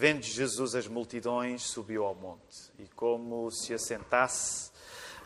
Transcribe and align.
Vendo 0.00 0.22
Jesus 0.22 0.76
as 0.76 0.86
multidões, 0.86 1.64
subiu 1.64 2.04
ao 2.04 2.14
monte 2.14 2.70
e, 2.78 2.86
como 2.86 3.50
se 3.50 3.74
assentasse, 3.74 4.70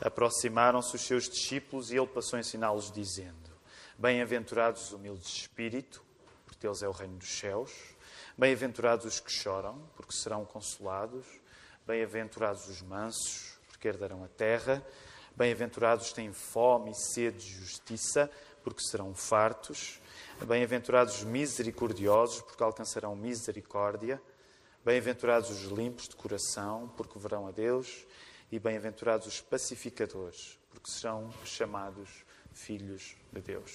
aproximaram-se 0.00 0.96
os 0.96 1.02
seus 1.02 1.28
discípulos 1.28 1.90
e 1.90 1.98
ele 1.98 2.06
passou 2.06 2.38
a 2.38 2.40
ensiná-los, 2.40 2.90
dizendo: 2.90 3.50
Bem-aventurados 3.98 4.86
os 4.86 4.92
humildes 4.92 5.26
de 5.26 5.40
espírito, 5.40 6.02
porque 6.46 6.58
deles 6.66 6.82
é 6.82 6.88
o 6.88 6.90
reino 6.90 7.18
dos 7.18 7.28
céus. 7.28 7.70
Bem-aventurados 8.38 9.04
os 9.04 9.20
que 9.20 9.30
choram, 9.30 9.78
porque 9.94 10.14
serão 10.14 10.42
consolados. 10.46 11.26
Bem-aventurados 11.86 12.66
os 12.66 12.80
mansos, 12.80 13.58
porque 13.68 13.88
herdarão 13.88 14.24
a 14.24 14.28
terra. 14.28 14.82
Bem-aventurados 15.36 16.06
os 16.06 16.10
que 16.12 16.16
têm 16.16 16.32
fome 16.32 16.92
e 16.92 16.94
sede 16.94 17.44
de 17.44 17.54
justiça, 17.56 18.30
porque 18.64 18.80
serão 18.80 19.14
fartos. 19.14 20.00
Bem-aventurados 20.46 21.16
os 21.16 21.24
misericordiosos, 21.24 22.40
porque 22.40 22.62
alcançarão 22.62 23.14
misericórdia. 23.14 24.18
Bem-aventurados 24.84 25.48
os 25.48 25.70
limpos 25.70 26.08
de 26.08 26.16
coração, 26.16 26.92
porque 26.96 27.16
verão 27.16 27.46
a 27.46 27.52
Deus. 27.52 28.04
E 28.50 28.58
bem-aventurados 28.58 29.28
os 29.28 29.40
pacificadores, 29.40 30.58
porque 30.70 30.90
serão 30.90 31.32
chamados 31.44 32.24
filhos 32.52 33.14
de 33.32 33.40
Deus. 33.40 33.72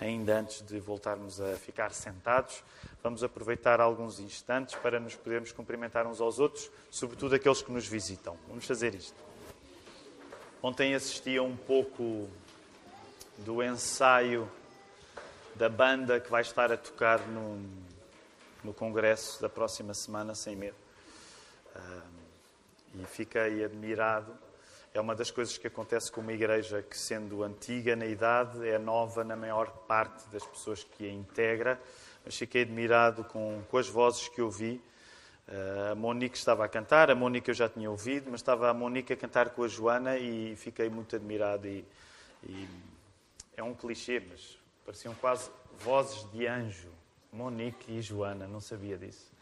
Ainda 0.00 0.40
antes 0.40 0.62
de 0.62 0.80
voltarmos 0.80 1.38
a 1.38 1.54
ficar 1.56 1.92
sentados, 1.92 2.64
vamos 3.02 3.22
aproveitar 3.22 3.78
alguns 3.78 4.18
instantes 4.18 4.74
para 4.76 4.98
nos 4.98 5.14
podermos 5.14 5.52
cumprimentar 5.52 6.06
uns 6.06 6.18
aos 6.18 6.38
outros, 6.38 6.70
sobretudo 6.90 7.34
aqueles 7.34 7.60
que 7.60 7.70
nos 7.70 7.86
visitam. 7.86 8.36
Vamos 8.48 8.64
fazer 8.64 8.94
isto. 8.94 9.22
Ontem 10.62 10.94
assistia 10.94 11.42
um 11.42 11.56
pouco 11.56 12.26
do 13.36 13.62
ensaio 13.62 14.50
da 15.54 15.68
banda 15.68 16.18
que 16.18 16.30
vai 16.30 16.40
estar 16.40 16.72
a 16.72 16.76
tocar 16.78 17.20
no, 17.28 17.62
no 18.62 18.72
congresso 18.72 19.40
da 19.40 19.48
próxima 19.48 19.94
semana, 19.94 20.34
sem 20.34 20.56
medo. 20.56 20.76
Um, 21.76 23.02
e 23.02 23.04
fiquei 23.06 23.64
admirado. 23.64 24.36
É 24.94 25.00
uma 25.00 25.14
das 25.14 25.30
coisas 25.30 25.56
que 25.56 25.66
acontece 25.66 26.12
com 26.12 26.20
uma 26.20 26.32
igreja 26.32 26.82
que, 26.82 26.96
sendo 26.98 27.42
antiga 27.42 27.96
na 27.96 28.04
idade, 28.04 28.68
é 28.68 28.78
nova 28.78 29.24
na 29.24 29.34
maior 29.34 29.70
parte 29.86 30.28
das 30.28 30.44
pessoas 30.44 30.84
que 30.84 31.08
a 31.08 31.10
integra. 31.10 31.80
Mas 32.24 32.36
fiquei 32.36 32.62
admirado 32.62 33.24
com, 33.24 33.62
com 33.70 33.78
as 33.78 33.88
vozes 33.88 34.28
que 34.28 34.42
ouvi. 34.42 34.82
Uh, 35.48 35.92
a 35.92 35.94
Monique 35.94 36.36
estava 36.36 36.64
a 36.64 36.68
cantar, 36.68 37.10
a 37.10 37.14
Monique 37.14 37.50
eu 37.50 37.54
já 37.54 37.68
tinha 37.68 37.90
ouvido, 37.90 38.30
mas 38.30 38.40
estava 38.40 38.70
a 38.70 38.74
Monique 38.74 39.12
a 39.12 39.16
cantar 39.16 39.50
com 39.50 39.64
a 39.64 39.68
Joana 39.68 40.16
e 40.16 40.54
fiquei 40.56 40.88
muito 40.88 41.16
admirado. 41.16 41.66
E, 41.66 41.84
e 42.44 42.68
é 43.56 43.62
um 43.62 43.74
clichê, 43.74 44.20
mas 44.20 44.58
pareciam 44.84 45.14
quase 45.14 45.50
vozes 45.78 46.30
de 46.30 46.46
anjo. 46.46 47.01
Monique 47.32 47.90
e 47.90 48.02
Joana, 48.02 48.46
não 48.46 48.60
sabia 48.60 48.98
disso. 48.98 49.32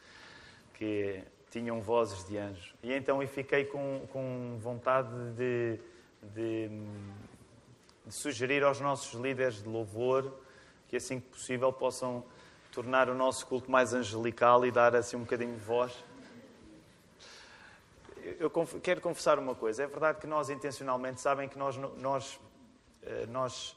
Que 0.75 1.25
tinham 1.51 1.81
vozes 1.81 2.25
de 2.25 2.39
anjo. 2.39 2.75
E 2.83 2.93
então 2.93 3.21
eu 3.21 3.27
fiquei 3.27 3.65
com, 3.65 4.07
com 4.13 4.57
vontade 4.61 5.11
de, 5.33 5.81
de, 6.23 6.69
de, 8.07 8.15
sugerir 8.15 8.63
aos 8.63 8.81
nossos 8.81 9.21
líderes 9.21 9.61
de 9.61 9.69
louvor 9.69 10.33
que, 10.87 10.97
assim 10.97 11.19
que 11.19 11.29
possível, 11.31 11.73
possam 11.73 12.25
tornar 12.71 13.09
o 13.09 13.15
nosso 13.15 13.45
culto 13.47 13.69
mais 13.69 13.93
angelical 13.93 14.65
e 14.65 14.71
dar 14.71 14.95
assim 14.95 15.17
um 15.17 15.21
bocadinho 15.21 15.55
de 15.55 15.65
voz. 15.65 15.93
Eu 18.39 18.51
quero 18.81 19.01
confessar 19.01 19.37
uma 19.39 19.57
coisa. 19.57 19.83
É 19.83 19.87
verdade 19.89 20.21
que 20.21 20.29
nós 20.29 20.49
intencionalmente 20.49 21.21
sabem 21.21 21.49
que 21.49 21.59
nós, 21.59 21.77
nós, 21.77 22.39
eh, 23.03 23.27
nós 23.27 23.77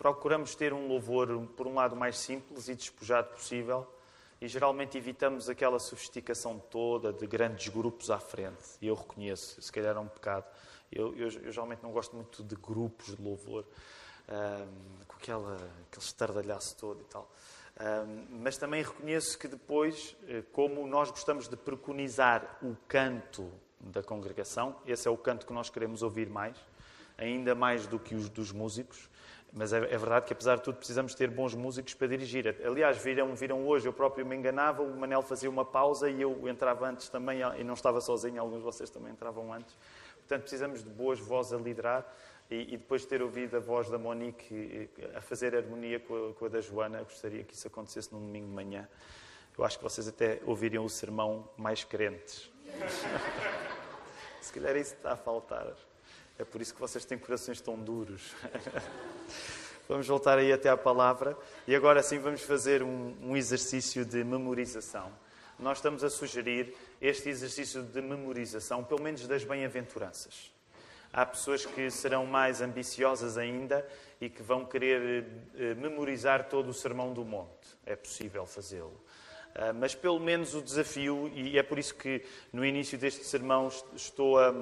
procuramos 0.00 0.54
ter 0.54 0.72
um 0.72 0.88
louvor, 0.88 1.46
por 1.48 1.66
um 1.66 1.74
lado, 1.74 1.94
mais 1.94 2.16
simples 2.16 2.68
e 2.68 2.74
despojado 2.74 3.34
possível 3.34 3.86
e 4.40 4.48
geralmente 4.48 4.96
evitamos 4.96 5.50
aquela 5.50 5.78
sofisticação 5.78 6.58
toda 6.58 7.12
de 7.12 7.26
grandes 7.26 7.68
grupos 7.68 8.10
à 8.10 8.18
frente. 8.18 8.64
Eu 8.80 8.94
reconheço, 8.94 9.60
se 9.60 9.70
calhar 9.70 9.94
é 9.94 10.00
um 10.00 10.08
pecado. 10.08 10.46
Eu, 10.90 11.14
eu, 11.14 11.28
eu 11.28 11.52
geralmente 11.52 11.82
não 11.82 11.92
gosto 11.92 12.16
muito 12.16 12.42
de 12.42 12.56
grupos 12.56 13.14
de 13.14 13.22
louvor, 13.22 13.66
um, 14.26 15.04
com 15.06 15.16
aquela, 15.16 15.56
aquele 15.56 15.98
estardalhaço 15.98 16.78
todo 16.78 17.02
e 17.02 17.04
tal. 17.04 17.30
Um, 17.78 18.38
mas 18.40 18.56
também 18.56 18.82
reconheço 18.82 19.38
que 19.38 19.48
depois, 19.48 20.16
eh, 20.26 20.42
como 20.50 20.86
nós 20.86 21.10
gostamos 21.10 21.46
de 21.46 21.58
preconizar 21.58 22.58
o 22.62 22.74
canto 22.88 23.52
da 23.78 24.02
congregação, 24.02 24.76
esse 24.86 25.06
é 25.06 25.10
o 25.10 25.18
canto 25.18 25.46
que 25.46 25.52
nós 25.52 25.68
queremos 25.68 26.02
ouvir 26.02 26.30
mais, 26.30 26.56
ainda 27.18 27.54
mais 27.54 27.86
do 27.86 27.98
que 27.98 28.14
os 28.14 28.30
dos 28.30 28.50
músicos, 28.50 29.10
mas 29.52 29.72
é, 29.72 29.78
é, 29.78 29.98
verdade 29.98 30.26
que, 30.26 30.32
apesar 30.32 30.56
de 30.56 30.62
tudo, 30.62 30.76
precisamos 30.76 31.14
ter 31.14 31.28
bons 31.28 31.54
músicos 31.54 31.94
para 31.94 32.06
dirigir. 32.06 32.56
Aliás, 32.64 32.98
viram, 32.98 33.34
viram 33.34 33.66
hoje, 33.66 33.88
eu 33.88 33.92
próprio 33.92 34.24
me 34.24 34.36
enganava, 34.36 34.82
o 34.82 34.96
Manel 34.96 35.22
fazia 35.22 35.50
uma 35.50 35.64
pausa 35.64 36.08
e 36.08 36.22
eu 36.22 36.48
entrava 36.48 36.88
antes 36.88 37.08
também, 37.08 37.40
e 37.58 37.64
não 37.64 37.74
estava 37.74 38.00
sozinho, 38.00 38.40
alguns 38.40 38.58
de 38.58 38.64
vocês 38.64 38.90
também 38.90 39.12
entravam 39.12 39.52
antes. 39.52 39.76
Portanto, 40.18 40.42
precisamos 40.42 40.84
de 40.84 40.90
boas 40.90 41.18
vozes 41.18 41.52
a 41.52 41.56
liderar 41.56 42.06
e, 42.48 42.74
e 42.74 42.76
depois 42.76 43.02
de 43.02 43.08
ter 43.08 43.22
ouvido 43.22 43.56
a 43.56 43.60
voz 43.60 43.90
da 43.90 43.98
Monique 43.98 44.88
a 45.16 45.20
fazer 45.20 45.56
harmonia 45.56 45.98
com 45.98 46.30
a, 46.30 46.34
com 46.34 46.44
a 46.44 46.48
da 46.48 46.60
Joana, 46.60 47.02
gostaria 47.02 47.42
que 47.42 47.54
isso 47.54 47.66
acontecesse 47.66 48.12
num 48.12 48.20
domingo 48.20 48.46
de 48.46 48.54
manhã. 48.54 48.88
Eu 49.58 49.64
acho 49.64 49.78
que 49.78 49.82
vocês 49.82 50.06
até 50.06 50.40
ouviriam 50.46 50.84
o 50.84 50.88
sermão 50.88 51.50
mais 51.56 51.82
crentes. 51.82 52.50
Se 54.40 54.52
calhar 54.52 54.76
isso 54.76 54.94
está 54.94 55.12
a 55.12 55.16
faltar. 55.16 55.74
É 56.40 56.44
por 56.44 56.62
isso 56.62 56.72
que 56.72 56.80
vocês 56.80 57.04
têm 57.04 57.18
corações 57.18 57.60
tão 57.60 57.76
duros. 57.76 58.34
vamos 59.86 60.06
voltar 60.06 60.38
aí 60.38 60.50
até 60.50 60.70
à 60.70 60.76
palavra 60.76 61.36
e 61.68 61.76
agora 61.76 62.02
sim 62.02 62.18
vamos 62.18 62.40
fazer 62.40 62.82
um, 62.82 63.14
um 63.20 63.36
exercício 63.36 64.06
de 64.06 64.24
memorização. 64.24 65.12
Nós 65.58 65.76
estamos 65.76 66.02
a 66.02 66.08
sugerir 66.08 66.74
este 66.98 67.28
exercício 67.28 67.82
de 67.82 68.00
memorização, 68.00 68.82
pelo 68.82 69.02
menos 69.02 69.28
das 69.28 69.44
bem-aventuranças. 69.44 70.50
Há 71.12 71.26
pessoas 71.26 71.66
que 71.66 71.90
serão 71.90 72.24
mais 72.24 72.62
ambiciosas 72.62 73.36
ainda 73.36 73.86
e 74.18 74.30
que 74.30 74.42
vão 74.42 74.64
querer 74.64 75.26
eh, 75.56 75.74
memorizar 75.74 76.48
todo 76.48 76.70
o 76.70 76.74
Sermão 76.74 77.12
do 77.12 77.22
Monte. 77.22 77.68
É 77.84 77.94
possível 77.94 78.46
fazê-lo. 78.46 78.98
Uh, 79.50 79.74
mas 79.74 79.96
pelo 79.96 80.20
menos 80.20 80.54
o 80.54 80.62
desafio, 80.62 81.28
e 81.34 81.58
é 81.58 81.62
por 81.62 81.76
isso 81.76 81.92
que 81.96 82.24
no 82.52 82.64
início 82.64 82.96
deste 82.96 83.24
sermão 83.24 83.68
estou 83.96 84.38
a 84.38 84.54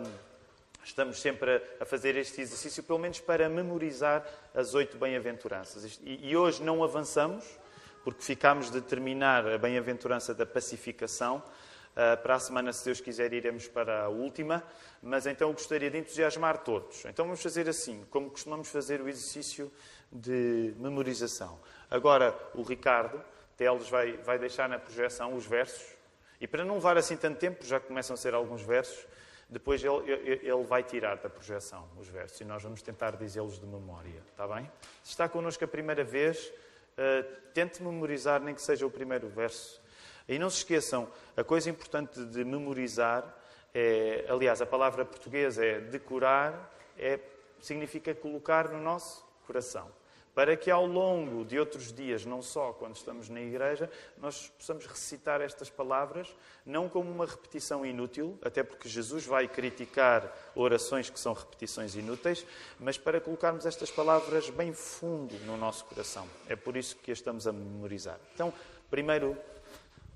Estamos 0.89 1.21
sempre 1.21 1.63
a, 1.79 1.85
fazer 1.85 2.17
este 2.17 2.41
exercício, 2.41 2.83
pelo 2.83 2.99
menos 2.99 3.21
para 3.21 3.47
memorizar 3.47 4.27
as 4.55 4.73
oito 4.73 4.97
bem-aventuranças. 4.97 6.01
E, 6.03 6.35
hoje 6.35 6.63
não 6.63 6.83
avançamos, 6.83 7.45
porque 8.03 8.23
ficámos 8.23 8.71
de 8.71 8.81
terminar 8.81 9.47
a 9.47 9.59
bem-aventurança 9.59 10.35
da 10.35 10.47
pacificação. 10.47 11.43
Uh, 11.93 12.17
para 12.23 12.37
a 12.37 12.39
semana, 12.39 12.73
se 12.73 12.87
Deus 12.87 13.03
quiser, 13.03 13.35
iremos 13.35 13.69
para 13.69 14.05
a 14.05 14.09
última. 14.09 14.65
Mas 15.03 15.27
então 15.27 15.49
eu 15.49 15.53
gostaria 15.53 15.91
de 15.91 15.99
entusiasmar 15.99 16.65
todos. 16.65 17.05
Então 17.05 17.27
vamos 17.27 17.43
fazer 17.43 17.69
assim, 17.69 18.07
como 18.09 18.31
costumamos 18.31 18.69
fazer 18.69 19.03
o 19.03 19.09
exercício 19.11 19.71
de 20.11 20.75
memorização. 20.79 21.61
Agora 21.91 22.35
o 22.55 22.63
Ricardo 22.63 23.23
Teles 23.59 23.91
vai, 23.91 24.17
vai 24.17 24.39
deixar 24.39 24.71
na 24.71 24.79
projeção 24.79 25.35
os 25.35 25.45
versos. 25.45 25.85
E 26.41 26.47
para 26.47 26.65
não 26.65 26.77
levar 26.77 26.97
assim 26.97 27.17
tanto 27.17 27.39
tempo, 27.39 27.63
já 27.67 27.79
começam 27.79 28.15
a 28.15 28.17
ser 28.17 28.33
alguns 28.33 28.63
versos, 28.63 29.07
depois 29.49 29.83
ele, 29.83 30.13
ele, 30.13 30.65
vai 30.65 30.83
tirar 30.83 31.17
da 31.17 31.31
projeção 31.31 31.89
os 31.99 32.09
versos 32.09 32.41
e 32.41 32.45
nós 32.45 32.63
vamos 32.63 32.83
tentar 32.83 33.17
dizê-los 33.17 33.59
de 33.59 33.67
memória, 33.67 34.23
está 34.31 34.47
bem? 34.47 34.71
Se 35.03 35.11
está 35.11 35.29
connosco 35.29 35.65
a 35.65 35.69
primeira 35.69 36.05
vez, 36.05 36.49
uh, 36.49 37.51
tente 37.55 37.83
memorizar 37.83 38.41
nem 38.41 38.55
que 38.55 38.61
seja 38.63 38.87
o 38.87 38.91
primeiro 38.91 39.29
verso. 39.29 39.81
E 40.29 40.39
não 40.39 40.51
se 40.51 40.59
esqueçam, 40.59 41.09
a 41.37 41.43
coisa 41.43 41.71
importante 41.71 42.23
de 42.27 42.45
memorizar 42.45 43.35
é, 43.75 44.25
aliás, 44.29 44.63
a 44.63 44.67
palavra 44.67 45.05
portuguesa 45.05 45.65
é 45.65 45.79
decorar, 45.79 46.75
é, 46.99 47.21
significa 47.61 48.15
colocar 48.15 48.69
no 48.69 48.81
nosso 48.81 49.25
coração 49.47 49.91
para 50.39 50.57
que 50.57 50.71
ao 50.71 50.87
longo 50.87 51.45
de 51.45 51.59
outros 51.59 51.93
dias, 51.93 52.25
não 52.25 52.41
só 52.41 52.73
quando 52.73 52.95
estamos 52.95 53.29
na 53.29 53.41
igreja, 53.41 53.91
nós 54.19 54.53
possamos 54.57 54.87
recitar 54.87 55.41
estas 55.41 55.69
palavras, 55.69 56.33
não 56.65 56.89
como 56.89 57.11
uma 57.11 57.27
repetição 57.27 57.85
inútil, 57.85 58.39
até 58.41 58.63
porque 58.63 58.89
Jesus 58.89 59.27
vai 59.27 59.49
criticar 59.49 60.33
orações 60.55 61.11
que 61.11 61.19
são 61.19 61.33
repetições 61.33 61.97
inúteis, 61.97 62.47
mas 62.79 62.97
para 62.97 63.21
colocarmos 63.21 63.67
estas 63.67 63.91
palavras 63.91 64.49
bem 64.49 64.73
fundo 64.73 65.35
no 65.45 65.57
nosso 65.57 65.85
coração. 65.87 66.29
É 66.49 66.55
por 66.55 66.77
isso 66.77 66.95
que 66.99 67.11
as 67.11 67.19
estamos 67.19 67.49
a 67.49 67.53
memorizar. 67.53 68.21
Então, 68.33 68.55
primeiro, 68.89 69.37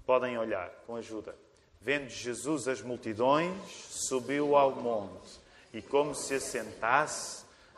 podem 0.06 0.38
olhar 0.38 0.70
com 0.86 0.94
ajuda. 0.94 1.34
Vendo 1.80 2.08
Jesus 2.08 2.68
as 2.68 2.80
multidões, 2.80 3.56
subiu 3.90 4.54
ao 4.54 4.70
monte 4.70 5.40
e, 5.74 5.82
como 5.82 6.14
se 6.14 6.34
assentasse, 6.34 7.41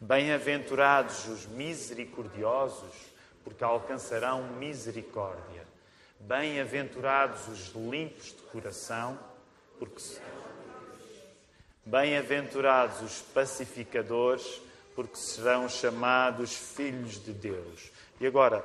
Bem-aventurados 0.00 1.26
os 1.26 1.46
misericordiosos, 1.46 2.94
porque 3.42 3.64
alcançarão 3.64 4.44
misericórdia. 4.52 5.66
Bem-aventurados 6.20 7.48
os 7.48 7.68
limpos 7.74 8.26
de 8.26 8.42
coração, 8.50 9.18
porque 9.78 10.00
Bem-aventurados 11.88 13.00
os 13.00 13.22
pacificadores, 13.32 14.60
porque 14.94 15.16
serão 15.16 15.66
chamados 15.70 16.54
filhos 16.54 17.12
de 17.24 17.32
Deus. 17.32 17.90
E 18.20 18.26
agora, 18.26 18.62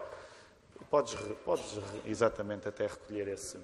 podes, 0.89 1.15
podes 1.45 1.79
exatamente 2.05 2.67
até 2.67 2.85
recolher 2.85 3.29
esse, 3.29 3.57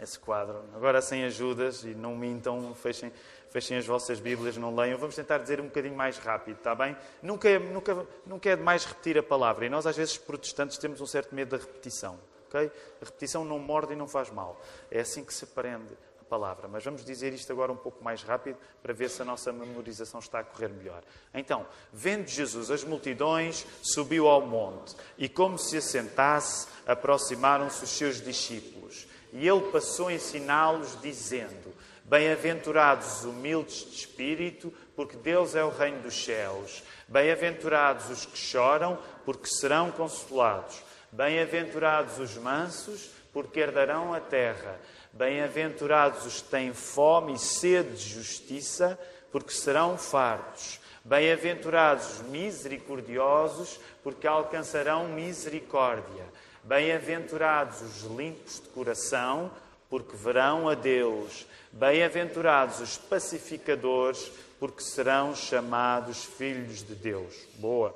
esse 0.00 0.16
quadro. 0.20 0.62
Agora, 0.72 1.02
sem 1.02 1.24
ajudas, 1.24 1.82
e 1.82 1.96
não 1.96 2.14
mintam, 2.14 2.72
fechem, 2.76 3.12
fechem 3.56 3.78
as 3.78 3.86
vossas 3.86 4.20
Bíblias, 4.20 4.58
não 4.58 4.74
leiam. 4.74 4.98
Vamos 4.98 5.16
tentar 5.16 5.38
dizer 5.38 5.62
um 5.62 5.64
bocadinho 5.64 5.96
mais 5.96 6.18
rápido, 6.18 6.58
está 6.58 6.74
bem? 6.74 6.94
Nunca 7.22 7.48
é, 7.48 7.58
nunca, 7.58 8.06
nunca 8.26 8.50
é 8.50 8.54
demais 8.56 8.84
repetir 8.84 9.16
a 9.16 9.22
palavra. 9.22 9.64
E 9.64 9.70
nós, 9.70 9.86
às 9.86 9.96
vezes, 9.96 10.18
protestantes, 10.18 10.76
temos 10.76 11.00
um 11.00 11.06
certo 11.06 11.34
medo 11.34 11.56
da 11.56 11.64
repetição. 11.64 12.18
Okay? 12.48 12.70
A 13.00 13.04
repetição 13.06 13.46
não 13.46 13.58
morde 13.58 13.94
e 13.94 13.96
não 13.96 14.06
faz 14.06 14.30
mal. 14.30 14.60
É 14.90 15.00
assim 15.00 15.24
que 15.24 15.32
se 15.32 15.44
aprende 15.44 15.96
a 16.20 16.24
palavra. 16.24 16.68
Mas 16.68 16.84
vamos 16.84 17.02
dizer 17.02 17.32
isto 17.32 17.50
agora 17.50 17.72
um 17.72 17.76
pouco 17.76 18.04
mais 18.04 18.22
rápido 18.22 18.58
para 18.82 18.92
ver 18.92 19.08
se 19.08 19.22
a 19.22 19.24
nossa 19.24 19.50
memorização 19.54 20.20
está 20.20 20.40
a 20.40 20.44
correr 20.44 20.68
melhor. 20.68 21.02
Então, 21.32 21.66
vendo 21.90 22.28
Jesus 22.28 22.70
as 22.70 22.84
multidões, 22.84 23.64
subiu 23.80 24.28
ao 24.28 24.42
monte 24.42 24.94
e, 25.16 25.30
como 25.30 25.58
se 25.58 25.78
assentasse, 25.78 26.68
aproximaram-se 26.86 27.82
os 27.84 27.90
seus 27.90 28.20
discípulos. 28.20 29.06
E 29.32 29.48
ele 29.48 29.70
passou 29.72 30.08
a 30.08 30.12
ensiná-los, 30.12 31.00
dizendo: 31.00 31.65
Bem-aventurados 32.08 33.18
os 33.18 33.24
humildes 33.24 33.84
de 33.90 33.96
espírito, 33.96 34.72
porque 34.94 35.16
Deus 35.16 35.56
é 35.56 35.64
o 35.64 35.70
reino 35.70 36.02
dos 36.02 36.24
céus. 36.24 36.84
Bem-aventurados 37.08 38.08
os 38.08 38.24
que 38.24 38.38
choram, 38.38 38.96
porque 39.24 39.48
serão 39.48 39.90
consolados. 39.90 40.84
Bem-aventurados 41.10 42.20
os 42.20 42.36
mansos, 42.36 43.10
porque 43.32 43.58
herdarão 43.58 44.14
a 44.14 44.20
terra. 44.20 44.78
Bem-aventurados 45.12 46.24
os 46.24 46.40
que 46.40 46.48
têm 46.48 46.72
fome 46.72 47.34
e 47.34 47.38
sede 47.40 47.96
de 47.96 48.08
justiça, 48.08 48.96
porque 49.32 49.50
serão 49.50 49.98
fartos. 49.98 50.78
Bem-aventurados 51.04 52.20
os 52.20 52.26
misericordiosos, 52.28 53.80
porque 54.04 54.28
alcançarão 54.28 55.08
misericórdia. 55.08 56.24
Bem-aventurados 56.62 57.82
os 57.82 58.02
limpos 58.02 58.60
de 58.60 58.68
coração, 58.68 59.50
porque 59.90 60.16
verão 60.16 60.68
a 60.68 60.74
Deus. 60.74 61.46
Bem-aventurados 61.72 62.80
os 62.80 62.96
pacificadores, 62.96 64.30
porque 64.58 64.82
serão 64.82 65.34
chamados 65.34 66.24
filhos 66.24 66.82
de 66.82 66.94
Deus. 66.94 67.34
Boa. 67.56 67.94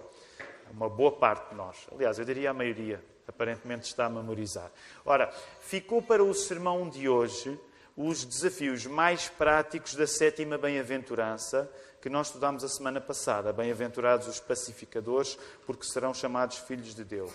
Uma 0.71 0.89
boa 0.89 1.13
parte 1.13 1.51
de 1.51 1.55
nós. 1.57 1.77
Aliás, 1.93 2.19
eu 2.19 2.25
diria 2.25 2.51
a 2.51 2.55
maioria. 2.55 3.03
Aparentemente 3.27 3.87
está 3.87 4.07
a 4.07 4.11
memorizar. 4.11 4.71
Ora, 5.05 5.33
ficou 5.61 6.03
para 6.03 6.23
o 6.23 6.35
sermão 6.35 6.89
de 6.89 7.09
hoje 7.09 7.59
os 7.97 8.25
desafios 8.25 8.87
mais 8.87 9.29
práticos 9.29 9.95
da 9.95 10.07
sétima 10.07 10.59
bem-aventurança 10.59 11.71
que 12.01 12.09
nós 12.09 12.29
estudámos 12.29 12.65
a 12.65 12.69
semana 12.69 13.01
passada. 13.01 13.53
Bem-aventurados 13.53 14.27
os 14.27 14.41
pacificadores, 14.41 15.39
porque 15.67 15.85
serão 15.85 16.15
chamados 16.15 16.59
filhos 16.59 16.95
de 16.95 17.05
Deus. 17.05 17.33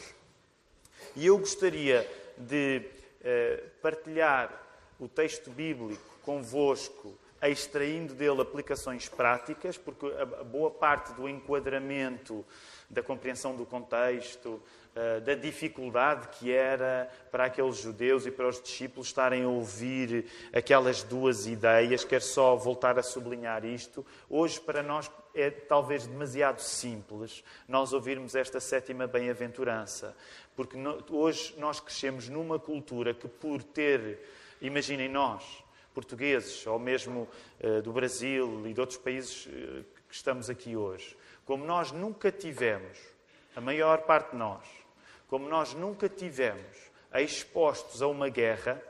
E 1.16 1.28
eu 1.28 1.38
gostaria 1.38 2.10
de 2.38 2.82
eh, 3.24 3.64
partilhar 3.82 4.52
o 5.00 5.08
texto 5.08 5.50
bíblico 5.50 6.15
convosco, 6.26 7.16
extraindo 7.42 8.16
dele 8.16 8.42
aplicações 8.42 9.08
práticas, 9.08 9.78
porque 9.78 10.08
a 10.20 10.44
boa 10.44 10.72
parte 10.72 11.14
do 11.14 11.30
enquadramento, 11.30 12.44
da 12.90 13.04
compreensão 13.04 13.56
do 13.56 13.66
contexto, 13.66 14.62
eh, 14.96 15.20
da 15.20 15.36
dificuldade 15.36 16.30
que 16.30 16.52
era 16.52 17.12
para 17.30 17.46
aqueles 17.46 17.78
judeus 17.78 18.26
e 18.26 18.32
para 18.32 18.48
os 18.48 18.62
discípulos 18.62 19.08
estarem 19.08 19.44
a 19.44 19.48
ouvir 19.48 20.26
aquelas 20.54 21.04
duas 21.04 21.46
ideias. 21.46 22.04
Quero 22.04 22.24
só 22.24 22.56
voltar 22.56 22.98
a 22.98 23.04
sublinhar 23.04 23.64
isto. 23.66 24.06
Hoje, 24.30 24.60
para 24.60 24.82
nós, 24.82 25.12
é 25.36 25.52
talvez 25.52 26.08
demasiado 26.08 26.60
simples 26.62 27.44
nós 27.68 27.94
ouvirmos 27.94 28.36
esta 28.36 28.60
sétima 28.60 29.06
bem-aventurança, 29.06 30.16
porque 30.56 30.78
hoje 31.12 31.54
nós 31.58 31.80
crescemos 31.80 32.30
numa 32.30 32.58
cultura 32.58 33.14
que, 33.14 33.28
por 33.28 33.62
ter, 33.62 34.20
imaginem 34.62 35.10
nós, 35.10 35.65
portugueses, 35.96 36.68
ou 36.68 36.78
mesmo 36.78 37.28
uh, 37.64 37.82
do 37.82 37.94
Brasil 37.94 38.68
e 38.68 38.74
de 38.74 38.80
outros 38.82 39.00
países 39.00 39.46
uh, 39.46 39.86
que 40.08 40.14
estamos 40.14 40.50
aqui 40.50 40.76
hoje, 40.76 41.18
como 41.46 41.66
nós 41.66 41.92
nunca 41.92 42.32
tivemos, 42.32 43.00
a 43.56 43.62
maior 43.62 44.02
parte 44.02 44.32
de 44.32 44.38
nós, 44.38 44.64
como 45.28 45.48
nós 45.48 45.74
nunca 45.74 46.10
tivemos 46.10 46.92
expostos 47.14 48.02
a 48.02 48.08
uma 48.08 48.28
guerra, 48.28 48.82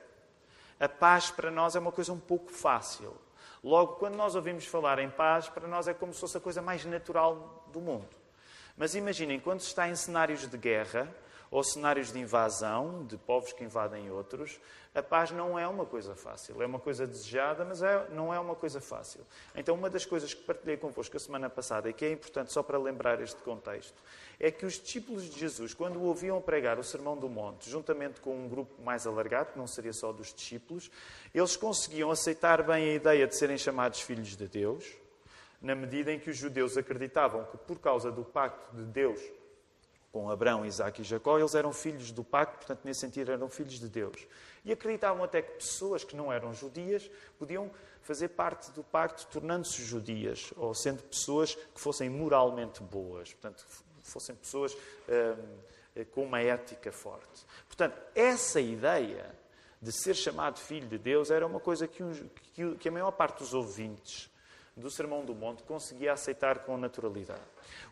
a 0.80 0.90
paz 0.90 1.30
para 1.30 1.52
nós 1.52 1.76
é 1.76 1.80
uma 1.80 1.92
coisa 1.92 2.12
um 2.12 2.20
pouco 2.20 2.52
fácil. 2.52 3.16
Logo, 3.64 3.94
quando 3.94 4.16
nós 4.16 4.36
ouvimos 4.36 4.66
falar 4.66 5.00
em 5.00 5.10
paz, 5.10 5.48
para 5.48 5.68
nós 5.68 5.88
é 5.88 5.94
como 5.94 6.14
se 6.14 6.20
fosse 6.20 6.38
a 6.38 6.42
coisa 6.42 6.62
mais 6.62 6.84
natural 6.86 7.68
do 7.72 7.80
mundo. 7.80 8.10
Mas 8.76 8.96
imaginem, 8.96 9.40
quando 9.40 9.62
se 9.62 9.68
está 9.68 9.88
em 9.88 9.96
cenários 9.96 10.46
de 10.48 10.58
guerra, 10.58 11.14
ou 11.50 11.64
cenários 11.64 12.12
de 12.12 12.20
invasão, 12.20 13.06
de 13.06 13.18
povos 13.18 13.54
que 13.54 13.64
invadem 13.64 14.12
outros, 14.12 14.60
a 14.96 15.04
paz 15.04 15.30
não 15.32 15.60
é 15.60 15.68
uma 15.68 15.86
coisa 15.86 16.16
fácil. 16.16 16.62
É 16.62 16.66
uma 16.66 16.80
coisa 16.80 17.06
desejada, 17.06 17.66
mas 17.66 17.82
é, 17.82 18.08
não 18.12 18.34
é 18.34 18.40
uma 18.40 18.56
coisa 18.56 18.80
fácil. 18.80 19.26
Então, 19.54 19.76
uma 19.76 19.90
das 19.90 20.06
coisas 20.06 20.34
que 20.34 20.42
partilhei 20.44 20.78
convosco 20.78 21.18
a 21.18 21.20
semana 21.20 21.50
passada, 21.50 21.90
e 21.90 21.94
que 21.94 22.06
é 22.06 22.12
importante 22.12 22.54
só 22.54 22.64
para 22.64 22.78
lembrar 22.78 23.22
este 23.22 23.42
contexto, 23.42 24.02
é 24.40 24.50
que 24.50 24.66
os 24.66 24.80
discípulos 24.80 25.30
de 25.30 25.38
Jesus, 25.38 25.74
quando 25.74 26.02
ouviam 26.02 26.42
pregar 26.42 26.80
o 26.80 26.84
Sermão 26.84 27.18
do 27.18 27.28
Monte, 27.28 27.70
juntamente 27.70 28.22
com 28.22 28.46
um 28.46 28.48
grupo 28.48 28.82
mais 28.82 29.06
alargado, 29.06 29.52
que 29.52 29.58
não 29.58 29.68
seria 29.68 29.92
só 29.92 30.14
dos 30.14 30.34
discípulos, 30.34 30.90
eles 31.34 31.58
conseguiam 31.58 32.10
aceitar 32.10 32.64
bem 32.64 32.92
a 32.92 32.94
ideia 32.94 33.28
de 33.28 33.38
serem 33.38 33.58
chamados 33.58 34.00
filhos 34.00 34.38
de 34.38 34.48
Deus, 34.48 34.86
na 35.62 35.76
medida 35.76 36.14
em 36.14 36.20
que 36.20 36.30
os 36.30 36.38
judeus 36.38 36.78
acreditavam 36.78 37.44
que, 37.46 37.58
por 37.58 37.80
causa 37.80 38.12
do 38.12 38.24
pacto 38.24 38.76
de 38.76 38.84
Deus 38.84 39.20
com 40.16 40.30
Abraão, 40.30 40.66
Isaac 40.66 41.02
e 41.02 41.04
Jacó, 41.04 41.38
eles 41.38 41.56
eram 41.56 41.74
filhos 41.74 42.10
do 42.10 42.24
pacto, 42.24 42.60
portanto, 42.60 42.86
nesse 42.86 43.02
sentido, 43.02 43.34
eram 43.34 43.50
filhos 43.50 43.78
de 43.78 43.90
Deus. 43.90 44.26
E 44.64 44.72
acreditavam 44.72 45.26
até 45.26 45.42
que 45.42 45.56
pessoas 45.56 46.06
que 46.06 46.16
não 46.16 46.32
eram 46.32 46.54
judias 46.54 47.12
podiam 47.38 47.70
fazer 48.02 48.30
parte 48.30 48.72
do 48.72 48.82
pacto, 48.82 49.28
tornando-se 49.28 49.84
judias, 49.84 50.54
ou 50.56 50.74
sendo 50.74 51.04
pessoas 51.04 51.56
que 51.56 51.82
fossem 51.82 52.10
moralmente 52.10 52.82
boas, 52.82 53.34
portanto, 53.34 53.66
fossem 54.04 54.34
pessoas 54.36 54.74
hum, 54.74 56.06
com 56.14 56.24
uma 56.24 56.40
ética 56.40 56.94
forte. 56.94 57.46
Portanto, 57.68 58.00
essa 58.16 58.62
ideia 58.62 59.36
de 59.82 59.92
ser 59.92 60.16
chamado 60.16 60.62
filho 60.62 60.88
de 60.88 60.98
Deus 60.98 61.30
era 61.30 61.46
uma 61.46 61.60
coisa 61.60 61.90
que, 61.90 62.02
que, 62.54 62.76
que 62.76 62.88
a 62.88 62.92
maior 62.92 63.12
parte 63.12 63.40
dos 63.40 63.54
ouvintes 63.54 64.32
do 64.78 64.90
Sermão 64.90 65.26
do 65.26 65.36
Monte 65.36 65.62
conseguia 65.64 66.14
aceitar 66.14 66.60
com 66.60 66.78
naturalidade. 66.78 67.42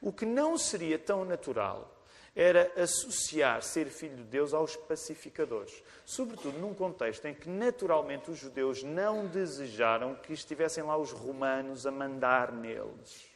O 0.01 0.13
que 0.13 0.25
não 0.25 0.57
seria 0.57 0.97
tão 0.97 1.25
natural 1.25 1.92
era 2.35 2.71
associar 2.75 3.61
ser 3.61 3.87
filho 3.87 4.17
de 4.17 4.23
Deus 4.23 4.53
aos 4.53 4.75
pacificadores. 4.75 5.83
Sobretudo 6.05 6.57
num 6.57 6.73
contexto 6.73 7.25
em 7.25 7.33
que, 7.33 7.47
naturalmente, 7.47 8.31
os 8.31 8.39
judeus 8.39 8.81
não 8.81 9.27
desejaram 9.27 10.15
que 10.15 10.33
estivessem 10.33 10.83
lá 10.83 10.97
os 10.97 11.11
romanos 11.11 11.85
a 11.85 11.91
mandar 11.91 12.51
neles. 12.51 13.31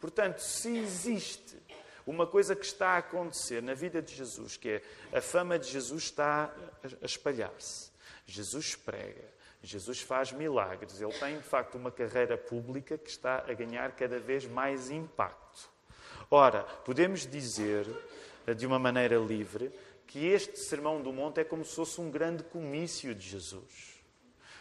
Portanto, 0.00 0.38
se 0.38 0.78
existe 0.78 1.60
uma 2.06 2.26
coisa 2.26 2.56
que 2.56 2.64
está 2.64 2.90
a 2.90 2.98
acontecer 2.98 3.62
na 3.62 3.74
vida 3.74 4.00
de 4.00 4.14
Jesus, 4.14 4.56
que 4.56 4.68
é 4.68 4.82
a 5.12 5.20
fama 5.20 5.58
de 5.58 5.68
Jesus 5.68 6.04
está 6.04 6.52
a 6.82 7.04
espalhar-se. 7.04 7.90
Jesus 8.26 8.74
prega, 8.76 9.24
Jesus 9.62 10.00
faz 10.00 10.32
milagres, 10.32 11.00
ele 11.00 11.12
tem 11.12 11.36
de 11.36 11.42
facto 11.42 11.74
uma 11.74 11.90
carreira 11.90 12.38
pública 12.38 12.96
que 12.96 13.10
está 13.10 13.44
a 13.46 13.52
ganhar 13.52 13.92
cada 13.92 14.18
vez 14.18 14.46
mais 14.46 14.90
impacto. 14.90 15.68
Ora, 16.32 16.62
podemos 16.84 17.26
dizer, 17.26 17.88
eh, 18.46 18.54
de 18.54 18.64
uma 18.64 18.78
maneira 18.78 19.16
livre, 19.16 19.72
que 20.06 20.28
este 20.28 20.60
Sermão 20.60 21.02
do 21.02 21.12
Monte 21.12 21.40
é 21.40 21.44
como 21.44 21.64
se 21.64 21.74
fosse 21.74 22.00
um 22.00 22.08
grande 22.08 22.44
comício 22.44 23.12
de 23.16 23.28
Jesus, 23.28 24.00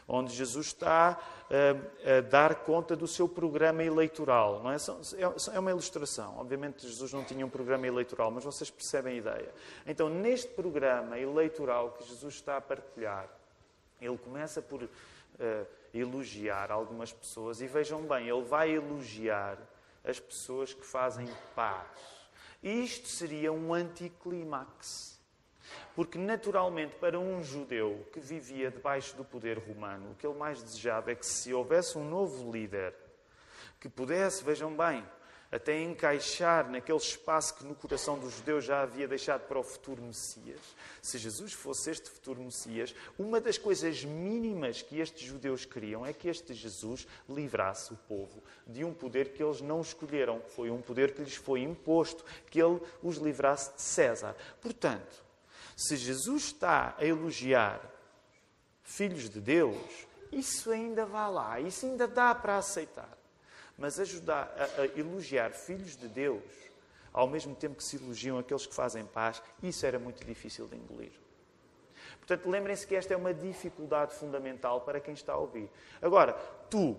onde 0.08 0.34
Jesus 0.34 0.68
está 0.68 1.20
a, 1.48 2.18
a 2.18 2.22
dar 2.22 2.56
conta 2.56 2.96
do 2.96 3.08
seu 3.08 3.30
programa 3.30 3.84
eleitoral. 3.84 4.64
Não 4.64 4.72
é? 4.72 4.78
é? 4.78 5.56
é 5.56 5.60
uma 5.60 5.70
ilustração. 5.70 6.40
Obviamente, 6.40 6.88
Jesus 6.88 7.14
não 7.14 7.24
tinha 7.24 7.46
um 7.46 7.50
programa 7.50 7.86
eleitoral, 7.86 8.32
mas 8.32 8.44
vocês 8.44 8.72
percebem 8.72 9.14
a 9.14 9.18
ideia. 9.18 9.54
Então, 9.86 10.10
neste 10.10 10.48
programa 10.48 11.20
eleitoral 11.20 11.92
que 11.92 12.04
Jesus 12.08 12.34
está 12.34 12.58
a 12.58 12.62
partilhar, 12.62 13.30
ele 14.02 14.18
começa 14.18 14.60
por 14.60 14.82
uh, 14.82 14.90
elogiar 15.94 16.72
algumas 16.72 17.14
pessoas, 17.14 17.62
e 17.62 17.68
vejam 17.68 18.02
bem, 18.02 18.28
ele 18.28 18.44
vai 18.44 18.72
elogiar 18.72 19.60
as 20.04 20.20
pessoas 20.20 20.74
que 20.74 20.86
fazem 20.86 21.28
paz. 21.56 21.88
Isto 22.62 23.08
seria 23.08 23.52
um 23.52 23.74
anticlímax. 23.74 25.20
Porque, 25.96 26.18
naturalmente, 26.18 26.96
para 26.96 27.20
um 27.20 27.44
judeu 27.44 28.08
que 28.12 28.20
vivia 28.20 28.72
debaixo 28.72 29.16
do 29.16 29.24
poder 29.24 29.58
romano, 29.60 30.12
o 30.12 30.16
que 30.16 30.26
ele 30.26 30.38
mais 30.38 30.64
desejava 30.64 31.12
é 31.12 31.16
que, 31.16 31.26
se 31.26 31.54
houvesse 31.54 31.98
um 31.98 32.08
novo 32.08 32.52
líder 32.52 32.94
que 33.80 33.88
pudesse, 33.88 34.44
vejam 34.44 34.76
bem, 34.76 35.06
até 35.52 35.82
encaixar 35.82 36.70
naquele 36.70 36.98
espaço 36.98 37.56
que 37.56 37.66
no 37.66 37.74
coração 37.74 38.20
dos 38.20 38.36
judeus 38.36 38.66
já 38.66 38.82
havia 38.82 39.08
deixado 39.08 39.48
para 39.48 39.60
o 39.60 39.64
futuro 39.64 40.02
Messias. 40.02 40.60
Se 41.02 41.18
Jesus 41.18 41.54
fosse 41.54 41.90
este 41.90 42.10
futuro 42.10 42.42
Messias, 42.42 42.94
uma 43.18 43.42
das 43.42 43.58
coisas 43.58 44.04
mínimas 44.04 44.82
que 44.82 45.00
estes 45.00 45.22
judeus 45.22 45.66
queriam 45.66 46.06
é 46.06 46.14
que 46.14 46.28
este 46.28 46.54
Jesus 46.54 47.08
livrasse 47.28 47.94
o 47.94 47.98
povo 47.98 48.44
de 48.68 48.84
um 48.84 48.94
poder 48.94 49.34
que 49.34 49.42
eles 49.42 49.62
não 49.62 49.82
escolheram, 49.82 50.42
foi 50.56 50.70
um 50.70 50.82
poder 50.82 51.14
que 51.14 51.24
lhes 51.24 51.36
foi 51.36 51.62
imposto, 51.62 52.24
que 52.50 52.62
ele 52.62 52.80
os 53.02 53.18
livrasse 53.18 53.74
de 53.76 53.82
César. 53.82 54.36
Portanto, 54.62 55.24
se 55.76 55.96
Jesus 55.98 56.44
está 56.44 56.96
a 56.98 57.06
elogiar 57.06 57.82
filhos 58.84 59.30
de 59.30 59.40
Deus, 59.40 60.08
isso 60.32 60.70
ainda 60.72 61.06
vai 61.06 61.32
lá, 61.32 61.60
isso 61.60 61.86
ainda 61.86 62.08
dá 62.08 62.36
para 62.36 62.58
aceitar. 62.58 63.19
Mas 63.80 64.00
ajudar 64.00 64.54
a, 64.58 64.82
a 64.82 64.86
elogiar 65.00 65.52
filhos 65.52 65.96
de 65.96 66.08
Deus, 66.08 66.44
ao 67.12 67.28
mesmo 67.28 67.56
tempo 67.56 67.76
que 67.76 67.84
se 67.84 67.96
elogiam 67.96 68.38
aqueles 68.38 68.68
que 68.68 68.76
fazem 68.76 69.06
paz, 69.06 69.42
isso 69.64 69.86
era 69.86 69.98
muito 69.98 70.24
difícil 70.26 70.68
de 70.68 70.76
engolir. 70.76 71.14
Portanto, 72.20 72.50
lembrem-se 72.50 72.86
que 72.86 72.96
esta 72.96 73.14
é 73.14 73.18
uma 73.18 73.34
dificuldade 73.34 74.14
fundamental 74.14 74.82
para 74.82 75.00
quem 75.00 75.14
está 75.14 75.34
a 75.34 75.38
ouvir. 75.38 75.70
Agora, 76.02 76.34
tu, 76.70 76.96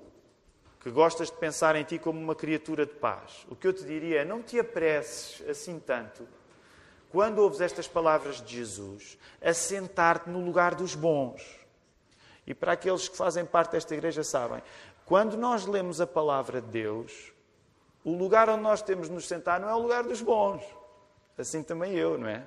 que 0.80 0.90
gostas 0.90 1.30
de 1.30 1.36
pensar 1.36 1.76
em 1.76 1.84
ti 1.84 1.98
como 1.98 2.18
uma 2.18 2.34
criatura 2.34 2.86
de 2.86 2.94
paz, 2.94 3.46
o 3.48 3.54
que 3.54 3.66
eu 3.66 3.72
te 3.72 3.84
diria 3.84 4.22
é 4.22 4.24
não 4.24 4.42
te 4.42 4.58
apresses 4.58 5.46
assim 5.48 5.78
tanto, 5.78 6.26
quando 7.10 7.40
ouves 7.40 7.60
estas 7.60 7.86
palavras 7.86 8.40
de 8.40 8.56
Jesus, 8.56 9.18
a 9.42 9.52
sentar-te 9.52 10.30
no 10.30 10.44
lugar 10.44 10.74
dos 10.74 10.94
bons. 10.94 11.60
E 12.46 12.54
para 12.54 12.72
aqueles 12.72 13.08
que 13.08 13.16
fazem 13.16 13.44
parte 13.44 13.72
desta 13.72 13.94
igreja 13.94 14.24
sabem, 14.24 14.62
quando 15.10 15.36
nós 15.36 15.66
lemos 15.66 16.00
a 16.00 16.06
palavra 16.06 16.60
de 16.60 16.68
Deus, 16.68 17.32
o 18.04 18.16
lugar 18.16 18.48
onde 18.48 18.62
nós 18.62 18.80
temos 18.80 19.08
de 19.08 19.12
nos 19.12 19.26
sentar 19.26 19.58
não 19.58 19.68
é 19.68 19.74
o 19.74 19.80
lugar 19.80 20.04
dos 20.04 20.22
bons. 20.22 20.62
Assim 21.36 21.64
também 21.64 21.96
eu, 21.96 22.16
não 22.16 22.28
é? 22.28 22.46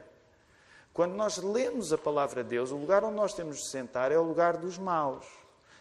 Quando 0.94 1.14
nós 1.14 1.38
lemos 1.40 1.92
a 1.92 1.98
palavra 1.98 2.42
de 2.42 2.52
Deus, 2.52 2.72
o 2.72 2.78
lugar 2.78 3.04
onde 3.04 3.18
nós 3.18 3.34
temos 3.34 3.58
de 3.58 3.66
sentar 3.66 4.14
é 4.14 4.18
o 4.18 4.24
lugar 4.24 4.56
dos 4.56 4.78
maus. 4.78 5.26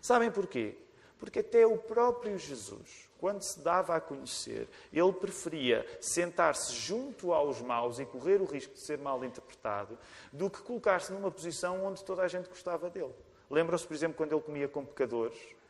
Sabem 0.00 0.28
porquê? 0.28 0.76
Porque 1.20 1.38
até 1.38 1.64
o 1.64 1.78
próprio 1.78 2.36
Jesus, 2.36 3.08
quando 3.16 3.42
se 3.42 3.60
dava 3.60 3.94
a 3.94 4.00
conhecer, 4.00 4.68
ele 4.92 5.12
preferia 5.12 5.86
sentar-se 6.00 6.72
junto 6.72 7.32
aos 7.32 7.62
maus 7.62 8.00
e 8.00 8.04
correr 8.04 8.42
o 8.42 8.44
risco 8.44 8.74
de 8.74 8.80
ser 8.80 8.98
mal 8.98 9.24
interpretado, 9.24 9.96
do 10.32 10.50
que 10.50 10.60
colocar-se 10.60 11.12
numa 11.12 11.30
posição 11.30 11.86
onde 11.86 12.02
toda 12.02 12.22
a 12.22 12.28
gente 12.28 12.48
gostava 12.48 12.90
dele. 12.90 13.14
Lembram-se, 13.48 13.86
por 13.86 13.94
exemplo, 13.94 14.16
quando 14.16 14.32
ele 14.32 14.42
comia 14.42 14.66
com 14.66 14.84
pecadores? 14.84 15.61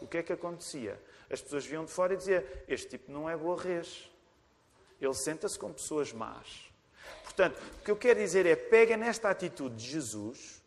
O 0.00 0.06
que 0.06 0.18
é 0.18 0.22
que 0.22 0.32
acontecia? 0.32 1.00
As 1.30 1.40
pessoas 1.40 1.66
viam 1.66 1.84
de 1.84 1.90
fora 1.90 2.14
e 2.14 2.16
diziam: 2.16 2.42
Este 2.68 2.90
tipo 2.90 3.10
não 3.10 3.28
é 3.28 3.36
boa 3.36 3.60
res. 3.60 4.10
Ele 5.00 5.14
senta-se 5.14 5.58
com 5.58 5.72
pessoas 5.72 6.12
más. 6.12 6.70
Portanto, 7.24 7.60
o 7.80 7.84
que 7.84 7.90
eu 7.90 7.96
quero 7.96 8.18
dizer 8.18 8.46
é: 8.46 8.56
pega 8.56 8.96
nesta 8.96 9.28
atitude 9.30 9.76
de 9.76 9.86
Jesus 9.86 10.62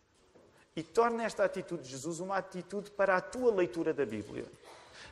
e 0.75 0.83
torna 0.83 1.23
esta 1.23 1.43
atitude 1.43 1.83
de 1.83 1.89
Jesus 1.89 2.19
uma 2.19 2.37
atitude 2.37 2.91
para 2.91 3.17
a 3.17 3.21
tua 3.21 3.53
leitura 3.53 3.93
da 3.93 4.05
Bíblia. 4.05 4.45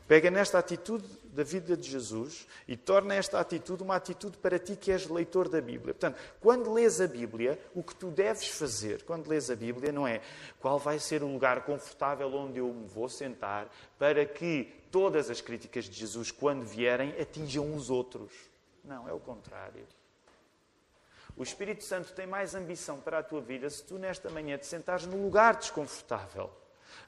Pega 0.07 0.31
nesta 0.31 0.57
atitude 0.57 1.05
da 1.25 1.43
vida 1.43 1.75
de 1.75 1.89
Jesus 1.89 2.47
e 2.65 2.77
torna 2.77 3.13
esta 3.13 3.39
atitude 3.39 3.83
uma 3.83 3.97
atitude 3.97 4.37
para 4.37 4.57
ti 4.57 4.77
que 4.77 4.91
és 4.91 5.05
leitor 5.07 5.49
da 5.49 5.59
Bíblia. 5.59 5.93
Portanto, 5.93 6.17
quando 6.39 6.71
lês 6.71 7.01
a 7.01 7.07
Bíblia, 7.07 7.59
o 7.75 7.83
que 7.83 7.93
tu 7.93 8.09
deves 8.09 8.47
fazer 8.47 9.03
quando 9.03 9.27
lês 9.27 9.51
a 9.51 9.55
Bíblia 9.55 9.91
não 9.91 10.07
é 10.07 10.21
qual 10.61 10.79
vai 10.79 10.97
ser 10.97 11.23
o 11.23 11.27
lugar 11.27 11.65
confortável 11.65 12.33
onde 12.33 12.59
eu 12.59 12.73
me 12.73 12.87
vou 12.87 13.09
sentar 13.09 13.69
para 13.99 14.25
que 14.25 14.73
todas 14.89 15.29
as 15.29 15.41
críticas 15.41 15.85
de 15.85 15.99
Jesus, 15.99 16.31
quando 16.31 16.63
vierem, 16.63 17.13
atinjam 17.19 17.75
os 17.75 17.89
outros. 17.89 18.31
Não, 18.83 19.09
é 19.09 19.13
o 19.13 19.19
contrário. 19.19 19.85
O 21.35 21.43
Espírito 21.43 21.83
Santo 21.83 22.13
tem 22.13 22.25
mais 22.25 22.55
ambição 22.55 22.99
para 22.99 23.19
a 23.19 23.23
tua 23.23 23.41
vida 23.41 23.69
se 23.69 23.83
tu, 23.83 23.99
nesta 23.99 24.29
manhã, 24.29 24.57
te 24.57 24.65
sentares 24.65 25.05
no 25.05 25.21
lugar 25.21 25.57
desconfortável, 25.57 26.49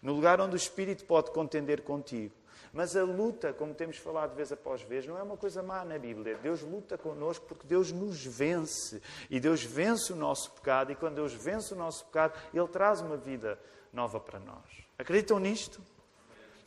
no 0.01 0.13
lugar 0.13 0.39
onde 0.41 0.53
o 0.53 0.57
Espírito 0.57 1.05
pode 1.05 1.31
contender 1.31 1.81
contigo. 1.81 2.35
Mas 2.71 2.95
a 2.95 3.03
luta, 3.03 3.53
como 3.53 3.73
temos 3.73 3.97
falado 3.97 4.35
vez 4.35 4.51
após 4.51 4.81
vez, 4.81 5.05
não 5.05 5.17
é 5.17 5.23
uma 5.23 5.37
coisa 5.37 5.63
má 5.63 5.83
na 5.83 5.97
Bíblia. 5.97 6.37
Deus 6.37 6.61
luta 6.61 6.97
connosco 6.97 7.45
porque 7.47 7.67
Deus 7.67 7.91
nos 7.91 8.23
vence. 8.23 9.01
E 9.29 9.39
Deus 9.39 9.63
vence 9.63 10.13
o 10.13 10.15
nosso 10.15 10.51
pecado. 10.51 10.91
E 10.91 10.95
quando 10.95 11.15
Deus 11.15 11.33
vence 11.33 11.73
o 11.73 11.77
nosso 11.77 12.05
pecado, 12.05 12.39
Ele 12.53 12.67
traz 12.67 13.01
uma 13.01 13.17
vida 13.17 13.59
nova 13.91 14.19
para 14.19 14.39
nós. 14.39 14.63
Acreditam 14.97 15.39
nisto? 15.39 15.81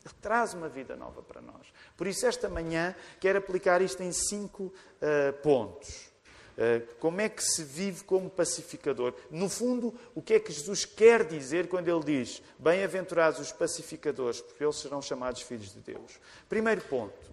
Ele 0.04 0.14
traz 0.21 0.52
uma 0.52 0.68
vida 0.68 0.97
nova 0.97 1.23
para 1.23 1.40
nós. 1.40 1.73
Por 1.97 2.06
isso, 2.06 2.26
esta 2.26 2.49
manhã, 2.49 2.94
quero 3.21 3.38
aplicar 3.38 3.80
isto 3.80 4.02
em 4.02 4.12
cinco 4.12 4.64
uh, 4.64 5.32
pontos. 5.42 6.12
Eh, 6.56 6.82
como 7.00 7.21
é 7.21 7.28
que 7.28 7.42
se 7.42 7.64
vive 7.64 8.04
como 8.04 8.28
pacificador? 8.28 9.14
No 9.30 9.49
fundo, 9.49 9.94
o 10.14 10.21
que 10.21 10.35
é 10.35 10.40
que 10.40 10.52
Jesus 10.52 10.85
quer 10.85 11.25
dizer 11.25 11.68
quando 11.68 11.88
ele 11.88 12.04
diz: 12.04 12.42
Bem-aventurados 12.59 13.40
os 13.40 13.52
pacificadores, 13.52 14.40
porque 14.40 14.62
eles 14.62 14.76
serão 14.76 15.00
chamados 15.00 15.42
filhos 15.42 15.73
de 15.73 15.80
Deus? 15.80 16.21
Primeiro 16.49 16.82
ponto: 16.82 17.30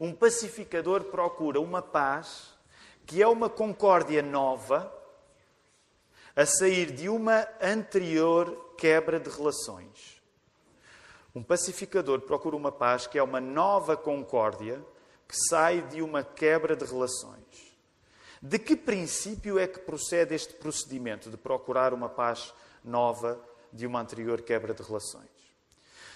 um 0.00 0.12
pacificador 0.12 1.04
procura 1.04 1.60
uma 1.60 1.80
paz 1.80 2.52
que 3.06 3.22
é 3.22 3.26
uma 3.26 3.48
concórdia 3.48 4.22
nova 4.22 4.92
a 6.34 6.46
sair 6.46 6.90
de 6.90 7.08
uma 7.08 7.46
anterior 7.60 8.74
quebra 8.76 9.20
de 9.20 9.30
relações. 9.30 10.20
Um 11.34 11.42
pacificador 11.42 12.20
procura 12.22 12.56
uma 12.56 12.72
paz 12.72 13.06
que 13.06 13.18
é 13.18 13.22
uma 13.22 13.40
nova 13.40 13.96
concórdia 13.96 14.84
que 15.28 15.36
sai 15.48 15.82
de 15.82 16.02
uma 16.02 16.22
quebra 16.22 16.74
de 16.74 16.84
relações. 16.84 17.71
De 18.42 18.58
que 18.58 18.74
princípio 18.74 19.56
é 19.56 19.68
que 19.68 19.78
procede 19.78 20.34
este 20.34 20.54
procedimento 20.54 21.30
de 21.30 21.36
procurar 21.36 21.94
uma 21.94 22.08
paz 22.08 22.52
nova 22.84 23.40
de 23.72 23.86
uma 23.86 24.00
anterior 24.00 24.42
quebra 24.42 24.74
de 24.74 24.82
relações? 24.82 25.30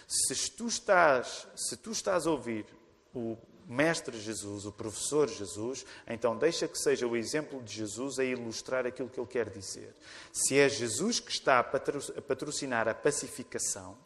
Se 0.09 0.51
tu 0.51 0.67
estás, 0.67 1.47
se 1.55 1.77
tu 1.77 1.93
estás 1.93 2.27
a 2.27 2.31
ouvir 2.33 2.67
o 3.15 3.39
Mestre 3.69 4.19
Jesus, 4.19 4.67
o 4.67 4.73
Professor 4.73 5.29
Jesus, 5.29 5.87
então 6.07 6.37
deixa 6.37 6.67
que 6.67 6.79
seja 6.79 7.07
o 7.07 7.17
exemplo 7.17 7.63
de 7.63 7.75
Jesus 7.75 8.19
a 8.19 8.25
ilustrar 8.25 8.87
aquilo 8.87 9.09
que 9.09 9.21
ele 9.21 9.27
quer 9.29 9.49
dizer. 9.49 9.95
Se 10.33 10.59
é 10.59 10.69
Jesus 10.69 11.21
que 11.21 11.31
está 11.31 11.61
a 11.61 11.65
patrocinar 11.65 12.89
a 12.89 12.95
pacificação, 12.95 13.97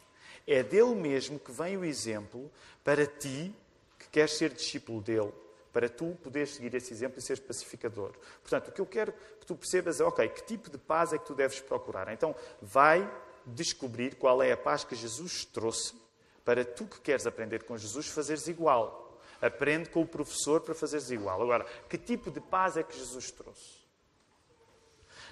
é 0.45 0.61
dele 0.61 0.93
mesmo 0.93 1.39
que 1.39 1.51
vem 1.51 1.75
o 1.75 1.85
exemplo 1.85 2.51
para 2.83 3.05
ti 3.05 3.53
que 3.97 4.09
queres 4.09 4.37
ser 4.37 4.53
discípulo 4.53 5.01
dele 5.01 5.31
para 5.71 5.87
tu 5.89 6.17
poderes 6.21 6.55
seguir 6.55 6.73
esse 6.75 6.93
exemplo 6.93 7.19
e 7.19 7.21
seres 7.21 7.41
pacificador. 7.41 8.11
Portanto, 8.41 8.67
o 8.67 8.71
que 8.71 8.81
eu 8.81 8.85
quero 8.85 9.13
que 9.39 9.45
tu 9.45 9.55
percebas 9.55 9.99
é, 9.99 10.03
ok, 10.03 10.27
que 10.29 10.43
tipo 10.43 10.69
de 10.69 10.77
paz 10.77 11.13
é 11.13 11.17
que 11.17 11.25
tu 11.25 11.33
deves 11.33 11.59
procurar? 11.59 12.11
Então, 12.11 12.35
vai 12.61 13.09
descobrir 13.45 14.15
qual 14.15 14.41
é 14.43 14.51
a 14.51 14.57
paz 14.57 14.83
que 14.83 14.95
Jesus 14.95 15.45
trouxe 15.45 15.95
para 16.43 16.65
tu 16.65 16.85
que 16.85 16.99
queres 16.99 17.25
aprender 17.25 17.63
com 17.63 17.77
Jesus 17.77 18.07
fazeres 18.07 18.47
igual. 18.47 19.19
Aprende 19.41 19.89
com 19.89 20.01
o 20.01 20.07
professor 20.07 20.61
para 20.61 20.75
fazeres 20.75 21.09
igual. 21.09 21.41
Agora, 21.41 21.65
que 21.89 21.97
tipo 21.97 22.29
de 22.29 22.39
paz 22.39 22.77
é 22.77 22.83
que 22.83 22.97
Jesus 22.97 23.31
trouxe? 23.31 23.81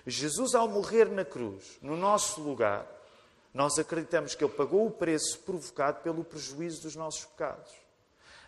Jesus, 0.06 0.56
ao 0.56 0.68
morrer 0.68 1.10
na 1.10 1.26
cruz, 1.26 1.78
no 1.82 1.96
nosso 1.96 2.42
lugar, 2.42 2.88
nós 3.54 3.78
acreditamos 3.78 4.34
que 4.34 4.44
ele 4.44 4.54
pagou 4.54 4.88
o 4.88 4.92
preço 4.92 5.40
provocado 5.40 6.02
pelo 6.02 6.24
prejuízo 6.24 6.84
dos 6.84 6.96
nossos 6.96 7.26
pecados. 7.26 7.72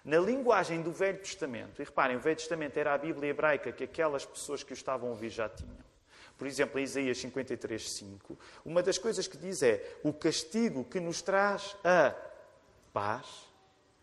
Na 0.03 0.17
linguagem 0.17 0.81
do 0.81 0.91
Velho 0.91 1.19
Testamento, 1.19 1.81
e 1.81 1.85
reparem, 1.85 2.17
o 2.17 2.19
Velho 2.19 2.35
Testamento 2.35 2.75
era 2.77 2.93
a 2.93 2.97
Bíblia 2.97 3.29
hebraica 3.29 3.71
que 3.71 3.83
aquelas 3.83 4.25
pessoas 4.25 4.63
que 4.63 4.73
o 4.73 4.73
estavam 4.73 5.09
a 5.09 5.11
ouvir 5.11 5.29
já 5.29 5.47
tinham. 5.47 5.91
Por 6.37 6.47
exemplo, 6.47 6.79
em 6.79 6.83
Isaías 6.83 7.19
53, 7.19 7.97
5, 7.97 8.39
uma 8.65 8.81
das 8.81 8.97
coisas 8.97 9.27
que 9.27 9.37
diz 9.37 9.61
é: 9.61 9.99
o 10.03 10.11
castigo 10.11 10.83
que 10.83 10.99
nos 10.99 11.21
traz 11.21 11.75
a 11.83 12.15
paz 12.91 13.27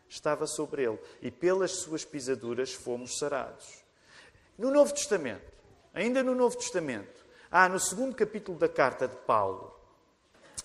estava 0.09 0.47
sobre 0.47 0.85
ele, 0.85 0.99
e 1.21 1.33
pelas 1.33 1.81
suas 1.81 2.05
pisaduras 2.05 2.73
fomos 2.73 3.19
sarados. 3.19 3.83
No 4.57 4.71
Novo 4.71 4.95
Testamento, 4.95 5.53
ainda 5.93 6.23
no 6.23 6.35
Novo 6.35 6.57
Testamento, 6.57 7.27
há 7.51 7.69
no 7.69 7.81
segundo 7.81 8.15
capítulo 8.15 8.57
da 8.57 8.69
carta 8.69 9.09
de 9.09 9.17
Paulo 9.17 9.77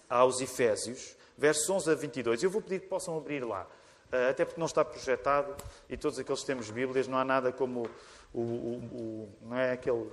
aos 0.08 0.42
Efésios, 0.42 1.16
versos 1.36 1.68
11 1.68 1.90
a 1.90 1.96
22, 1.96 2.44
eu 2.44 2.52
vou 2.52 2.62
pedir 2.62 2.82
que 2.82 2.88
possam 2.88 3.18
abrir 3.18 3.44
lá. 3.44 3.68
Eh, 4.14 4.30
até 4.30 4.46
porque 4.46 4.60
não 4.60 4.68
está 4.68 4.86
projetado 4.86 5.56
e 5.90 5.98
todos 5.98 6.20
aqueles 6.20 6.42
que 6.42 6.46
temos 6.46 6.70
Bíblias, 6.70 7.08
não 7.08 7.18
há 7.18 7.26
nada 7.26 7.52
como 7.52 7.90
o, 8.32 8.40
o, 8.42 8.76
o 8.94 9.30
não 9.42 9.58
é 9.58 9.72
aquele 9.72 10.08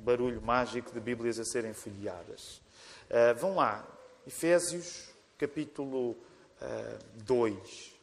barulho 0.00 0.42
mágico 0.42 0.92
de 0.92 1.00
Bíblias 1.00 1.38
a 1.38 1.44
serem 1.44 1.72
folheadas. 1.72 2.60
Uh, 3.08 3.34
vão 3.38 3.54
lá, 3.54 3.82
Efésios 4.26 5.08
capítulo 5.38 6.10
uh, 6.10 6.16
eh, 6.60 6.98
2. 7.24 7.94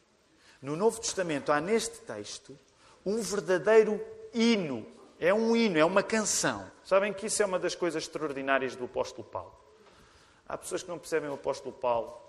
No 0.60 0.74
Novo 0.74 1.00
Testamento 1.00 1.52
há 1.52 1.60
neste 1.60 2.00
texto 2.00 2.58
um 3.06 3.22
verdadeiro 3.22 4.04
hino. 4.32 4.84
É 5.20 5.32
um 5.32 5.54
hino, 5.54 5.78
é 5.78 5.84
uma 5.84 6.02
canção. 6.02 6.68
Sabem 6.82 7.12
que 7.12 7.26
isso 7.26 7.40
é 7.42 7.46
uma 7.46 7.60
das 7.60 7.76
coisas 7.76 8.02
extraordinárias 8.02 8.74
do 8.74 8.86
apóstolo 8.86 9.22
Paulo. 9.22 9.54
Há 10.48 10.58
pessoas 10.58 10.82
que 10.82 10.88
não 10.88 10.98
percebem 10.98 11.30
o 11.30 11.34
apóstolo 11.34 11.72
Paulo 11.72 12.23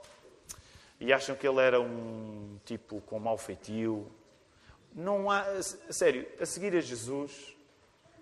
e 1.00 1.12
acham 1.12 1.36
que 1.36 1.48
ele 1.48 1.60
era 1.60 1.80
um 1.80 2.60
tipo 2.66 3.02
com 3.02 3.20
mau 3.20 3.38
feitio. 3.38 4.12
Não 4.94 5.30
há, 5.30 5.62
sério, 5.62 6.28
a 6.40 6.46
seguir 6.46 6.76
a 6.76 6.80
Jesus, 6.80 7.56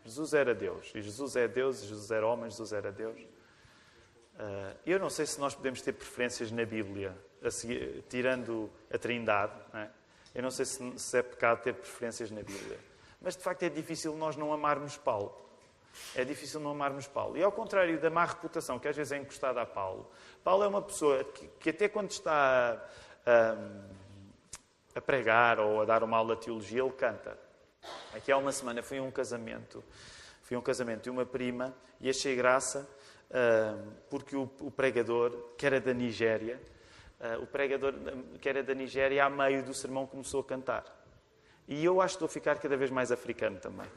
Jesus 0.03 0.33
era 0.33 0.53
Deus. 0.53 0.91
E 0.95 1.01
Jesus 1.01 1.35
é 1.35 1.47
Deus, 1.47 1.83
Jesus 1.83 2.11
era 2.11 2.25
homem, 2.27 2.49
Jesus 2.49 2.73
era 2.73 2.91
Deus. 2.91 3.19
Uh, 4.35 4.75
eu 4.85 4.99
não 4.99 5.09
sei 5.09 5.25
se 5.25 5.39
nós 5.39 5.53
podemos 5.53 5.81
ter 5.81 5.93
preferências 5.93 6.51
na 6.51 6.65
Bíblia, 6.65 7.15
a 7.43 7.51
seguir, 7.51 8.03
tirando 8.09 8.69
a 8.91 8.97
Trindade. 8.97 9.53
Não 9.71 9.79
é? 9.79 9.89
Eu 10.33 10.41
não 10.41 10.49
sei 10.49 10.65
se, 10.65 10.99
se 10.99 11.17
é 11.17 11.21
pecado 11.21 11.61
ter 11.61 11.73
preferências 11.73 12.31
na 12.31 12.41
Bíblia. 12.41 12.79
Mas 13.21 13.37
de 13.37 13.43
facto 13.43 13.63
é 13.63 13.69
difícil 13.69 14.15
nós 14.15 14.35
não 14.35 14.51
amarmos 14.51 14.97
Paulo. 14.97 15.39
É 16.15 16.23
difícil 16.23 16.59
não 16.59 16.71
amarmos 16.71 17.07
Paulo. 17.07 17.37
E 17.37 17.43
ao 17.43 17.51
contrário 17.51 17.99
da 17.99 18.09
má 18.09 18.25
reputação 18.25 18.79
que 18.79 18.87
às 18.87 18.95
vezes 18.95 19.11
é 19.11 19.17
encostada 19.17 19.61
a 19.61 19.65
Paulo, 19.65 20.09
Paulo 20.43 20.63
é 20.63 20.67
uma 20.67 20.81
pessoa 20.81 21.23
que, 21.23 21.47
que 21.59 21.69
até 21.69 21.87
quando 21.87 22.11
está 22.11 22.81
a, 23.25 23.55
a, 24.95 25.01
pregar 25.01 25.59
ou 25.59 25.81
a 25.81 25.85
dar 25.85 26.03
uma 26.03 26.17
aula 26.17 26.35
de 26.35 26.41
teologia, 26.43 26.81
ele 26.81 26.91
canta. 26.91 27.37
Aqui 28.13 28.31
há 28.31 28.37
uma 28.37 28.51
semana 28.51 28.81
fui 28.81 28.97
a 28.97 29.03
um 29.03 29.11
casamento, 29.11 29.83
fui 30.41 30.55
a 30.55 30.59
um 30.59 30.63
casamento 30.63 31.03
de 31.03 31.09
uma 31.09 31.25
prima 31.25 31.73
e 31.99 32.09
achei 32.09 32.35
graça 32.35 32.87
porque 34.09 34.35
o, 34.35 34.43
o 34.59 34.69
pregador, 34.69 35.31
que 35.57 35.65
era 35.65 35.81
da 35.81 35.93
Nigéria, 35.93 36.61
o 37.41 37.47
pregador 37.47 37.93
que 38.39 38.47
era 38.47 38.61
da 38.61 38.73
Nigéria, 38.73 39.25
a 39.25 39.29
meio 39.29 39.63
do 39.63 39.73
sermão 39.73 40.05
começou 40.05 40.41
a 40.41 40.43
cantar. 40.43 40.83
E 41.67 41.83
eu 41.83 42.01
acho 42.01 42.13
que 42.13 42.15
estou 42.17 42.25
a 42.27 42.29
ficar 42.29 42.59
cada 42.59 42.77
vez 42.77 42.91
mais 42.91 43.11
africano 43.11 43.59
também. 43.59 43.87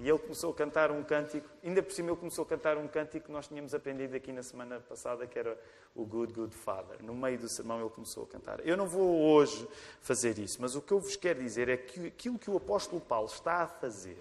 E 0.00 0.08
ele 0.08 0.18
começou 0.18 0.50
a 0.50 0.54
cantar 0.54 0.90
um 0.90 1.04
cântico, 1.04 1.48
ainda 1.62 1.80
por 1.82 1.92
cima 1.92 2.10
ele 2.10 2.16
começou 2.16 2.44
a 2.44 2.46
cantar 2.46 2.76
um 2.76 2.88
cântico 2.88 3.26
que 3.26 3.32
nós 3.32 3.46
tínhamos 3.46 3.74
aprendido 3.74 4.16
aqui 4.16 4.32
na 4.32 4.42
semana 4.42 4.80
passada, 4.80 5.24
que 5.26 5.38
era 5.38 5.56
o 5.94 6.04
Good, 6.04 6.32
Good 6.32 6.54
Father. 6.54 7.00
No 7.02 7.14
meio 7.14 7.38
do 7.38 7.48
sermão 7.48 7.80
ele 7.80 7.90
começou 7.90 8.24
a 8.24 8.26
cantar. 8.26 8.66
Eu 8.66 8.76
não 8.76 8.88
vou 8.88 9.22
hoje 9.22 9.68
fazer 10.00 10.36
isso, 10.38 10.60
mas 10.60 10.74
o 10.74 10.82
que 10.82 10.92
eu 10.92 10.98
vos 10.98 11.14
quero 11.14 11.40
dizer 11.40 11.68
é 11.68 11.76
que 11.76 12.08
aquilo 12.08 12.38
que 12.38 12.50
o 12.50 12.56
apóstolo 12.56 13.00
Paulo 13.00 13.28
está 13.28 13.62
a 13.62 13.66
fazer 13.68 14.20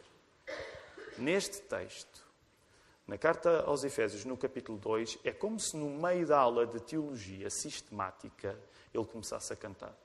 neste 1.18 1.62
texto, 1.64 2.24
na 3.08 3.18
carta 3.18 3.64
aos 3.64 3.84
Efésios, 3.84 4.26
no 4.26 4.38
capítulo 4.38 4.78
2, 4.78 5.20
é 5.24 5.32
como 5.32 5.60
se 5.60 5.76
no 5.76 5.90
meio 5.90 6.28
da 6.28 6.38
aula 6.38 6.68
de 6.68 6.80
teologia 6.82 7.50
sistemática 7.50 8.58
ele 8.94 9.06
começasse 9.06 9.52
a 9.52 9.56
cantar 9.56 10.03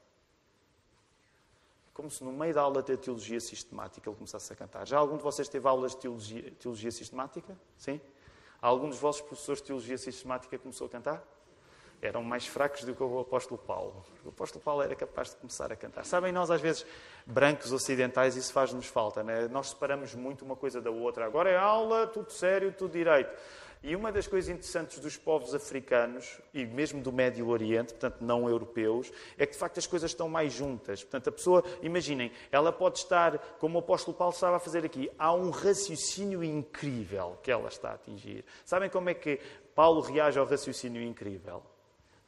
como 1.99 2.09
se 2.09 2.23
no 2.23 2.33
meio 2.33 2.55
da 2.55 2.63
aula 2.63 2.81
de 2.81 2.97
teologia 2.97 3.41
sistemática 3.41 4.09
ele 4.09 4.15
começasse 4.15 4.53
a 4.53 4.55
cantar. 4.55 4.87
Já 4.87 4.99
algum 4.99 5.17
de 5.17 5.23
vocês 5.25 5.49
teve 5.49 5.67
aulas 5.67 5.97
de 5.97 5.99
teologia, 5.99 6.53
teologia 6.53 6.93
sistemática? 6.93 7.59
Sim? 7.77 8.01
Algum 8.63 8.89
dos 8.89 9.01
vossos 9.01 9.21
professores 9.21 9.61
de 9.61 9.67
teologia 9.67 9.99
sistemática 9.99 10.57
começou 10.59 10.87
a 10.87 10.91
cantar? 10.91 11.25
Eram 12.01 12.23
mais 12.23 12.47
fracos 12.47 12.85
do 12.85 12.95
que 12.95 13.03
o 13.03 13.19
apóstolo 13.19 13.59
Paulo. 13.59 14.05
O 14.25 14.29
apóstolo 14.29 14.63
Paulo 14.63 14.83
era 14.83 14.95
capaz 14.95 15.31
de 15.31 15.37
começar 15.39 15.73
a 15.73 15.75
cantar. 15.75 16.05
Sabem, 16.05 16.31
nós 16.31 16.53
às 16.53 16.61
vezes, 16.61 16.87
brancos 17.27 17.73
ocidentais, 17.73 18.37
isso 18.37 18.53
faz-nos 18.53 18.87
falta. 18.87 19.25
Né? 19.25 19.49
Nós 19.49 19.71
separamos 19.71 20.15
muito 20.15 20.45
uma 20.45 20.55
coisa 20.55 20.81
da 20.81 20.93
outra. 20.93 21.27
Agora 21.27 21.51
é 21.51 21.57
aula, 21.57 22.07
tudo 22.07 22.31
sério, 22.31 22.73
tudo 22.73 22.93
direito. 22.93 23.29
E 23.83 23.95
uma 23.95 24.11
das 24.11 24.27
coisas 24.27 24.51
interessantes 24.51 24.99
dos 24.99 25.17
povos 25.17 25.55
africanos 25.55 26.41
e 26.53 26.67
mesmo 26.67 27.01
do 27.01 27.13
Médio 27.13 27.49
Oriente, 27.49 27.95
portanto 27.95 28.19
não 28.21 28.49
europeus, 28.49 29.13
é 29.37 29.47
que 29.47 29.53
de 29.53 29.59
facto 29.59 29.79
as 29.79 29.87
coisas 29.87 30.11
estão 30.11 30.29
mais 30.29 30.53
juntas. 30.53 31.05
Portanto, 31.05 31.29
a 31.29 31.33
pessoa, 31.33 31.65
imaginem, 31.81 32.33
ela 32.51 32.73
pode 32.73 32.99
estar, 32.99 33.39
como 33.59 33.79
o 33.79 33.81
apóstolo 33.81 34.17
Paulo 34.17 34.35
estava 34.35 34.57
a 34.57 34.61
fazer 34.61 34.85
aqui, 34.85 35.09
há 35.17 35.33
um 35.33 35.51
raciocínio 35.51 36.43
incrível 36.43 37.39
que 37.43 37.53
ela 37.53 37.69
está 37.69 37.91
a 37.91 37.95
atingir. 37.95 38.45
Sabem 38.65 38.91
como 38.91 39.11
é 39.11 39.15
que 39.15 39.41
Paulo 39.77 40.01
reage 40.01 40.39
ao 40.39 40.47
raciocínio 40.47 41.01
incrível? 41.01 41.63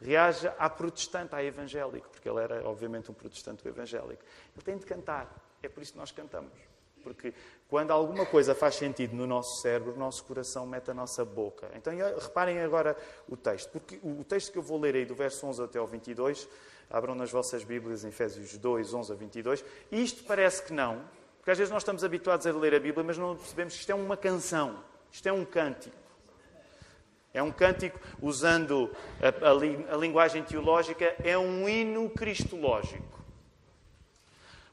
Reage 0.01 0.49
à 0.57 0.71
protestante, 0.71 1.35
à 1.35 1.43
evangélico, 1.43 2.09
porque 2.09 2.29
ele 2.29 2.41
era, 2.41 2.67
obviamente, 2.67 3.11
um 3.11 3.15
protestante 3.15 3.67
evangélico. 3.67 4.23
Ele 4.55 4.65
tem 4.65 4.79
de 4.79 4.87
cantar. 4.87 5.35
É 5.63 5.69
por 5.69 5.83
isso 5.83 5.93
que 5.93 5.99
nós 5.99 6.13
cantamos. 6.13 6.70
Porque 7.03 7.35
quando 7.69 7.91
alguma 7.91 8.27
coisa 8.27 8.55
faz 8.55 8.77
sentido 8.77 9.15
no 9.15 9.27
nosso 9.27 9.61
cérebro, 9.61 9.95
o 9.95 9.99
nosso 9.99 10.25
coração 10.25 10.67
mete 10.67 10.91
a 10.91 10.95
nossa 10.95 11.25
boca. 11.25 11.71
Então 11.75 11.93
reparem 12.19 12.61
agora 12.61 12.97
o 13.29 13.37
texto. 13.37 13.71
Porque 13.71 13.99
o 14.03 14.25
texto 14.25 14.53
que 14.53 14.59
eu 14.59 14.63
vou 14.63 14.79
ler 14.79 14.95
aí 14.95 15.05
do 15.05 15.15
verso 15.15 15.47
11 15.47 15.63
até 15.63 15.79
ao 15.79 15.87
22, 15.87 16.49
abram 16.91 17.15
nas 17.15 17.31
vossas 17.31 17.63
Bíblias 17.63 18.05
em 18.05 18.09
Efésios 18.09 18.57
2, 18.59 18.93
11 18.93 19.13
a 19.13 19.15
22. 19.15 19.65
E 19.91 20.03
isto 20.03 20.25
parece 20.25 20.63
que 20.63 20.73
não, 20.73 21.05
porque 21.39 21.51
às 21.51 21.59
vezes 21.59 21.73
nós 21.73 21.83
estamos 21.83 22.05
habituados 22.05 22.47
a 22.47 22.53
ler 22.53 22.75
a 22.75 22.81
Bíblia, 22.81 23.05
mas 23.05 23.17
não 23.17 23.37
percebemos 23.37 23.75
que 23.75 23.81
isto 23.81 23.91
é 23.91 23.95
uma 23.95 24.17
canção, 24.17 24.83
isto 25.11 25.29
é 25.29 25.33
um 25.33 25.45
cântico. 25.45 25.97
É 27.33 27.41
um 27.43 27.53
cântico, 27.53 27.99
usando 28.21 28.91
a, 29.23 29.49
a, 29.49 29.95
a 29.95 29.97
linguagem 29.97 30.43
teológica, 30.43 31.15
é 31.23 31.39
um 31.39 31.69
hino 31.69 32.11
cristológico. 32.11 33.21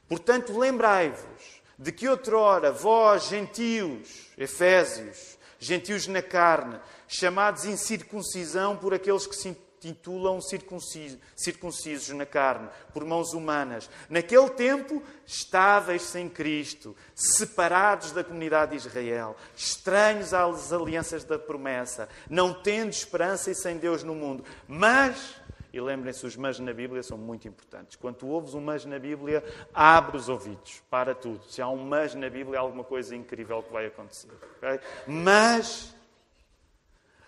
Portanto, 0.08 0.58
lembrai-vos 0.58 1.57
de 1.78 1.92
que 1.92 2.08
outrora 2.08 2.72
vós, 2.72 3.28
gentios, 3.28 4.26
Efésios, 4.36 5.38
gentios 5.58 6.06
na 6.06 6.22
carne, 6.22 6.80
chamados 7.06 7.64
incircuncisão 7.64 8.76
por 8.76 8.92
aqueles 8.92 9.26
que 9.26 9.36
se 9.36 9.48
intitulam 9.48 10.40
circuncisos, 10.40 11.18
circuncisos 11.36 12.08
na 12.08 12.26
carne, 12.26 12.68
por 12.92 13.04
mãos 13.04 13.32
humanas. 13.32 13.88
Naquele 14.08 14.50
tempo, 14.50 15.02
estáveis 15.24 16.02
sem 16.02 16.28
Cristo, 16.28 16.96
separados 17.14 18.10
da 18.10 18.24
comunidade 18.24 18.72
de 18.72 18.88
Israel, 18.88 19.36
estranhos 19.56 20.34
às 20.34 20.72
alianças 20.72 21.22
da 21.22 21.38
promessa, 21.38 22.08
não 22.28 22.52
tendo 22.52 22.90
esperança 22.90 23.50
e 23.50 23.54
sem 23.54 23.78
Deus 23.78 24.02
no 24.02 24.14
mundo. 24.14 24.44
Mas 24.66 25.36
e 25.78 25.80
lembrem-se, 25.80 26.26
os 26.26 26.36
mas 26.36 26.58
na 26.58 26.72
Bíblia 26.72 27.02
são 27.02 27.16
muito 27.16 27.46
importantes. 27.46 27.96
Quando 27.96 28.26
ouves 28.26 28.52
um 28.54 28.60
mas 28.60 28.84
na 28.84 28.98
Bíblia, 28.98 29.44
abre 29.72 30.16
os 30.16 30.28
ouvidos 30.28 30.82
para 30.90 31.14
tudo. 31.14 31.44
Se 31.44 31.62
há 31.62 31.68
um 31.68 31.76
mas 31.76 32.14
na 32.14 32.28
Bíblia, 32.28 32.58
há 32.58 32.62
alguma 32.62 32.82
coisa 32.82 33.14
incrível 33.14 33.62
que 33.62 33.72
vai 33.72 33.86
acontecer. 33.86 34.30
Okay? 34.56 34.80
Mas, 35.06 35.94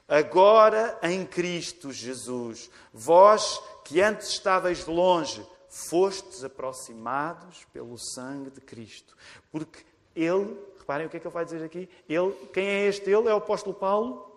agora 0.08 0.98
em 1.02 1.24
Cristo 1.24 1.92
Jesus, 1.92 2.70
vós 2.92 3.62
que 3.84 4.00
antes 4.00 4.28
estáveis 4.28 4.84
longe, 4.84 5.46
fostes 5.68 6.42
aproximados 6.42 7.64
pelo 7.72 7.96
sangue 7.96 8.50
de 8.50 8.60
Cristo. 8.60 9.16
Porque 9.52 9.84
Ele, 10.14 10.58
reparem 10.76 11.06
o 11.06 11.10
que 11.10 11.16
é 11.16 11.20
que 11.20 11.26
ele 11.26 11.34
vai 11.34 11.44
dizer 11.44 11.62
aqui, 11.62 11.88
Ele, 12.08 12.32
quem 12.52 12.66
é 12.66 12.86
este 12.86 13.08
Ele? 13.08 13.28
É 13.28 13.34
o 13.34 13.38
apóstolo 13.38 13.74
Paulo? 13.74 14.28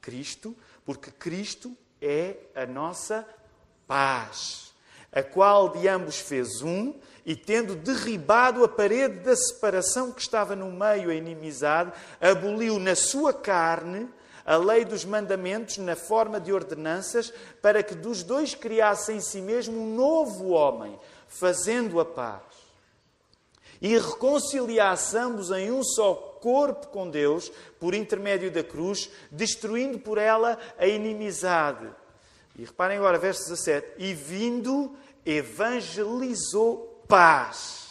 Cristo, 0.00 0.56
porque 0.84 1.10
Cristo 1.12 1.76
é 2.00 2.36
a 2.54 2.66
nossa 2.66 3.26
paz, 3.86 4.72
a 5.12 5.22
qual 5.22 5.70
de 5.70 5.88
ambos 5.88 6.18
fez 6.18 6.62
um, 6.62 6.94
e 7.24 7.36
tendo 7.36 7.74
derribado 7.74 8.64
a 8.64 8.68
parede 8.68 9.20
da 9.20 9.36
separação 9.36 10.12
que 10.12 10.20
estava 10.20 10.56
no 10.56 10.70
meio, 10.72 11.10
a 11.10 11.14
inimizade, 11.14 11.92
aboliu 12.20 12.78
na 12.78 12.94
sua 12.94 13.32
carne 13.32 14.08
a 14.48 14.56
lei 14.56 14.82
dos 14.82 15.04
mandamentos 15.04 15.76
na 15.76 15.94
forma 15.94 16.40
de 16.40 16.54
ordenanças, 16.54 17.30
para 17.60 17.82
que 17.82 17.94
dos 17.94 18.22
dois 18.22 18.54
criasse 18.54 19.12
em 19.12 19.20
si 19.20 19.42
mesmo 19.42 19.78
um 19.78 19.94
novo 19.94 20.48
homem, 20.48 20.98
fazendo 21.28 22.00
a 22.00 22.04
paz. 22.06 22.42
E 23.78 23.98
reconciliasse 23.98 25.18
ambos 25.18 25.50
em 25.50 25.70
um 25.70 25.84
só 25.84 26.27
corpo 26.40 26.88
com 26.88 27.08
Deus 27.08 27.50
por 27.78 27.94
intermédio 27.94 28.50
da 28.50 28.62
cruz, 28.62 29.10
destruindo 29.30 29.98
por 29.98 30.18
ela 30.18 30.58
a 30.78 30.86
inimizade. 30.86 31.88
E 32.56 32.64
reparem 32.64 32.98
agora, 32.98 33.18
verso 33.18 33.48
17: 33.48 33.94
E 33.98 34.12
vindo, 34.12 34.96
evangelizou 35.24 37.04
paz. 37.06 37.87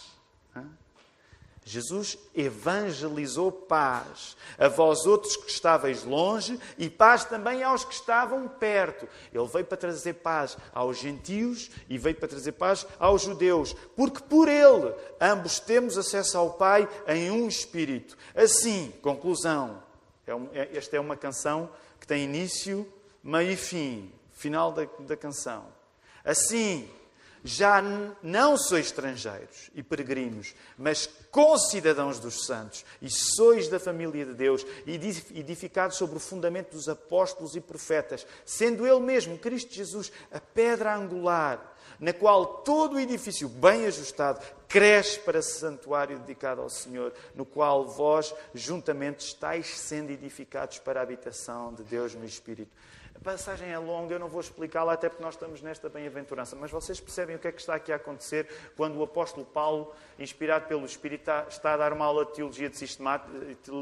Jesus 1.67 2.17
evangelizou 2.33 3.51
paz 3.51 4.37
a 4.57 4.69
vós 4.69 5.05
outros 5.05 5.35
que 5.35 5.51
estáveis 5.51 6.05
longe 6.05 6.57
e 6.77 6.89
paz 6.89 7.25
também 7.25 7.61
aos 7.61 7.83
que 7.83 7.93
estavam 7.93 8.47
perto. 8.47 9.05
Ele 9.33 9.47
veio 9.47 9.65
para 9.65 9.75
trazer 9.75 10.13
paz 10.13 10.57
aos 10.73 10.97
gentios 10.97 11.69
e 11.89 11.97
veio 11.97 12.15
para 12.15 12.29
trazer 12.29 12.53
paz 12.53 12.87
aos 12.97 13.23
judeus, 13.23 13.75
porque 13.97 14.23
por 14.23 14.47
ele 14.47 14.93
ambos 15.19 15.59
temos 15.59 15.97
acesso 15.97 16.37
ao 16.37 16.53
Pai 16.53 16.87
em 17.05 17.29
um 17.29 17.49
espírito. 17.49 18.17
Assim, 18.33 18.93
conclusão. 19.01 19.83
É 20.25 20.31
é, 20.53 20.77
esta 20.77 20.95
é 20.95 20.99
uma 21.01 21.17
canção 21.17 21.69
que 21.99 22.07
tem 22.07 22.23
início, 22.23 22.87
meio 23.21 23.51
e 23.51 23.57
fim. 23.57 24.09
Final 24.31 24.71
da, 24.71 24.87
da 24.99 25.17
canção. 25.17 25.65
Assim, 26.23 26.89
já 27.47 27.81
não 28.21 28.57
sois 28.57 28.87
estrangeiros 28.87 29.71
e 29.73 29.81
peregrinos, 29.81 30.53
mas 30.77 31.09
concidadãos 31.31 32.19
dos 32.19 32.45
santos, 32.45 32.83
e 33.01 33.09
sois 33.09 33.69
da 33.69 33.79
família 33.79 34.25
de 34.25 34.33
Deus, 34.33 34.65
edificados 34.85 35.97
sobre 35.97 36.17
o 36.17 36.19
fundamento 36.19 36.71
dos 36.71 36.89
apóstolos 36.89 37.55
e 37.55 37.61
profetas, 37.61 38.27
sendo 38.45 38.85
Ele 38.85 38.99
mesmo, 38.99 39.37
Cristo 39.37 39.73
Jesus, 39.73 40.11
a 40.31 40.39
pedra 40.39 40.95
angular, 40.95 41.75
na 41.99 42.13
qual 42.13 42.45
todo 42.63 42.95
o 42.95 42.99
edifício 42.99 43.47
bem 43.47 43.85
ajustado 43.85 44.45
cresce 44.67 45.19
para 45.19 45.41
santuário 45.41 46.19
dedicado 46.19 46.61
ao 46.61 46.69
Senhor, 46.69 47.13
no 47.33 47.45
qual 47.45 47.87
vós 47.87 48.35
juntamente 48.53 49.25
estáis 49.25 49.67
sendo 49.79 50.11
edificados 50.11 50.79
para 50.79 50.99
a 50.99 51.03
habitação 51.03 51.73
de 51.73 51.83
Deus 51.83 52.13
no 52.13 52.25
Espírito. 52.25 52.71
A 53.17 53.23
passagem 53.23 53.69
é 53.69 53.79
longa, 53.79 54.13
eu 54.13 54.19
não 54.19 54.27
vou 54.27 54.39
explicá-la, 54.39 54.93
até 54.93 55.09
porque 55.09 55.23
nós 55.23 55.33
estamos 55.33 55.61
nesta 55.61 55.89
bem-aventurança. 55.89 56.55
Mas 56.55 56.69
vocês 56.69 56.99
percebem 56.99 57.35
o 57.35 57.39
que 57.39 57.47
é 57.47 57.51
que 57.51 57.59
está 57.59 57.73
aqui 57.73 57.91
a 57.91 57.95
acontecer 57.95 58.47
quando 58.77 58.97
o 58.97 59.03
apóstolo 59.03 59.45
Paulo, 59.45 59.91
inspirado 60.19 60.67
pelo 60.67 60.85
Espírito, 60.85 61.29
está, 61.49 61.73
a 61.73 61.77
dar 61.77 61.93
uma 61.93 62.05
aula 62.05 62.25
de 62.25 62.33
teologia, 62.33 62.69
de 62.69 62.85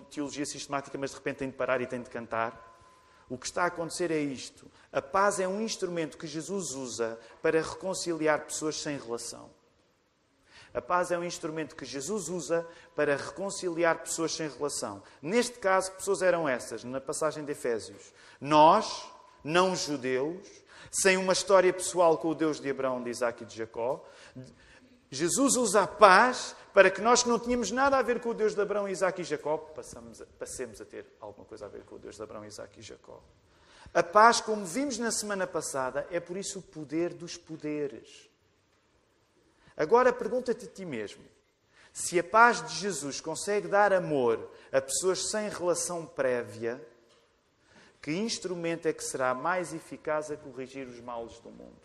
teologia 0.09 0.45
sistemática, 0.45 0.97
mas 0.97 1.11
de 1.11 1.17
repente 1.17 1.37
tem 1.37 1.49
de 1.49 1.55
parar 1.55 1.81
e 1.81 1.85
tem 1.85 2.01
de 2.01 2.09
cantar? 2.09 2.73
O 3.29 3.37
que 3.37 3.45
está 3.45 3.63
a 3.63 3.67
acontecer 3.67 4.09
é 4.09 4.19
isto. 4.19 4.71
A 4.91 5.01
paz 5.01 5.39
é 5.39 5.47
um 5.47 5.59
instrumento 5.59 6.17
que 6.17 6.27
Jesus 6.27 6.71
usa 6.71 7.19
para 7.41 7.61
reconciliar 7.61 8.45
pessoas 8.45 8.81
sem 8.81 8.97
relação. 8.97 9.49
A 10.73 10.81
paz 10.81 11.11
é 11.11 11.17
um 11.17 11.23
instrumento 11.23 11.75
que 11.75 11.85
Jesus 11.85 12.29
usa 12.29 12.67
para 12.95 13.15
reconciliar 13.15 13.99
pessoas 13.99 14.33
sem 14.33 14.49
relação. 14.49 15.01
Neste 15.21 15.57
caso, 15.57 15.91
que 15.91 15.97
pessoas 15.97 16.21
eram 16.21 16.47
essas, 16.47 16.83
na 16.83 17.01
passagem 17.01 17.45
de 17.45 17.51
Efésios? 17.53 18.13
Nós, 18.41 19.09
não 19.45 19.75
judeus, 19.75 20.47
sem 20.91 21.17
uma 21.17 21.33
história 21.33 21.71
pessoal 21.71 22.17
com 22.17 22.29
o 22.29 22.35
Deus 22.35 22.59
de 22.59 22.69
Abraão, 22.69 23.01
de 23.01 23.11
Isaac 23.11 23.43
e 23.43 23.45
de 23.45 23.55
Jacó. 23.55 24.03
Jesus 25.11 25.55
usa 25.55 25.83
a 25.83 25.87
paz 25.87 26.55
para 26.73 26.89
que 26.89 26.99
nós 26.99 27.21
que 27.21 27.29
não 27.29 27.39
tínhamos 27.39 27.69
nada 27.69 27.97
a 27.97 28.01
ver 28.01 28.19
com 28.19 28.29
o 28.29 28.33
Deus 28.33 28.55
de 28.55 28.61
Abraão, 28.61 28.89
Isaac 28.89 29.21
e 29.21 29.23
Jacó, 29.23 29.57
passemos 29.57 30.81
a 30.81 30.85
ter 30.85 31.05
alguma 31.21 31.45
coisa 31.45 31.67
a 31.67 31.69
ver 31.69 31.83
com 31.83 31.95
o 31.95 31.99
Deus 31.99 32.15
de 32.15 32.23
Abraão, 32.23 32.43
Isaac 32.43 32.79
e 32.79 32.81
Jacó. 32.81 33.21
A 33.93 34.03
paz, 34.03 34.41
como 34.41 34.65
vimos 34.65 34.97
na 34.97 35.11
semana 35.11 35.45
passada, 35.45 36.07
é 36.09 36.19
por 36.19 36.35
isso 36.35 36.59
o 36.59 36.63
poder 36.63 37.13
dos 37.13 37.37
poderes. 37.37 38.29
Agora 39.77 40.11
pergunta-te 40.11 40.65
a 40.65 40.69
ti 40.69 40.85
mesmo: 40.85 41.23
se 41.93 42.19
a 42.19 42.23
paz 42.23 42.65
de 42.67 42.75
Jesus 42.75 43.21
consegue 43.21 43.67
dar 43.67 43.93
amor 43.93 44.49
a 44.71 44.81
pessoas 44.81 45.29
sem 45.29 45.47
relação 45.49 46.05
prévia, 46.05 46.85
que 48.05 48.11
instrumento 48.11 48.87
é 48.87 48.93
que 48.93 49.03
será 49.03 49.33
mais 49.33 49.73
eficaz 49.73 50.29
a 50.29 50.37
corrigir 50.37 50.87
os 50.87 50.99
males 50.99 51.39
do 51.39 51.49
mundo? 51.49 51.81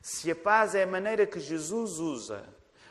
Se 0.00 0.30
a 0.30 0.34
paz 0.34 0.74
é 0.74 0.84
a 0.84 0.86
maneira 0.86 1.26
que 1.26 1.38
Jesus 1.38 1.98
usa 1.98 2.42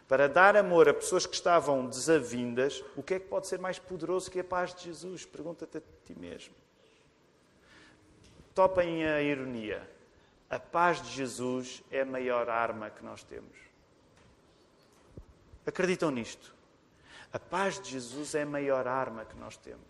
para 0.08 0.30
dar 0.30 0.56
amor 0.56 0.88
a 0.88 0.94
pessoas 0.94 1.26
que 1.26 1.34
estavam 1.34 1.88
desavindas, 1.88 2.86
o 2.96 3.02
que 3.02 3.16
é 3.16 3.20
que 3.20 3.26
pode 3.26 3.48
ser 3.48 3.58
mais 3.58 3.80
poderoso 3.80 4.30
que 4.30 4.40
a 4.40 4.44
paz 4.44 4.76
de 4.76 4.84
Jesus? 4.84 5.26
Pergunta-te 5.26 5.80
a 5.80 5.82
ti 6.06 6.14
mesmo. 6.14 6.54
Topem 8.54 9.08
a 9.08 9.20
ironia. 9.24 9.90
A 10.52 10.60
paz 10.60 11.02
de 11.02 11.10
Jesus 11.10 11.82
é 11.90 12.02
a 12.02 12.06
maior 12.06 12.48
arma 12.48 12.92
que 12.92 13.04
nós 13.04 13.24
temos. 13.24 13.58
Acreditam 15.66 16.12
nisto? 16.12 16.54
A 17.34 17.40
paz 17.40 17.82
de 17.82 17.90
Jesus 17.90 18.36
é 18.36 18.44
a 18.44 18.46
maior 18.46 18.88
arma 18.88 19.26
que 19.26 19.36
nós 19.36 19.58
temos. 19.58 19.89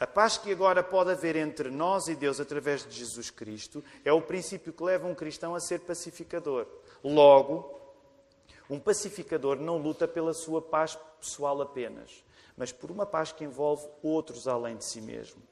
A 0.00 0.06
paz 0.06 0.38
que 0.38 0.50
agora 0.50 0.82
pode 0.82 1.10
haver 1.10 1.36
entre 1.36 1.68
nós 1.70 2.08
e 2.08 2.14
Deus 2.14 2.40
através 2.40 2.86
de 2.86 2.90
Jesus 2.90 3.28
Cristo 3.28 3.84
é 4.02 4.10
o 4.10 4.22
princípio 4.22 4.72
que 4.72 4.82
leva 4.82 5.06
um 5.06 5.14
cristão 5.14 5.54
a 5.54 5.60
ser 5.60 5.80
pacificador. 5.80 6.66
Logo, 7.04 7.78
um 8.70 8.80
pacificador 8.80 9.56
não 9.56 9.76
luta 9.76 10.08
pela 10.08 10.32
sua 10.32 10.62
paz 10.62 10.98
pessoal 11.20 11.60
apenas, 11.60 12.24
mas 12.56 12.72
por 12.72 12.90
uma 12.90 13.04
paz 13.04 13.30
que 13.30 13.44
envolve 13.44 13.86
outros 14.02 14.48
além 14.48 14.74
de 14.74 14.86
si 14.86 15.02
mesmo. 15.02 15.42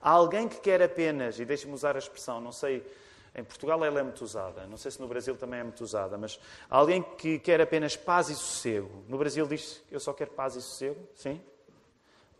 Há 0.00 0.10
alguém 0.10 0.48
que 0.48 0.60
quer 0.60 0.80
apenas, 0.80 1.40
e 1.40 1.44
deixe-me 1.44 1.74
usar 1.74 1.96
a 1.96 1.98
expressão, 1.98 2.40
não 2.40 2.52
sei, 2.52 2.86
em 3.34 3.42
Portugal 3.42 3.84
ela 3.84 3.98
é 3.98 4.02
muito 4.04 4.22
usada, 4.22 4.64
não 4.64 4.76
sei 4.76 4.92
se 4.92 5.00
no 5.00 5.08
Brasil 5.08 5.36
também 5.36 5.58
é 5.58 5.64
muito 5.64 5.82
usada, 5.82 6.16
mas 6.16 6.38
há 6.70 6.76
alguém 6.76 7.02
que 7.02 7.36
quer 7.40 7.60
apenas 7.60 7.96
paz 7.96 8.28
e 8.28 8.34
sossego. 8.36 9.04
No 9.08 9.18
Brasil 9.18 9.44
diz 9.44 9.82
eu 9.90 9.98
só 9.98 10.12
quero 10.12 10.30
paz 10.30 10.54
e 10.54 10.62
sossego, 10.62 11.00
sim? 11.16 11.40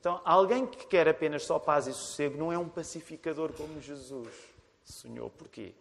Então, 0.03 0.21
alguém 0.25 0.67
que 0.67 0.85
quer 0.85 1.07
apenas 1.07 1.45
só 1.45 1.61
paz 1.61 1.87
e 1.87 1.93
sossego 1.93 2.37
não 2.37 2.53
é 2.53 2.59
um 2.59 2.69
pacificador 2.69 3.53
como 3.53 3.81
Jesus 3.81 4.35
sonhou. 4.85 5.31
Porquê? 5.31 5.75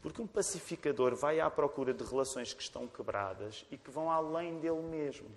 Porque 0.00 0.22
um 0.22 0.26
pacificador 0.26 1.14
vai 1.14 1.40
à 1.40 1.50
procura 1.50 1.92
de 1.92 2.02
relações 2.02 2.54
que 2.54 2.62
estão 2.62 2.88
quebradas 2.88 3.66
e 3.70 3.76
que 3.76 3.90
vão 3.90 4.10
além 4.10 4.58
dele 4.60 4.80
mesmo. 4.80 5.28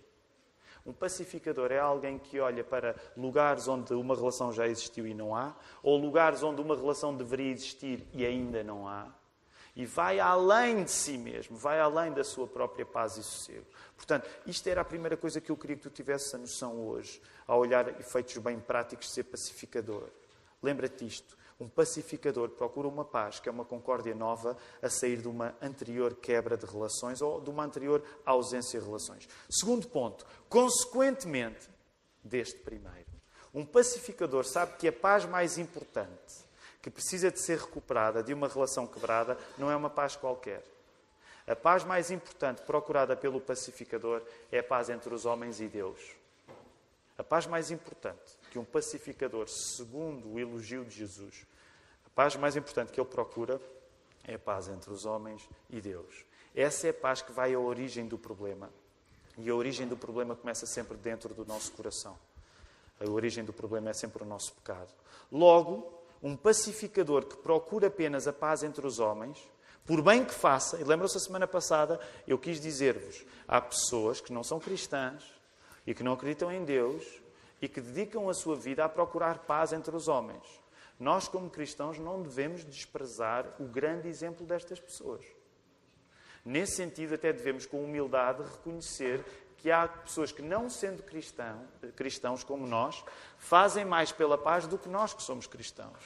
Um 0.85 0.93
pacificador 0.93 1.69
é 1.73 1.79
alguém 1.79 2.17
que 2.17 2.39
olha 2.39 2.63
para 2.63 2.95
lugares 3.17 3.67
onde 3.67 3.93
uma 3.93 4.15
relação 4.15 4.53
já 4.53 4.69
existiu 4.69 5.05
e 5.05 5.13
não 5.13 5.35
há, 5.35 5.53
ou 5.83 5.97
lugares 5.97 6.41
onde 6.43 6.61
uma 6.61 6.77
relação 6.77 7.13
deveria 7.13 7.51
existir 7.51 8.07
e 8.13 8.25
ainda 8.25 8.63
não 8.63 8.87
há, 8.87 9.05
e 9.75 9.85
vai 9.85 10.19
além 10.19 10.83
de 10.83 10.91
si 10.91 11.17
mesmo, 11.17 11.57
vai 11.57 11.79
além 11.79 12.11
da 12.11 12.23
sua 12.23 12.47
própria 12.47 12.85
paz 12.85 13.17
e 13.17 13.23
sossego. 13.23 13.65
Portanto, 13.95 14.29
isto 14.45 14.67
era 14.67 14.81
a 14.81 14.85
primeira 14.85 15.17
coisa 15.17 15.41
que 15.41 15.51
eu 15.51 15.57
queria 15.57 15.75
que 15.75 15.83
tu 15.83 15.89
tivesses 15.89 16.33
a 16.33 16.37
noção 16.37 16.79
hoje, 16.87 17.21
ao 17.47 17.59
olhar 17.59 17.99
efeitos 17.99 18.37
bem 18.37 18.59
práticos 18.59 19.07
de 19.07 19.13
ser 19.13 19.23
pacificador. 19.23 20.09
Lembra-te 20.61 21.05
disto. 21.05 21.37
Um 21.59 21.69
pacificador 21.69 22.49
procura 22.49 22.87
uma 22.87 23.05
paz, 23.05 23.39
que 23.39 23.47
é 23.47 23.51
uma 23.51 23.63
concórdia 23.63 24.13
nova, 24.13 24.57
a 24.81 24.89
sair 24.89 25.21
de 25.21 25.27
uma 25.27 25.55
anterior 25.61 26.15
quebra 26.15 26.57
de 26.57 26.65
relações 26.65 27.21
ou 27.21 27.39
de 27.39 27.49
uma 27.49 27.63
anterior 27.63 28.03
ausência 28.25 28.79
de 28.79 28.85
relações. 28.85 29.29
Segundo 29.49 29.87
ponto, 29.87 30.25
consequentemente 30.49 31.69
deste 32.23 32.59
primeiro, 32.59 33.07
um 33.53 33.65
pacificador 33.65 34.45
sabe 34.45 34.77
que 34.77 34.87
a 34.87 34.91
paz 34.91 35.25
mais 35.25 35.57
importante, 35.57 36.42
que 36.83 36.91
precisa 36.91 37.31
de 37.31 37.39
ser 37.39 37.59
recuperada 37.59 38.21
de 38.21 38.33
uma 38.33 38.49
relação 38.49 38.85
quebrada, 38.85 39.37
não 39.57 39.71
é 39.71 39.75
uma 39.75 39.89
paz 39.89 40.17
qualquer. 40.17 40.61
A 41.47 41.55
paz 41.55 41.85
mais 41.85 42.11
importante 42.11 42.61
procurada 42.63 43.15
pelo 43.15 43.39
pacificador 43.39 44.21
é 44.51 44.59
a 44.59 44.63
paz 44.63 44.89
entre 44.89 45.13
os 45.13 45.25
homens 45.25 45.61
e 45.61 45.67
Deus. 45.67 45.99
A 47.17 47.23
paz 47.23 47.47
mais 47.47 47.71
importante 47.71 48.37
que 48.51 48.59
um 48.59 48.65
pacificador, 48.65 49.47
segundo 49.47 50.33
o 50.33 50.39
elogio 50.39 50.83
de 50.83 50.93
Jesus, 50.93 51.45
a 52.05 52.09
paz 52.09 52.35
mais 52.35 52.57
importante 52.57 52.91
que 52.91 52.99
ele 52.99 53.09
procura 53.09 53.61
é 54.25 54.33
a 54.33 54.39
paz 54.39 54.67
entre 54.67 54.91
os 54.91 55.05
homens 55.05 55.47
e 55.69 55.79
Deus. 55.79 56.25
Essa 56.53 56.87
é 56.87 56.89
a 56.89 56.93
paz 56.93 57.21
que 57.21 57.31
vai 57.31 57.53
à 57.53 57.59
origem 57.59 58.07
do 58.07 58.17
problema. 58.17 58.69
E 59.37 59.49
a 59.49 59.55
origem 59.55 59.87
do 59.87 59.95
problema 59.95 60.35
começa 60.35 60.65
sempre 60.65 60.97
dentro 60.97 61.33
do 61.33 61.45
nosso 61.45 61.71
coração. 61.71 62.17
A 62.99 63.09
origem 63.09 63.43
do 63.45 63.53
problema 63.53 63.89
é 63.89 63.93
sempre 63.93 64.21
o 64.21 64.25
nosso 64.25 64.53
pecado. 64.53 64.93
Logo, 65.31 66.02
um 66.23 66.35
pacificador 66.35 67.25
que 67.25 67.35
procura 67.35 67.87
apenas 67.87 68.27
a 68.27 68.33
paz 68.33 68.63
entre 68.63 68.87
os 68.87 68.97
homens 68.97 69.37
por 69.85 70.01
bem 70.01 70.23
que 70.23 70.33
faça, 70.33 70.79
e 70.79 70.83
lembram-se 70.83 71.17
a 71.17 71.19
semana 71.19 71.45
passada, 71.45 71.99
eu 72.25 72.37
quis 72.37 72.59
dizer-vos: 72.59 73.25
há 73.47 73.59
pessoas 73.59 74.21
que 74.21 74.31
não 74.31 74.43
são 74.43 74.59
cristãs 74.59 75.23
e 75.85 75.93
que 75.93 76.03
não 76.03 76.13
acreditam 76.13 76.51
em 76.51 76.63
Deus 76.63 77.05
e 77.61 77.67
que 77.67 77.81
dedicam 77.81 78.29
a 78.29 78.33
sua 78.33 78.55
vida 78.55 78.85
a 78.85 78.89
procurar 78.89 79.39
paz 79.39 79.73
entre 79.73 79.93
os 79.95 80.07
homens. 80.07 80.43
Nós, 80.97 81.27
como 81.27 81.49
cristãos, 81.49 81.97
não 81.99 82.21
devemos 82.21 82.63
desprezar 82.63 83.55
o 83.59 83.65
grande 83.65 84.07
exemplo 84.07 84.45
destas 84.45 84.79
pessoas. 84.79 85.25
Nesse 86.45 86.75
sentido, 86.75 87.15
até 87.15 87.33
devemos, 87.33 87.65
com 87.65 87.83
humildade, 87.83 88.43
reconhecer 88.43 89.23
que 89.63 89.71
há 89.71 89.87
pessoas 89.87 90.29
que, 90.29 90.41
não 90.41 90.69
sendo 90.69 91.01
cristão, 91.01 91.65
cristãos 91.95 92.43
como 92.43 92.67
nós, 92.67 93.01
fazem 93.37 93.85
mais 93.85 94.11
pela 94.11 94.37
paz 94.37 94.67
do 94.67 94.77
que 94.77 94.89
nós 94.89 95.13
que 95.13 95.23
somos 95.23 95.47
cristãos. 95.47 96.03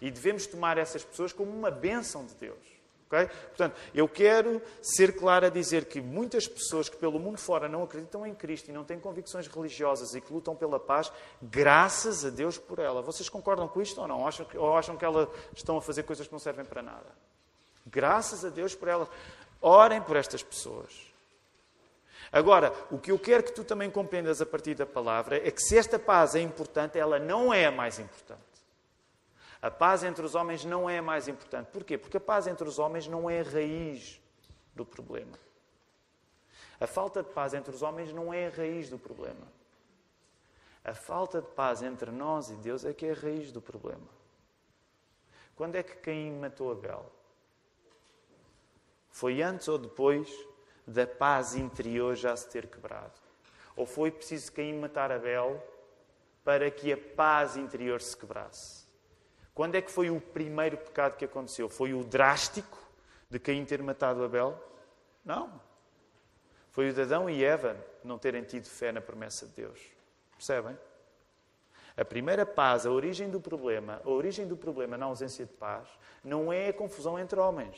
E 0.00 0.10
devemos 0.10 0.44
tomar 0.44 0.76
essas 0.76 1.04
pessoas 1.04 1.32
como 1.32 1.52
uma 1.52 1.70
bênção 1.70 2.26
de 2.26 2.34
Deus. 2.34 2.58
Okay? 3.06 3.28
Portanto, 3.28 3.76
eu 3.94 4.08
quero 4.08 4.60
ser 4.82 5.16
claro 5.16 5.46
a 5.46 5.48
dizer 5.48 5.84
que 5.84 6.00
muitas 6.00 6.48
pessoas 6.48 6.88
que 6.88 6.96
pelo 6.96 7.20
mundo 7.20 7.38
fora 7.38 7.68
não 7.68 7.84
acreditam 7.84 8.26
em 8.26 8.34
Cristo 8.34 8.70
e 8.70 8.72
não 8.72 8.82
têm 8.82 8.98
convicções 8.98 9.46
religiosas 9.46 10.16
e 10.16 10.20
que 10.20 10.32
lutam 10.32 10.56
pela 10.56 10.80
paz, 10.80 11.12
graças 11.40 12.24
a 12.24 12.30
Deus 12.30 12.58
por 12.58 12.80
ela. 12.80 13.02
Vocês 13.02 13.28
concordam 13.28 13.68
com 13.68 13.80
isto 13.80 14.00
ou 14.00 14.08
não? 14.08 14.26
Acham 14.26 14.44
que, 14.44 14.58
ou 14.58 14.76
acham 14.76 14.96
que 14.96 15.04
elas 15.04 15.28
estão 15.54 15.76
a 15.76 15.80
fazer 15.80 16.02
coisas 16.02 16.26
que 16.26 16.32
não 16.32 16.40
servem 16.40 16.64
para 16.64 16.82
nada? 16.82 17.06
Graças 17.86 18.44
a 18.44 18.48
Deus 18.48 18.74
por 18.74 18.88
elas. 18.88 19.08
Orem 19.60 20.02
por 20.02 20.16
estas 20.16 20.42
pessoas. 20.42 21.13
Agora, 22.34 22.74
o 22.90 22.98
que 22.98 23.12
eu 23.12 23.18
quero 23.18 23.44
que 23.44 23.52
tu 23.52 23.62
também 23.62 23.88
compreendas 23.88 24.42
a 24.42 24.46
partir 24.46 24.74
da 24.74 24.84
palavra 24.84 25.36
é 25.36 25.52
que 25.52 25.62
se 25.62 25.78
esta 25.78 26.00
paz 26.00 26.34
é 26.34 26.40
importante, 26.40 26.98
ela 26.98 27.16
não 27.20 27.54
é 27.54 27.66
a 27.66 27.70
mais 27.70 28.00
importante. 28.00 28.42
A 29.62 29.70
paz 29.70 30.02
entre 30.02 30.26
os 30.26 30.34
homens 30.34 30.64
não 30.64 30.90
é 30.90 30.98
a 30.98 31.02
mais 31.02 31.28
importante. 31.28 31.68
Porquê? 31.68 31.96
Porque 31.96 32.16
a 32.16 32.20
paz 32.20 32.48
entre 32.48 32.68
os 32.68 32.76
homens 32.80 33.06
não 33.06 33.30
é 33.30 33.38
a 33.38 33.44
raiz 33.44 34.20
do 34.74 34.84
problema. 34.84 35.38
A 36.80 36.88
falta 36.88 37.22
de 37.22 37.30
paz 37.30 37.54
entre 37.54 37.72
os 37.72 37.82
homens 37.82 38.12
não 38.12 38.34
é 38.34 38.48
a 38.48 38.50
raiz 38.50 38.90
do 38.90 38.98
problema. 38.98 39.46
A 40.82 40.92
falta 40.92 41.40
de 41.40 41.46
paz 41.52 41.82
entre 41.84 42.10
nós 42.10 42.50
e 42.50 42.56
Deus 42.56 42.84
é 42.84 42.92
que 42.92 43.06
é 43.06 43.12
a 43.12 43.14
raiz 43.14 43.52
do 43.52 43.62
problema. 43.62 44.08
Quando 45.54 45.76
é 45.76 45.84
que 45.84 45.94
Caim 45.98 46.32
matou 46.32 46.72
Abel? 46.72 47.08
Foi 49.08 49.40
antes 49.40 49.68
ou 49.68 49.78
depois 49.78 50.28
da 50.86 51.06
paz 51.06 51.54
interior 51.54 52.14
já 52.14 52.36
se 52.36 52.48
ter 52.48 52.66
quebrado? 52.66 53.12
Ou 53.76 53.86
foi 53.86 54.10
preciso 54.10 54.52
Caim 54.52 54.78
matar 54.78 55.10
Abel 55.10 55.62
para 56.44 56.70
que 56.70 56.92
a 56.92 56.96
paz 56.96 57.56
interior 57.56 58.00
se 58.00 58.16
quebrasse? 58.16 58.84
Quando 59.54 59.76
é 59.76 59.82
que 59.82 59.90
foi 59.90 60.10
o 60.10 60.20
primeiro 60.20 60.76
pecado 60.76 61.16
que 61.16 61.24
aconteceu? 61.24 61.68
Foi 61.68 61.94
o 61.94 62.04
drástico 62.04 62.78
de 63.30 63.38
Caim 63.38 63.64
ter 63.64 63.82
matado 63.82 64.24
Abel? 64.24 64.62
Não. 65.24 65.60
Foi 66.70 66.90
o 66.90 66.92
de 66.92 67.02
Adão 67.02 67.30
e 67.30 67.44
Eva 67.44 67.76
não 68.02 68.18
terem 68.18 68.42
tido 68.42 68.66
fé 68.66 68.90
na 68.90 69.00
promessa 69.00 69.46
de 69.46 69.52
Deus. 69.52 69.80
Percebem? 70.32 70.76
A 71.96 72.04
primeira 72.04 72.44
paz, 72.44 72.84
a 72.84 72.90
origem 72.90 73.30
do 73.30 73.40
problema, 73.40 74.02
a 74.04 74.10
origem 74.10 74.46
do 74.46 74.56
problema 74.56 74.98
na 74.98 75.06
ausência 75.06 75.46
de 75.46 75.52
paz, 75.52 75.86
não 76.24 76.52
é 76.52 76.68
a 76.68 76.72
confusão 76.72 77.16
entre 77.18 77.38
homens. 77.38 77.76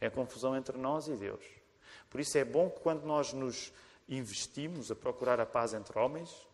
É 0.00 0.06
a 0.06 0.10
confusão 0.10 0.56
entre 0.56 0.78
nós 0.78 1.08
e 1.08 1.14
Deus. 1.14 1.44
Por 2.10 2.20
isso 2.20 2.36
é 2.38 2.44
bom 2.44 2.70
que 2.70 2.80
quando 2.80 3.04
nós 3.04 3.32
nos 3.32 3.72
investimos 4.08 4.90
a 4.90 4.96
procurar 4.96 5.40
a 5.40 5.46
paz 5.46 5.74
entre 5.74 5.98
homens, 5.98 6.48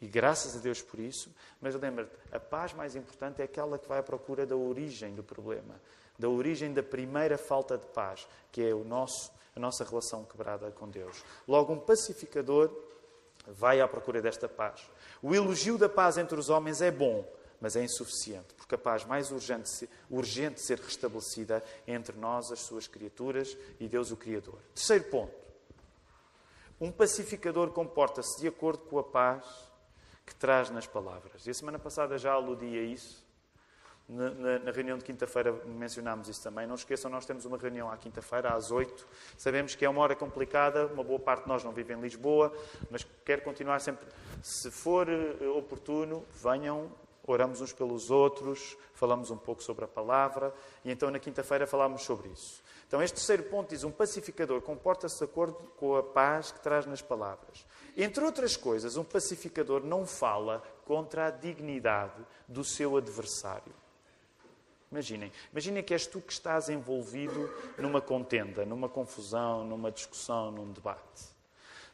e 0.00 0.08
graças 0.08 0.56
a 0.56 0.58
Deus 0.58 0.82
por 0.82 0.98
isso, 0.98 1.32
mas 1.60 1.76
lembra-te, 1.76 2.10
a 2.32 2.40
paz 2.40 2.72
mais 2.72 2.96
importante 2.96 3.40
é 3.40 3.44
aquela 3.44 3.78
que 3.78 3.88
vai 3.88 4.00
à 4.00 4.02
procura 4.02 4.44
da 4.44 4.56
origem 4.56 5.14
do 5.14 5.22
problema, 5.22 5.80
da 6.18 6.28
origem 6.28 6.72
da 6.74 6.82
primeira 6.82 7.38
falta 7.38 7.78
de 7.78 7.86
paz, 7.86 8.26
que 8.50 8.62
é 8.62 8.74
o 8.74 8.82
nosso, 8.82 9.30
a 9.54 9.60
nossa 9.60 9.84
relação 9.84 10.24
quebrada 10.24 10.72
com 10.72 10.88
Deus. 10.88 11.24
Logo, 11.46 11.72
um 11.72 11.78
pacificador 11.78 12.68
vai 13.46 13.80
à 13.80 13.86
procura 13.86 14.20
desta 14.20 14.48
paz. 14.48 14.90
O 15.22 15.34
elogio 15.34 15.78
da 15.78 15.88
paz 15.88 16.18
entre 16.18 16.38
os 16.38 16.48
homens 16.50 16.82
é 16.82 16.90
bom, 16.90 17.24
mas 17.62 17.76
é 17.76 17.84
insuficiente, 17.84 18.52
porque 18.56 18.74
a 18.74 18.78
paz 18.78 19.04
mais 19.04 19.30
urgente, 19.30 19.88
urgente 20.10 20.60
ser 20.60 20.80
restabelecida 20.80 21.62
é 21.86 21.94
entre 21.94 22.18
nós, 22.18 22.50
as 22.50 22.58
suas 22.58 22.88
criaturas, 22.88 23.56
e 23.78 23.86
Deus, 23.86 24.10
o 24.10 24.16
Criador. 24.16 24.58
Terceiro 24.74 25.04
ponto. 25.04 25.32
Um 26.80 26.90
pacificador 26.90 27.70
comporta-se 27.70 28.40
de 28.40 28.48
acordo 28.48 28.82
com 28.86 28.98
a 28.98 29.04
paz 29.04 29.44
que 30.26 30.34
traz 30.34 30.70
nas 30.70 30.88
palavras. 30.88 31.46
E 31.46 31.50
a 31.50 31.54
semana 31.54 31.78
passada 31.78 32.18
já 32.18 32.32
aludi 32.32 32.76
a 32.76 32.82
isso. 32.82 33.22
Na, 34.08 34.30
na, 34.30 34.58
na 34.58 34.70
reunião 34.72 34.98
de 34.98 35.04
quinta-feira 35.04 35.52
mencionámos 35.64 36.28
isso 36.28 36.42
também. 36.42 36.66
Não 36.66 36.74
esqueçam, 36.74 37.08
nós 37.08 37.24
temos 37.24 37.44
uma 37.44 37.56
reunião 37.56 37.88
à 37.88 37.96
quinta-feira, 37.96 38.52
às 38.52 38.72
oito. 38.72 39.06
Sabemos 39.38 39.76
que 39.76 39.84
é 39.84 39.88
uma 39.88 40.02
hora 40.02 40.16
complicada, 40.16 40.88
uma 40.88 41.04
boa 41.04 41.20
parte 41.20 41.44
de 41.44 41.48
nós 41.48 41.62
não 41.62 41.70
vive 41.70 41.94
em 41.94 42.00
Lisboa, 42.00 42.52
mas 42.90 43.06
quero 43.24 43.42
continuar 43.42 43.78
sempre. 43.78 44.04
Se 44.42 44.68
for 44.68 45.08
eh, 45.08 45.46
oportuno, 45.56 46.26
venham, 46.32 46.90
oramos 47.26 47.60
uns 47.60 47.72
pelos 47.72 48.10
outros, 48.10 48.76
falamos 48.94 49.30
um 49.30 49.36
pouco 49.36 49.62
sobre 49.62 49.84
a 49.84 49.88
palavra 49.88 50.52
e 50.84 50.90
então 50.90 51.10
na 51.10 51.18
quinta-feira 51.18 51.66
falamos 51.66 52.02
sobre 52.02 52.28
isso. 52.28 52.62
Então, 52.86 53.02
este 53.02 53.14
terceiro 53.14 53.44
ponto 53.44 53.70
diz: 53.70 53.84
um 53.84 53.90
pacificador 53.90 54.60
comporta-se 54.60 55.18
de 55.18 55.24
acordo 55.24 55.54
com 55.78 55.96
a 55.96 56.02
paz 56.02 56.52
que 56.52 56.60
traz 56.60 56.84
nas 56.84 57.00
palavras. 57.00 57.64
Entre 57.96 58.22
outras 58.22 58.56
coisas, 58.56 58.96
um 58.96 59.04
pacificador 59.04 59.82
não 59.82 60.06
fala 60.06 60.62
contra 60.84 61.26
a 61.26 61.30
dignidade 61.30 62.22
do 62.46 62.62
seu 62.62 62.96
adversário. 62.96 63.72
Imaginem, 64.90 65.32
imaginem 65.50 65.82
que 65.82 65.94
és 65.94 66.06
tu 66.06 66.20
que 66.20 66.34
estás 66.34 66.68
envolvido 66.68 67.50
numa 67.78 68.02
contenda, 68.02 68.66
numa 68.66 68.90
confusão, 68.90 69.64
numa 69.64 69.90
discussão, 69.90 70.50
num 70.50 70.70
debate. 70.70 71.32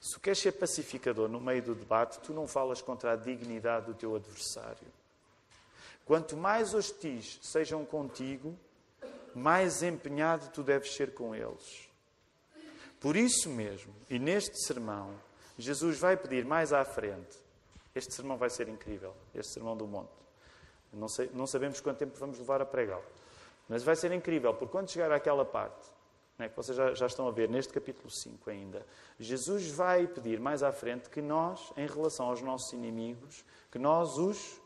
Se 0.01 0.19
queres 0.19 0.41
ser 0.41 0.53
pacificador 0.53 1.29
no 1.29 1.41
meio 1.41 1.63
do 1.63 1.77
debate, 1.77 2.19
tu 2.19 2.33
não 2.33 2.49
falas 2.49 2.83
contra 2.83 3.13
a 3.13 3.17
dignidade 3.17 3.87
do 3.87 3.95
teu 3.95 4.17
adversário. 4.17 4.98
Quanto 6.09 6.39
mais 6.39 6.73
hostis 6.73 7.39
sejam 7.43 7.85
contigo, 7.85 8.59
mais 9.35 9.83
empenhado 9.83 10.49
tu 10.49 10.63
deves 10.63 10.95
ser 10.95 11.13
com 11.13 11.35
eles. 11.35 11.87
Por 12.99 13.15
isso 13.15 13.51
mesmo, 13.51 13.95
e 14.09 14.19
neste 14.19 14.59
sermão, 14.65 15.15
Jesus 15.59 15.99
vai 15.99 16.17
pedir 16.17 16.47
mais 16.47 16.73
à 16.73 16.83
frente. 16.83 17.37
Este 17.95 18.15
sermão 18.15 18.39
vai 18.39 18.49
ser 18.49 18.71
incrível, 18.71 19.15
este 19.35 19.53
sermão 19.53 19.77
do 19.77 19.87
monte. 19.87 20.09
Não, 20.95 21.09
sei, 21.09 21.31
não 21.35 21.47
sabemos 21.47 21.79
quanto 21.79 21.99
tempo 21.99 22.19
vamos 22.19 22.39
levar 22.39 22.63
a 22.63 22.65
pregá-lo. 22.65 23.05
Mas 23.69 23.83
vai 23.83 23.95
ser 23.95 24.11
incrível, 24.11 24.55
porque 24.55 24.73
quando 24.73 24.91
chegar 24.91 25.13
àquela 25.13 25.45
parte, 25.45 25.87
né, 26.39 26.49
que 26.49 26.57
vocês 26.57 26.75
já, 26.75 26.95
já 26.95 27.07
estão 27.07 27.29
a 27.29 27.31
ver 27.31 27.51
neste 27.51 27.71
capítulo 27.71 28.11
5 28.11 28.49
ainda, 28.49 28.87
Jesus 29.21 29.69
vai 29.69 30.07
pedir 30.07 30.41
mais 30.41 30.63
à 30.63 30.73
frente 30.73 31.11
que 31.11 31.21
nós, 31.21 31.71
em 31.77 31.87
relação 31.87 32.31
aos 32.31 32.41
nossos 32.41 32.73
inimigos, 32.73 33.45
que 33.71 33.79
nós 33.79 34.17
os. 34.17 34.59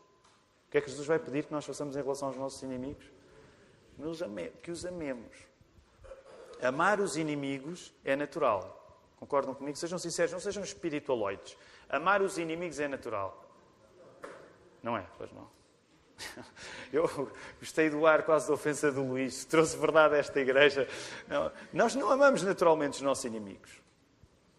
Que 0.73 0.79
é 0.79 0.81
que 0.81 0.89
Jesus 0.89 1.05
vai 1.05 1.19
pedir 1.19 1.45
que 1.45 1.51
nós 1.51 1.63
façamos 1.63 1.95
em 1.95 2.01
relação 2.01 2.29
aos 2.29 2.35
nossos 2.35 2.63
inimigos? 2.63 3.05
Que 4.63 4.71
os 4.71 4.83
amemos. 4.83 5.37
Amar 6.59 6.99
os 6.99 7.15
inimigos 7.15 7.93
é 8.03 8.15
natural. 8.15 8.99
Concordam 9.17 9.53
comigo? 9.53 9.77
Sejam 9.77 9.99
sinceros, 9.99 10.31
não 10.31 10.39
sejam 10.39 10.63
espiritualoides. 10.63 11.55
Amar 11.87 12.23
os 12.23 12.39
inimigos 12.39 12.79
é 12.79 12.87
natural. 12.87 13.47
Não 14.81 14.97
é? 14.97 15.05
Pois 15.15 15.31
não. 15.31 15.47
Eu 16.91 17.31
gostei 17.59 17.91
do 17.91 18.07
ar 18.07 18.23
quase 18.23 18.47
da 18.47 18.55
ofensa 18.55 18.91
do 18.91 19.03
Luís. 19.03 19.45
Trouxe 19.45 19.77
verdade 19.77 20.15
a 20.15 20.17
esta 20.17 20.39
igreja. 20.39 20.87
Não, 21.27 21.51
nós 21.71 21.93
não 21.93 22.09
amamos 22.09 22.41
naturalmente 22.41 22.95
os 22.95 23.01
nossos 23.01 23.25
inimigos. 23.25 23.79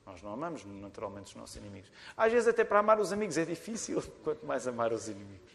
Nós 0.06 0.22
não 0.22 0.32
amamos 0.32 0.64
naturalmente 0.64 1.26
os 1.26 1.34
nossos 1.34 1.56
inimigos. 1.56 1.90
Às 2.16 2.30
vezes, 2.30 2.46
até 2.46 2.62
para 2.62 2.78
amar 2.78 3.00
os 3.00 3.12
amigos 3.12 3.36
é 3.36 3.44
difícil, 3.44 4.00
quanto 4.22 4.46
mais 4.46 4.68
amar 4.68 4.92
os 4.92 5.08
inimigos. 5.08 5.53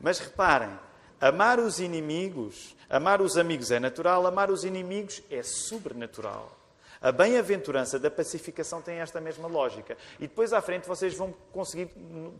Mas 0.00 0.18
reparem, 0.18 0.78
amar 1.20 1.58
os 1.58 1.80
inimigos, 1.80 2.76
amar 2.88 3.20
os 3.20 3.36
amigos 3.36 3.70
é 3.70 3.80
natural, 3.80 4.26
amar 4.26 4.50
os 4.50 4.64
inimigos 4.64 5.22
é 5.30 5.42
sobrenatural. 5.42 6.64
A 7.04 7.12
bem-aventurança 7.12 7.98
da 7.98 8.10
pacificação 8.10 8.80
tem 8.80 8.96
esta 8.96 9.20
mesma 9.20 9.46
lógica. 9.46 9.94
E 10.18 10.26
depois 10.26 10.54
à 10.54 10.62
frente 10.62 10.88
vocês 10.88 11.14
vão 11.14 11.34
conseguir 11.52 11.90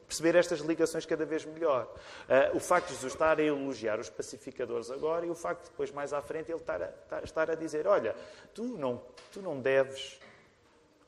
perceber 0.07 0.37
estas 0.37 0.61
ligações 0.61 1.05
cada 1.05 1.27
vez 1.27 1.45
melhor. 1.45 1.85
Uh, 2.27 2.57
o 2.57 2.61
facto 2.61 2.87
de 2.87 2.95
Jesus 2.95 3.13
estar 3.13 3.39
a 3.39 3.43
elogiar 3.43 4.01
os 4.01 4.09
pacificadores 4.09 4.91
agora 4.91 5.27
e 5.27 5.31
o 5.31 5.35
facto 5.35 5.65
de 5.65 5.69
depois 5.69 5.91
mais 5.91 6.15
à 6.15 6.23
frente 6.23 6.51
ele 6.51 6.61
estar 6.61 6.81
a, 6.83 7.21
estar 7.23 7.51
a 7.51 7.55
dizer: 7.55 7.87
Olha, 7.87 8.17
tu 8.55 8.65
não, 8.79 9.03
tu 9.31 9.43
não 9.43 9.61
deves 9.61 10.19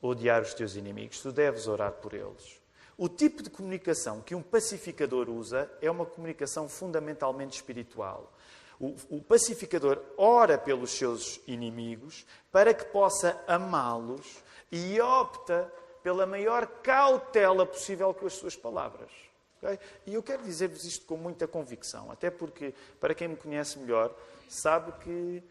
odiar 0.03 0.43
os 0.43 0.53
teus 0.53 0.77
inimigos, 0.77 1.23
tu 1.23 1.33
deves 1.33 1.67
orar 1.67 1.93
por 1.93 2.13
eles. 2.13 2.56
O 2.99 3.09
tipo 3.09 3.43
de 3.43 3.51
comunicação 3.51 4.23
que 4.23 4.35
um 4.35 4.43
pacificador 4.43 5.29
usa 5.29 5.71
é 5.83 5.91
uma 5.91 6.07
comunicação 6.07 6.69
fundamentalmente 6.69 7.57
espiritual. 7.57 8.33
O, 8.81 8.95
o 9.11 9.23
pacificador 9.23 10.03
ora 10.17 10.57
pelos 10.57 10.91
seus 10.91 11.41
inimigos 11.47 12.27
para 12.51 12.73
que 12.73 12.85
possa 12.87 13.43
amá-los 13.47 14.43
e 14.71 15.01
opta 15.01 15.71
pela 16.03 16.27
maior 16.27 16.67
cautela 16.83 17.67
possível 17.67 18.15
com 18.15 18.27
as 18.27 18.35
suas 18.35 18.57
palavras. 18.57 19.11
Okay? 19.59 19.79
E 20.07 20.15
eu 20.15 20.23
quero 20.23 20.43
dizer-vos 20.43 20.85
isto 20.85 21.05
com 21.07 21.17
muita 21.17 21.47
convicção, 21.49 22.11
até 22.11 22.31
porque, 22.31 22.75
para 23.01 23.15
quem 23.15 23.29
me 23.29 23.37
conhece 23.37 23.79
melhor, 23.79 24.15
sabe 24.49 24.93
que 25.03 25.43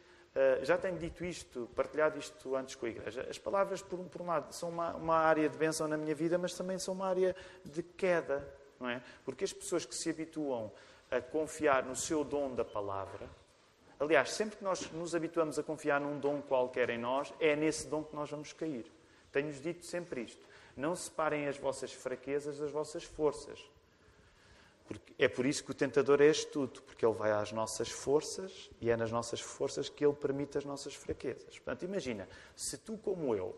já 0.63 0.77
tenho 0.77 0.97
dito 0.97 1.23
isto, 1.23 1.69
partilhado 1.75 2.19
isto 2.19 2.55
antes 2.55 2.75
com 2.75 2.85
a 2.85 2.89
igreja. 2.89 3.25
As 3.29 3.37
palavras, 3.37 3.81
por, 3.81 3.97
por 4.05 4.21
um 4.21 4.27
lado, 4.27 4.53
são 4.53 4.69
uma, 4.69 4.93
uma 4.95 5.15
área 5.15 5.47
de 5.47 5.57
bênção 5.57 5.87
na 5.87 5.97
minha 5.97 6.13
vida, 6.13 6.37
mas 6.37 6.53
também 6.53 6.77
são 6.77 6.93
uma 6.93 7.07
área 7.07 7.35
de 7.63 7.81
queda, 7.81 8.45
não 8.79 8.89
é? 8.89 9.01
Porque 9.23 9.45
as 9.45 9.53
pessoas 9.53 9.85
que 9.85 9.95
se 9.95 10.09
habituam 10.09 10.71
a 11.09 11.21
confiar 11.21 11.83
no 11.83 11.95
seu 11.95 12.23
dom 12.23 12.53
da 12.53 12.65
palavra. 12.65 13.29
Aliás, 13.97 14.33
sempre 14.33 14.57
que 14.57 14.63
nós 14.63 14.91
nos 14.91 15.15
habituamos 15.15 15.57
a 15.57 15.63
confiar 15.63 16.01
num 16.01 16.19
dom 16.19 16.41
qualquer 16.41 16.89
em 16.89 16.97
nós, 16.97 17.33
é 17.39 17.55
nesse 17.55 17.87
dom 17.87 18.03
que 18.03 18.15
nós 18.15 18.29
vamos 18.29 18.51
cair. 18.51 18.91
Tenho-vos 19.31 19.61
dito 19.61 19.85
sempre 19.85 20.21
isto. 20.21 20.45
Não 20.75 20.95
separem 20.95 21.47
as 21.47 21.57
vossas 21.57 21.93
fraquezas 21.93 22.59
das 22.59 22.71
vossas 22.71 23.03
forças. 23.03 23.59
Porque 24.87 25.13
é 25.17 25.27
por 25.27 25.45
isso 25.45 25.63
que 25.63 25.71
o 25.71 25.73
tentador 25.73 26.21
é 26.21 26.29
astuto, 26.29 26.83
porque 26.83 27.05
ele 27.05 27.15
vai 27.15 27.31
às 27.31 27.51
nossas 27.51 27.89
forças 27.89 28.69
e 28.79 28.89
é 28.91 28.95
nas 28.95 29.11
nossas 29.11 29.41
forças 29.41 29.89
que 29.89 30.05
ele 30.05 30.13
permite 30.13 30.57
as 30.57 30.65
nossas 30.65 30.93
fraquezas. 30.93 31.57
Portanto, 31.57 31.83
imagina, 31.83 32.27
se 32.55 32.77
tu 32.77 32.97
como 32.97 33.35
eu, 33.35 33.57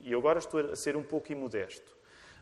e 0.00 0.14
agora 0.14 0.38
estou 0.38 0.60
a 0.60 0.76
ser 0.76 0.96
um 0.96 1.02
pouco 1.02 1.32
imodesto, 1.32 1.94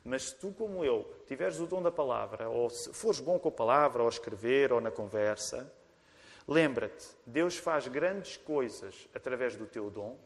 mas 0.04 0.30
se 0.30 0.34
tu, 0.36 0.52
como 0.52 0.84
eu, 0.84 1.08
tiveres 1.26 1.60
o 1.60 1.66
dom 1.66 1.80
da 1.80 1.90
palavra, 1.90 2.48
ou 2.48 2.68
se 2.68 2.92
fores 2.92 3.20
bom 3.20 3.38
com 3.38 3.48
a 3.48 3.52
palavra, 3.52 4.02
ou 4.02 4.08
a 4.08 4.10
escrever, 4.10 4.72
ou 4.72 4.80
na 4.80 4.90
conversa, 4.90 5.72
lembra-te, 6.46 7.06
Deus 7.24 7.56
faz 7.56 7.86
grandes 7.86 8.36
coisas 8.36 9.08
através 9.14 9.56
do 9.56 9.64
teu 9.64 9.90
dom, 9.90 10.18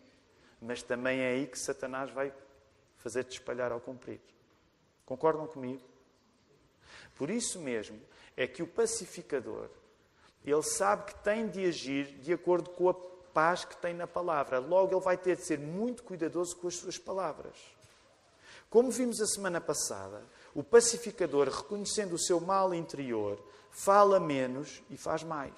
mas 0.60 0.82
também 0.82 1.20
é 1.20 1.32
aí 1.32 1.46
que 1.46 1.58
Satanás 1.58 2.10
vai 2.10 2.32
fazer-te 2.96 3.32
espalhar 3.32 3.70
ao 3.70 3.80
cumprir. 3.80 4.20
Concordam 5.04 5.46
comigo? 5.46 5.82
Por 7.16 7.30
isso 7.30 7.60
mesmo 7.60 8.00
é 8.36 8.46
que 8.46 8.62
o 8.62 8.66
pacificador, 8.66 9.68
ele 10.44 10.62
sabe 10.62 11.06
que 11.06 11.14
tem 11.22 11.48
de 11.48 11.64
agir 11.64 12.06
de 12.18 12.32
acordo 12.32 12.70
com 12.70 12.88
a 12.88 12.94
paz 12.94 13.64
que 13.64 13.76
tem 13.76 13.92
na 13.94 14.06
palavra. 14.06 14.58
Logo, 14.58 14.94
ele 14.94 15.04
vai 15.04 15.16
ter 15.16 15.36
de 15.36 15.44
ser 15.44 15.58
muito 15.58 16.02
cuidadoso 16.02 16.56
com 16.56 16.68
as 16.68 16.76
suas 16.76 16.98
palavras. 16.98 17.56
Como 18.70 18.90
vimos 18.90 19.20
a 19.20 19.26
semana 19.26 19.60
passada, 19.60 20.22
o 20.54 20.62
pacificador, 20.62 21.48
reconhecendo 21.48 22.14
o 22.14 22.18
seu 22.18 22.40
mal 22.40 22.74
interior, 22.74 23.38
fala 23.70 24.18
menos 24.18 24.82
e 24.90 24.96
faz 24.96 25.22
mais. 25.22 25.54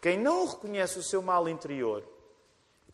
Quem 0.00 0.18
não 0.18 0.46
reconhece 0.46 0.98
o 0.98 1.02
seu 1.02 1.22
mal 1.22 1.48
interior 1.48 2.04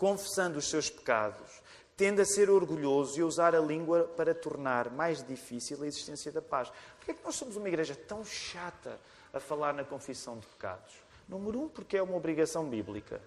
confessando 0.00 0.58
os 0.58 0.70
seus 0.70 0.88
pecados, 0.88 1.59
tende 2.00 2.22
a 2.22 2.24
ser 2.24 2.48
orgulhoso 2.48 3.18
e 3.18 3.22
a 3.22 3.26
usar 3.26 3.54
a 3.54 3.60
língua 3.60 4.04
para 4.16 4.34
tornar 4.34 4.88
mais 4.88 5.22
difícil 5.22 5.82
a 5.82 5.86
existência 5.86 6.32
da 6.32 6.40
paz. 6.40 6.72
Porquê 6.96 7.10
é 7.10 7.14
que 7.14 7.22
nós 7.22 7.34
somos 7.34 7.56
uma 7.56 7.68
igreja 7.68 7.94
tão 7.94 8.24
chata 8.24 8.98
a 9.34 9.38
falar 9.38 9.74
na 9.74 9.84
confissão 9.84 10.38
de 10.38 10.46
pecados? 10.46 10.94
Número 11.28 11.60
um, 11.60 11.68
porque 11.68 11.98
é 11.98 12.02
uma 12.02 12.16
obrigação 12.16 12.64
bíblica. 12.64 13.20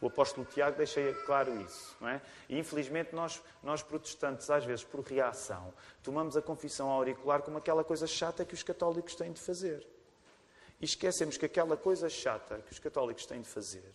O 0.00 0.08
apóstolo 0.08 0.44
Tiago 0.52 0.78
deixa 0.78 1.14
claro 1.24 1.60
isso, 1.60 1.96
não 2.00 2.08
é? 2.08 2.20
E 2.48 2.58
infelizmente 2.58 3.14
nós, 3.14 3.40
nós 3.62 3.84
protestantes, 3.84 4.50
às 4.50 4.64
vezes 4.64 4.82
por 4.82 5.04
reação, 5.04 5.72
tomamos 6.02 6.36
a 6.36 6.42
confissão 6.42 6.90
auricular 6.90 7.40
como 7.40 7.56
aquela 7.56 7.84
coisa 7.84 8.04
chata 8.04 8.44
que 8.44 8.54
os 8.54 8.64
católicos 8.64 9.14
têm 9.14 9.30
de 9.30 9.40
fazer. 9.40 9.86
E 10.80 10.84
esquecemos 10.84 11.36
que 11.36 11.46
aquela 11.46 11.76
coisa 11.76 12.08
chata 12.08 12.58
que 12.66 12.72
os 12.72 12.80
católicos 12.80 13.26
têm 13.26 13.40
de 13.40 13.48
fazer 13.48 13.92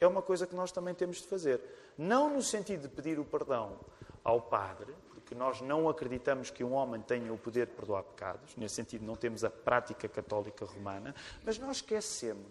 é 0.00 0.06
uma 0.06 0.22
coisa 0.22 0.46
que 0.46 0.54
nós 0.54 0.70
também 0.70 0.94
temos 0.94 1.18
de 1.18 1.26
fazer. 1.26 1.60
Não 1.98 2.32
no 2.32 2.40
sentido 2.40 2.82
de 2.82 2.88
pedir 2.88 3.18
o 3.18 3.24
perdão 3.24 3.76
ao 4.22 4.40
Padre, 4.40 4.94
porque 5.12 5.34
nós 5.34 5.60
não 5.60 5.88
acreditamos 5.88 6.48
que 6.48 6.62
um 6.62 6.72
homem 6.72 7.02
tenha 7.02 7.32
o 7.32 7.36
poder 7.36 7.66
de 7.66 7.72
perdoar 7.72 8.04
pecados, 8.04 8.54
nesse 8.56 8.76
sentido 8.76 9.04
não 9.04 9.16
temos 9.16 9.42
a 9.42 9.50
prática 9.50 10.08
católica 10.08 10.64
romana, 10.64 11.12
mas 11.44 11.58
nós 11.58 11.78
esquecemos, 11.78 12.46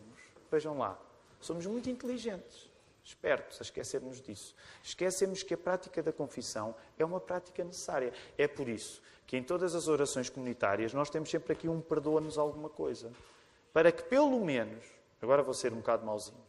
vejam 0.52 0.78
lá, 0.78 1.00
somos 1.40 1.66
muito 1.66 1.90
inteligentes, 1.90 2.70
espertos 3.04 3.60
a 3.60 3.64
esquecermos 3.64 4.22
disso. 4.22 4.54
Esquecemos 4.84 5.44
que 5.44 5.54
a 5.54 5.58
prática 5.58 6.04
da 6.04 6.12
confissão 6.12 6.76
é 7.00 7.06
uma 7.06 7.22
prática 7.22 7.64
necessária. 7.64 8.12
É 8.38 8.50
por 8.50 8.68
isso 8.68 9.02
que 9.26 9.38
em 9.38 9.44
todas 9.44 9.76
as 9.76 9.88
orações 9.88 10.30
comunitárias 10.30 10.94
nós 10.94 11.10
temos 11.10 11.30
sempre 11.30 11.54
aqui 11.54 11.70
um 11.70 11.80
perdoa-nos 11.80 12.38
alguma 12.38 12.70
coisa. 12.70 13.12
Para 13.72 13.94
que 13.94 14.04
pelo 14.04 14.44
menos, 14.44 14.86
agora 15.22 15.42
vou 15.42 15.54
ser 15.54 15.72
um 15.72 15.78
bocado 15.78 16.06
mauzinho, 16.06 16.44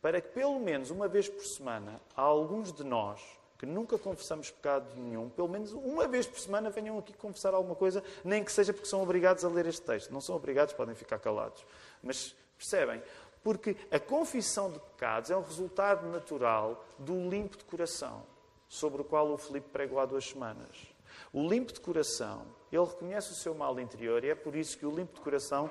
para 0.00 0.20
que 0.20 0.28
pelo 0.28 0.58
menos 0.58 0.90
uma 0.90 1.08
vez 1.08 1.28
por 1.28 1.44
semana, 1.44 2.00
há 2.16 2.22
alguns 2.22 2.72
de 2.72 2.84
nós 2.84 3.20
que 3.58 3.66
nunca 3.66 3.98
confessamos 3.98 4.50
pecado 4.50 4.86
nenhum, 4.96 5.28
pelo 5.28 5.46
menos 5.46 5.72
uma 5.72 6.08
vez 6.08 6.26
por 6.26 6.38
semana 6.38 6.70
venham 6.70 6.98
aqui 6.98 7.12
confessar 7.12 7.52
alguma 7.52 7.74
coisa, 7.74 8.02
nem 8.24 8.42
que 8.42 8.50
seja 8.50 8.72
porque 8.72 8.88
são 8.88 9.02
obrigados 9.02 9.44
a 9.44 9.48
ler 9.50 9.66
este 9.66 9.82
texto. 9.82 10.10
Não 10.10 10.20
são 10.20 10.34
obrigados, 10.34 10.72
podem 10.72 10.94
ficar 10.94 11.18
calados. 11.18 11.62
Mas 12.02 12.34
percebem? 12.56 13.02
Porque 13.44 13.76
a 13.90 14.00
confissão 14.00 14.70
de 14.70 14.78
pecados 14.78 15.30
é 15.30 15.36
um 15.36 15.42
resultado 15.42 16.08
natural 16.08 16.82
do 16.98 17.28
limpo 17.28 17.58
de 17.58 17.64
coração, 17.64 18.22
sobre 18.66 19.02
o 19.02 19.04
qual 19.04 19.30
o 19.30 19.36
Filipe 19.36 19.68
pregou 19.68 19.98
há 19.98 20.06
duas 20.06 20.24
semanas. 20.26 20.86
O 21.30 21.46
limpo 21.46 21.72
de 21.72 21.80
coração, 21.80 22.46
ele 22.72 22.84
reconhece 22.84 23.32
o 23.32 23.34
seu 23.34 23.54
mal 23.54 23.78
interior 23.78 24.24
e 24.24 24.30
é 24.30 24.34
por 24.34 24.56
isso 24.56 24.78
que 24.78 24.86
o 24.86 24.90
limpo 24.90 25.16
de 25.16 25.20
coração 25.20 25.70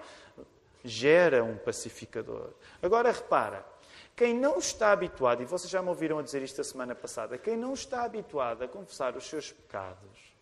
gera 0.84 1.44
um 1.44 1.58
pacificador. 1.58 2.52
Agora 2.84 3.12
repara, 3.12 3.66
quem 4.20 4.34
não 4.34 4.60
está 4.60 4.92
habituado, 4.92 5.42
e 5.42 5.46
vocês 5.46 5.72
já 5.72 5.82
me 5.82 5.88
ouviram 5.88 6.20
a 6.20 6.22
dizer 6.22 6.42
isto 6.42 6.60
a 6.60 6.64
semana 6.66 6.94
passada, 6.94 7.38
quem 7.38 7.56
não 7.56 7.74
está 7.74 8.04
habituado 8.04 8.62
a 8.62 8.68
confessar 8.68 9.16
os 9.16 9.24
seus 9.24 9.54
pecados, 9.54 10.34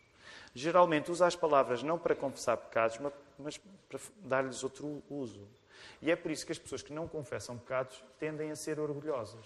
geralmente 0.56 1.12
usa 1.12 1.28
as 1.28 1.36
palavras 1.36 1.84
não 1.84 2.00
para 2.00 2.16
confessar 2.16 2.58
pecados, 2.58 3.00
mas 3.38 3.62
para 3.88 4.00
dar-lhes 4.24 4.64
outro 4.64 5.04
uso. 5.08 5.48
E 6.02 6.10
é 6.10 6.16
por 6.16 6.32
isso 6.32 6.44
que 6.44 6.52
as 6.52 6.58
pessoas 6.58 6.82
que 6.82 6.92
não 6.92 7.08
confessam 7.08 7.56
pecados 7.56 8.04
tendem 8.20 8.50
a 8.50 8.56
ser 8.56 8.80
orgulhosas. 8.80 9.46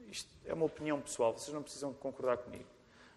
Isto 0.00 0.28
é 0.44 0.52
uma 0.52 0.66
opinião 0.66 1.00
pessoal, 1.00 1.32
vocês 1.32 1.54
não 1.54 1.62
precisam 1.62 1.94
concordar 1.94 2.36
comigo. 2.36 2.68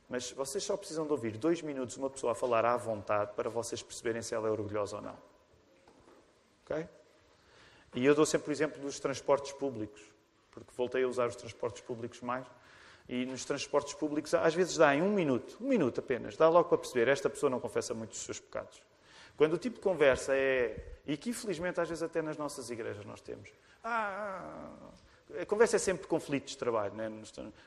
Mas 0.07 0.31
vocês 0.31 0.63
só 0.63 0.77
precisam 0.77 1.05
de 1.05 1.11
ouvir 1.11 1.37
dois 1.37 1.61
minutos 1.61 1.97
uma 1.97 2.09
pessoa 2.09 2.31
a 2.31 2.35
falar 2.35 2.63
à 2.63 2.77
vontade 2.77 3.33
para 3.33 3.49
vocês 3.49 3.83
perceberem 3.83 4.21
se 4.21 4.33
ela 4.33 4.47
é 4.47 4.51
orgulhosa 4.51 4.95
ou 4.95 5.01
não. 5.01 5.17
Ok? 6.63 6.87
E 7.95 8.05
eu 8.05 8.15
dou 8.15 8.25
sempre 8.25 8.49
o 8.49 8.53
exemplo 8.53 8.81
dos 8.81 8.97
transportes 8.97 9.51
públicos 9.51 10.10
porque 10.51 10.71
voltei 10.75 11.03
a 11.03 11.07
usar 11.07 11.27
os 11.27 11.35
transportes 11.35 11.81
públicos 11.81 12.21
mais. 12.21 12.45
E 13.09 13.25
nos 13.25 13.43
transportes 13.43 13.93
públicos, 13.93 14.33
às 14.33 14.53
vezes 14.53 14.77
dá 14.77 14.95
em 14.95 15.01
um 15.01 15.11
minuto, 15.11 15.57
um 15.59 15.67
minuto 15.67 15.99
apenas, 15.99 16.37
dá 16.37 16.47
logo 16.47 16.69
para 16.69 16.77
perceber, 16.77 17.07
esta 17.07 17.29
pessoa 17.29 17.49
não 17.49 17.59
confessa 17.59 17.93
muito 17.93 18.11
os 18.11 18.19
seus 18.19 18.39
pecados. 18.39 18.81
Quando 19.35 19.53
o 19.53 19.57
tipo 19.57 19.77
de 19.77 19.81
conversa 19.81 20.35
é, 20.35 20.97
e 21.05 21.17
que 21.17 21.29
infelizmente 21.29 21.79
às 21.81 21.89
vezes 21.89 22.03
até 22.03 22.21
nas 22.21 22.37
nossas 22.37 22.69
igrejas 22.69 23.03
nós 23.05 23.19
temos, 23.21 23.49
ah, 23.83 24.69
a 25.39 25.45
conversa 25.45 25.77
é 25.77 25.79
sempre 25.79 26.07
conflitos 26.07 26.51
de 26.51 26.57
trabalho, 26.57 26.93
não 26.93 27.03
é? 27.03 27.11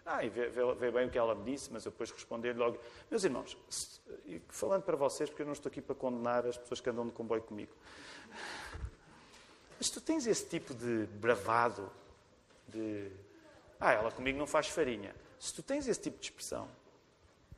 Ah, 0.04 0.24
e 0.24 0.28
vê, 0.28 0.48
vê, 0.48 0.74
vê, 0.74 0.90
bem 0.90 1.06
o 1.06 1.10
que 1.10 1.18
ela 1.18 1.34
me 1.34 1.44
disse, 1.44 1.70
mas 1.72 1.84
eu 1.84 1.90
depois 1.90 2.10
responder 2.10 2.56
logo. 2.56 2.78
Meus 3.10 3.24
irmãos, 3.24 3.56
falando 4.48 4.82
para 4.82 4.96
vocês, 4.96 5.28
porque 5.28 5.42
eu 5.42 5.46
não 5.46 5.52
estou 5.52 5.70
aqui 5.70 5.80
para 5.80 5.94
condenar 5.94 6.46
as 6.46 6.56
pessoas 6.56 6.80
que 6.80 6.90
andam 6.90 7.06
de 7.06 7.12
comboio 7.12 7.42
comigo, 7.42 7.72
mas 9.78 9.90
tu 9.90 10.00
tens 10.00 10.26
esse 10.26 10.46
tipo 10.46 10.74
de 10.74 11.06
bravado 11.06 11.90
de 12.68 13.10
ah, 13.80 13.92
ela 13.92 14.10
comigo 14.10 14.38
não 14.38 14.46
faz 14.46 14.68
farinha. 14.68 15.14
Se 15.38 15.52
tu 15.52 15.62
tens 15.62 15.86
esse 15.86 16.00
tipo 16.00 16.18
de 16.18 16.24
expressão, 16.24 16.68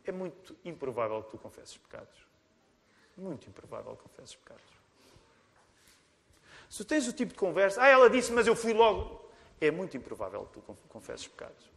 é 0.05 0.12
muito 0.12 0.57
improvável 0.64 1.23
que 1.23 1.31
tu 1.31 1.38
confesses 1.38 1.77
pecados. 1.77 2.27
Muito 3.16 3.49
improvável 3.49 3.97
que 3.97 4.03
confesses 4.03 4.35
pecados. 4.35 4.64
Se 6.69 6.79
tu 6.79 6.85
tens 6.85 7.07
o 7.07 7.12
tipo 7.12 7.33
de 7.33 7.38
conversa, 7.38 7.83
ah, 7.83 7.88
ela 7.88 8.11
disse, 8.11 8.33
mas 8.33 8.47
eu 8.47 8.57
fui 8.57 8.73
logo. 8.73 9.31
É 9.61 9.71
muito 9.71 9.97
improvável 9.97 10.45
que 10.47 10.61
tu 10.61 10.77
confesses 10.88 11.29
pecados. 11.29 11.71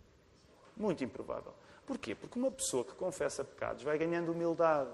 Muito 0.76 1.04
improvável. 1.04 1.54
Porquê? 1.86 2.16
Porque 2.16 2.38
uma 2.38 2.52
pessoa 2.52 2.84
que 2.84 2.94
confessa 2.94 3.44
pecados 3.44 3.84
vai 3.84 3.98
ganhando 3.98 4.32
humildade 4.32 4.92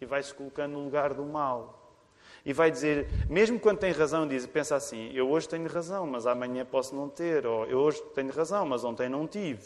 e 0.00 0.06
vai 0.06 0.22
se 0.22 0.32
colocando 0.34 0.72
no 0.72 0.84
lugar 0.84 1.14
do 1.14 1.24
mal 1.24 1.83
e 2.44 2.52
vai 2.52 2.70
dizer, 2.70 3.08
mesmo 3.28 3.58
quando 3.58 3.78
tem 3.78 3.92
razão, 3.92 4.28
diz, 4.28 4.46
pensa 4.46 4.76
assim: 4.76 5.10
eu 5.14 5.30
hoje 5.30 5.48
tenho 5.48 5.66
razão, 5.68 6.06
mas 6.06 6.26
amanhã 6.26 6.64
posso 6.64 6.94
não 6.94 7.08
ter, 7.08 7.46
ou 7.46 7.64
eu 7.66 7.78
hoje 7.78 8.02
tenho 8.14 8.30
razão, 8.30 8.66
mas 8.66 8.84
ontem 8.84 9.08
não 9.08 9.26
tive. 9.26 9.64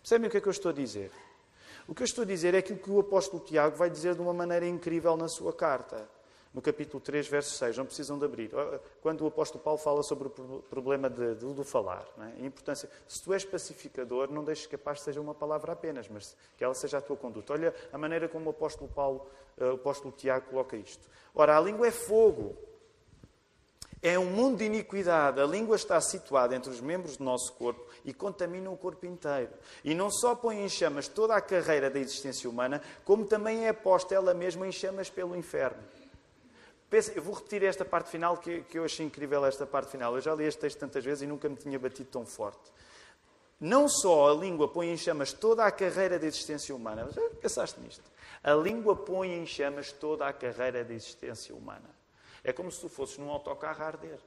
Percebem 0.00 0.28
o 0.28 0.30
que 0.30 0.36
é 0.36 0.40
que 0.40 0.48
eu 0.48 0.52
estou 0.52 0.70
a 0.70 0.74
dizer? 0.74 1.10
O 1.88 1.94
que 1.94 2.02
eu 2.02 2.04
estou 2.04 2.22
a 2.22 2.26
dizer 2.26 2.54
é 2.54 2.58
aquilo 2.58 2.78
que 2.78 2.90
o 2.90 3.00
apóstolo 3.00 3.42
Tiago 3.42 3.76
vai 3.76 3.90
dizer 3.90 4.14
de 4.14 4.20
uma 4.20 4.32
maneira 4.32 4.66
incrível 4.66 5.16
na 5.16 5.26
sua 5.26 5.52
carta 5.52 6.08
no 6.52 6.62
capítulo 6.62 7.00
3, 7.00 7.28
verso 7.28 7.54
6, 7.56 7.76
não 7.76 7.84
precisam 7.84 8.18
de 8.18 8.24
abrir. 8.24 8.50
Quando 9.02 9.22
o 9.22 9.26
apóstolo 9.26 9.62
Paulo 9.62 9.78
fala 9.78 10.02
sobre 10.02 10.28
o 10.28 10.62
problema 10.70 11.10
de, 11.10 11.34
de, 11.34 11.54
do 11.54 11.62
falar, 11.62 12.06
é? 12.18 12.42
a 12.42 12.46
importância. 12.46 12.88
Se 13.06 13.22
tu 13.22 13.32
és 13.32 13.44
pacificador, 13.44 14.30
não 14.30 14.42
deixes 14.42 14.66
que 14.66 14.74
a 14.74 14.78
paz 14.78 15.02
seja 15.02 15.20
uma 15.20 15.34
palavra 15.34 15.72
apenas, 15.72 16.08
mas 16.08 16.36
que 16.56 16.64
ela 16.64 16.74
seja 16.74 16.98
a 16.98 17.00
tua 17.00 17.16
conduta. 17.16 17.52
Olha 17.52 17.74
a 17.92 17.98
maneira 17.98 18.28
como 18.28 18.46
o 18.46 18.50
apóstolo 18.50 18.90
Paulo, 18.90 19.26
eh, 19.58 19.64
o 19.64 19.74
apóstolo 19.74 20.12
Tiago 20.16 20.46
coloca 20.46 20.76
isto. 20.76 21.06
Ora, 21.34 21.56
a 21.56 21.60
língua 21.60 21.86
é 21.86 21.90
fogo. 21.90 22.56
É 24.00 24.18
um 24.18 24.26
mundo 24.26 24.58
de 24.58 24.64
iniquidade. 24.64 25.40
A 25.40 25.46
língua 25.46 25.76
está 25.76 26.00
situada 26.00 26.54
entre 26.54 26.70
os 26.70 26.80
membros 26.80 27.16
do 27.16 27.24
nosso 27.24 27.52
corpo 27.54 27.84
e 28.04 28.14
contamina 28.14 28.70
o 28.70 28.76
corpo 28.76 29.04
inteiro. 29.06 29.50
E 29.84 29.94
não 29.94 30.10
só 30.10 30.34
põe 30.34 30.64
em 30.64 30.68
chamas 30.68 31.08
toda 31.08 31.34
a 31.34 31.40
carreira 31.40 31.90
da 31.90 31.98
existência 31.98 32.48
humana, 32.48 32.80
como 33.04 33.26
também 33.26 33.66
é 33.66 33.72
posta 33.72 34.14
ela 34.14 34.32
mesma 34.32 34.66
em 34.66 34.72
chamas 34.72 35.10
pelo 35.10 35.36
inferno. 35.36 35.82
Eu 37.14 37.22
vou 37.22 37.34
repetir 37.34 37.62
esta 37.64 37.84
parte 37.84 38.08
final, 38.08 38.38
que, 38.38 38.62
que 38.62 38.78
eu 38.78 38.84
achei 38.84 39.04
incrível 39.04 39.44
esta 39.44 39.66
parte 39.66 39.90
final. 39.90 40.14
Eu 40.14 40.20
já 40.22 40.34
li 40.34 40.44
este 40.44 40.60
texto 40.60 40.78
tantas 40.78 41.04
vezes 41.04 41.22
e 41.22 41.26
nunca 41.26 41.48
me 41.48 41.56
tinha 41.56 41.78
batido 41.78 42.08
tão 42.10 42.24
forte. 42.24 42.72
Não 43.60 43.88
só 43.88 44.30
a 44.30 44.34
língua 44.34 44.68
põe 44.68 44.88
em 44.88 44.96
chamas 44.96 45.32
toda 45.32 45.64
a 45.64 45.70
carreira 45.70 46.18
da 46.18 46.26
existência 46.26 46.74
humana, 46.74 47.08
já 47.10 47.20
pensaste 47.40 47.80
nisto? 47.80 48.04
A 48.42 48.54
língua 48.54 48.94
põe 48.94 49.34
em 49.34 49.44
chamas 49.44 49.92
toda 49.92 50.26
a 50.26 50.32
carreira 50.32 50.84
da 50.84 50.94
existência 50.94 51.54
humana. 51.54 51.90
É 52.44 52.52
como 52.52 52.70
se 52.70 52.80
tu 52.80 52.88
fosses 52.88 53.18
num 53.18 53.30
autocarro 53.30 53.82
a 53.82 53.86
arder, 53.86 54.18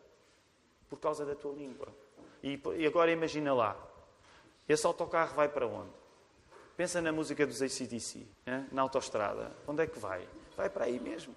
por 0.89 1.00
causa 1.00 1.26
da 1.26 1.34
tua 1.34 1.54
língua. 1.54 1.88
E, 2.43 2.62
e 2.78 2.86
agora 2.86 3.10
imagina 3.10 3.54
lá, 3.54 3.78
esse 4.67 4.86
autocarro 4.86 5.34
vai 5.34 5.47
para 5.47 5.65
onde? 5.65 5.89
Pensa 6.76 7.02
na 7.02 7.12
música 7.12 7.47
dos 7.47 7.62
ACDC, 7.62 8.28
né? 8.45 8.67
na 8.71 8.82
autostrada. 8.82 9.52
Onde 9.67 9.84
é 9.84 9.88
que 9.88 9.97
vai? 9.97 10.28
Vai 10.58 10.69
para 10.69 10.86
aí 10.86 11.00
mesmo. 11.00 11.34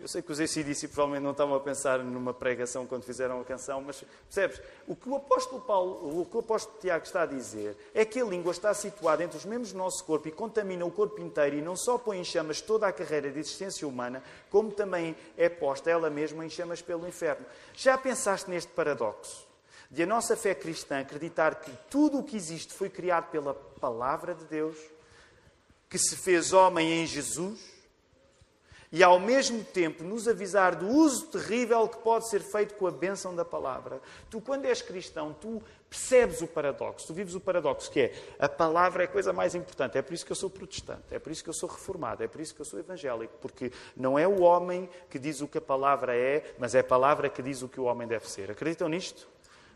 Eu 0.00 0.06
sei 0.06 0.22
que 0.22 0.30
os 0.30 0.38
ACDC 0.38 0.88
provavelmente 0.88 1.24
não 1.24 1.32
estavam 1.32 1.56
a 1.56 1.60
pensar 1.60 1.98
numa 1.98 2.32
pregação 2.32 2.86
quando 2.86 3.02
fizeram 3.02 3.40
a 3.40 3.44
canção, 3.44 3.80
mas 3.80 4.04
percebes? 4.24 4.60
O 4.86 4.94
que 4.94 5.08
o 5.08 5.16
apóstolo 5.16 5.60
Paulo, 5.60 6.20
o 6.20 6.24
que 6.24 6.36
o 6.36 6.40
apóstolo 6.40 6.78
Tiago 6.80 7.04
está 7.04 7.22
a 7.22 7.26
dizer 7.26 7.76
é 7.92 8.04
que 8.04 8.20
a 8.20 8.24
língua 8.24 8.52
está 8.52 8.72
situada 8.72 9.24
entre 9.24 9.36
os 9.36 9.44
membros 9.44 9.72
do 9.72 9.78
nosso 9.78 10.04
corpo 10.04 10.28
e 10.28 10.32
contamina 10.32 10.84
o 10.84 10.90
corpo 10.90 11.20
inteiro 11.20 11.56
e 11.56 11.62
não 11.62 11.74
só 11.74 11.98
põe 11.98 12.18
em 12.18 12.24
chamas 12.24 12.60
toda 12.60 12.86
a 12.86 12.92
carreira 12.92 13.30
de 13.30 13.40
existência 13.40 13.88
humana, 13.88 14.22
como 14.50 14.70
também 14.70 15.16
é 15.36 15.48
posta 15.48 15.90
ela 15.90 16.08
mesma 16.08 16.46
em 16.46 16.50
chamas 16.50 16.80
pelo 16.80 17.06
inferno. 17.06 17.44
Já 17.74 17.98
pensaste 17.98 18.48
neste 18.48 18.70
paradoxo? 18.72 19.48
De 19.90 20.02
a 20.02 20.06
nossa 20.06 20.36
fé 20.36 20.54
cristã 20.54 21.00
acreditar 21.00 21.56
que 21.56 21.72
tudo 21.90 22.18
o 22.18 22.22
que 22.22 22.36
existe 22.36 22.72
foi 22.72 22.88
criado 22.88 23.30
pela 23.30 23.54
palavra 23.54 24.34
de 24.34 24.44
Deus, 24.44 24.76
que 25.88 25.98
se 25.98 26.14
fez 26.14 26.52
homem 26.52 27.02
em 27.02 27.06
Jesus, 27.06 27.77
e 28.90 29.02
ao 29.02 29.20
mesmo 29.20 29.62
tempo 29.62 30.02
nos 30.02 30.26
avisar 30.26 30.74
do 30.74 30.88
uso 30.88 31.26
terrível 31.26 31.86
que 31.88 31.98
pode 31.98 32.28
ser 32.28 32.40
feito 32.40 32.74
com 32.74 32.86
a 32.86 32.90
bênção 32.90 33.34
da 33.34 33.44
palavra. 33.44 34.00
Tu, 34.30 34.40
quando 34.40 34.64
és 34.64 34.80
cristão, 34.80 35.34
tu 35.38 35.62
percebes 35.88 36.42
o 36.42 36.46
paradoxo, 36.46 37.06
tu 37.06 37.14
vives 37.14 37.34
o 37.34 37.40
paradoxo 37.40 37.90
que 37.90 38.00
é 38.00 38.12
a 38.38 38.48
palavra 38.48 39.04
é 39.04 39.06
a 39.06 39.08
coisa 39.08 39.32
mais 39.32 39.54
importante. 39.54 39.96
É 39.98 40.02
por 40.02 40.14
isso 40.14 40.24
que 40.24 40.32
eu 40.32 40.36
sou 40.36 40.50
protestante, 40.50 41.14
é 41.14 41.18
por 41.18 41.32
isso 41.32 41.42
que 41.42 41.50
eu 41.50 41.54
sou 41.54 41.68
reformado, 41.68 42.22
é 42.22 42.28
por 42.28 42.40
isso 42.40 42.54
que 42.54 42.60
eu 42.60 42.64
sou 42.64 42.78
evangélico, 42.78 43.34
porque 43.40 43.72
não 43.96 44.18
é 44.18 44.26
o 44.26 44.40
homem 44.42 44.88
que 45.08 45.18
diz 45.18 45.40
o 45.40 45.48
que 45.48 45.58
a 45.58 45.62
palavra 45.62 46.16
é, 46.16 46.54
mas 46.58 46.74
é 46.74 46.80
a 46.80 46.84
palavra 46.84 47.28
que 47.28 47.42
diz 47.42 47.62
o 47.62 47.68
que 47.68 47.80
o 47.80 47.84
homem 47.84 48.06
deve 48.06 48.28
ser. 48.28 48.50
Acreditam 48.50 48.88
nisto? 48.88 49.28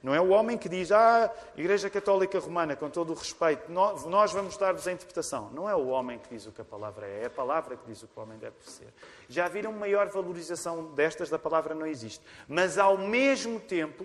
Não 0.02 0.12
é 0.12 0.20
o 0.20 0.30
homem 0.30 0.58
que 0.58 0.68
diz, 0.68 0.90
ah, 0.90 1.32
Igreja 1.56 1.88
Católica 1.88 2.38
Romana, 2.40 2.74
com 2.74 2.90
todo 2.90 3.12
o 3.12 3.14
respeito, 3.14 3.70
nós 3.70 4.32
vamos 4.32 4.56
dar-vos 4.56 4.88
a 4.88 4.92
interpretação. 4.92 5.50
Não 5.52 5.70
é 5.70 5.76
o 5.76 5.86
homem 5.88 6.18
que 6.18 6.30
diz 6.30 6.44
o 6.44 6.50
que 6.50 6.60
a 6.60 6.64
palavra 6.64 7.06
é, 7.06 7.22
é 7.22 7.26
a 7.26 7.30
palavra 7.30 7.76
que 7.76 7.86
diz 7.86 8.02
o 8.02 8.08
que 8.08 8.18
o 8.18 8.22
homem 8.22 8.36
deve 8.36 8.56
ser. 8.62 8.88
Já 9.28 9.46
viram 9.46 9.72
maior 9.72 10.08
valorização 10.08 10.86
destas 10.86 11.30
da 11.30 11.38
palavra 11.38 11.72
não 11.72 11.86
existe. 11.86 12.24
Mas 12.48 12.78
ao 12.78 12.98
mesmo 12.98 13.60
tempo, 13.60 14.04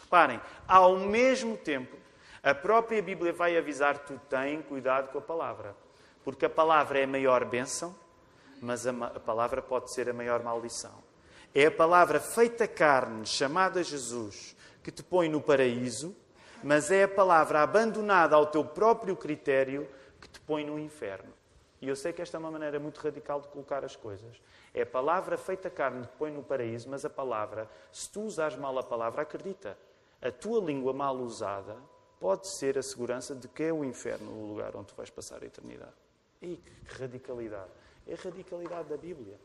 reparem, 0.00 0.40
ao 0.68 0.96
mesmo 0.96 1.56
tempo, 1.56 1.96
a 2.40 2.54
própria 2.54 3.02
Bíblia 3.02 3.32
vai 3.32 3.56
avisar: 3.56 3.98
tu 3.98 4.20
tem 4.30 4.62
cuidado 4.62 5.10
com 5.10 5.18
a 5.18 5.22
palavra. 5.22 5.74
Porque 6.22 6.46
a 6.46 6.50
palavra 6.50 7.00
é 7.00 7.04
a 7.04 7.08
maior 7.08 7.44
bênção, 7.44 7.94
mas 8.62 8.86
a, 8.86 8.90
a 8.90 9.20
palavra 9.20 9.60
pode 9.60 9.92
ser 9.92 10.08
a 10.08 10.12
maior 10.12 10.40
maldição. 10.42 11.04
É 11.52 11.66
a 11.66 11.70
palavra 11.70 12.20
feita 12.20 12.68
carne, 12.68 13.26
chamada 13.26 13.82
Jesus, 13.82 14.55
que 14.86 14.92
te 14.92 15.02
põe 15.02 15.28
no 15.28 15.40
paraíso, 15.40 16.14
mas 16.62 16.92
é 16.92 17.02
a 17.02 17.08
palavra 17.08 17.60
abandonada 17.60 18.36
ao 18.36 18.46
teu 18.46 18.64
próprio 18.64 19.16
critério 19.16 19.88
que 20.20 20.28
te 20.28 20.38
põe 20.38 20.64
no 20.64 20.78
inferno. 20.78 21.32
E 21.80 21.88
eu 21.88 21.96
sei 21.96 22.12
que 22.12 22.22
esta 22.22 22.36
é 22.36 22.38
uma 22.38 22.52
maneira 22.52 22.78
muito 22.78 22.98
radical 22.98 23.40
de 23.40 23.48
colocar 23.48 23.84
as 23.84 23.96
coisas. 23.96 24.40
É 24.72 24.82
a 24.82 24.86
palavra 24.86 25.36
feita 25.36 25.68
carne 25.68 26.06
que 26.06 26.16
põe 26.16 26.30
no 26.30 26.40
paraíso, 26.40 26.88
mas 26.88 27.04
a 27.04 27.10
palavra, 27.10 27.68
se 27.90 28.08
tu 28.08 28.20
usares 28.20 28.56
mal 28.56 28.78
a 28.78 28.82
palavra, 28.84 29.22
acredita, 29.22 29.76
a 30.22 30.30
tua 30.30 30.64
língua 30.64 30.92
mal 30.92 31.16
usada 31.16 31.76
pode 32.20 32.46
ser 32.46 32.78
a 32.78 32.82
segurança 32.82 33.34
de 33.34 33.48
que 33.48 33.64
é 33.64 33.72
o 33.72 33.84
inferno 33.84 34.30
o 34.30 34.46
lugar 34.46 34.76
onde 34.76 34.86
tu 34.86 34.94
vais 34.94 35.10
passar 35.10 35.42
a 35.42 35.46
eternidade. 35.46 35.96
E 36.40 36.58
que 36.58 36.94
radicalidade! 36.94 37.72
É 38.06 38.14
a 38.14 38.16
radicalidade 38.16 38.88
da 38.88 38.96
Bíblia. 38.96 39.36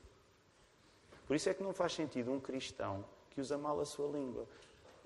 Por 1.25 1.35
isso 1.35 1.49
é 1.49 1.53
que 1.55 1.63
não 1.63 1.73
faz 1.73 1.93
sentido 1.93 2.31
um 2.31 2.39
cristão 2.39 3.03
que 3.31 3.41
usa 3.41 3.57
mal 3.57 3.79
a 3.79 3.85
sua 3.85 4.07
língua. 4.07 4.45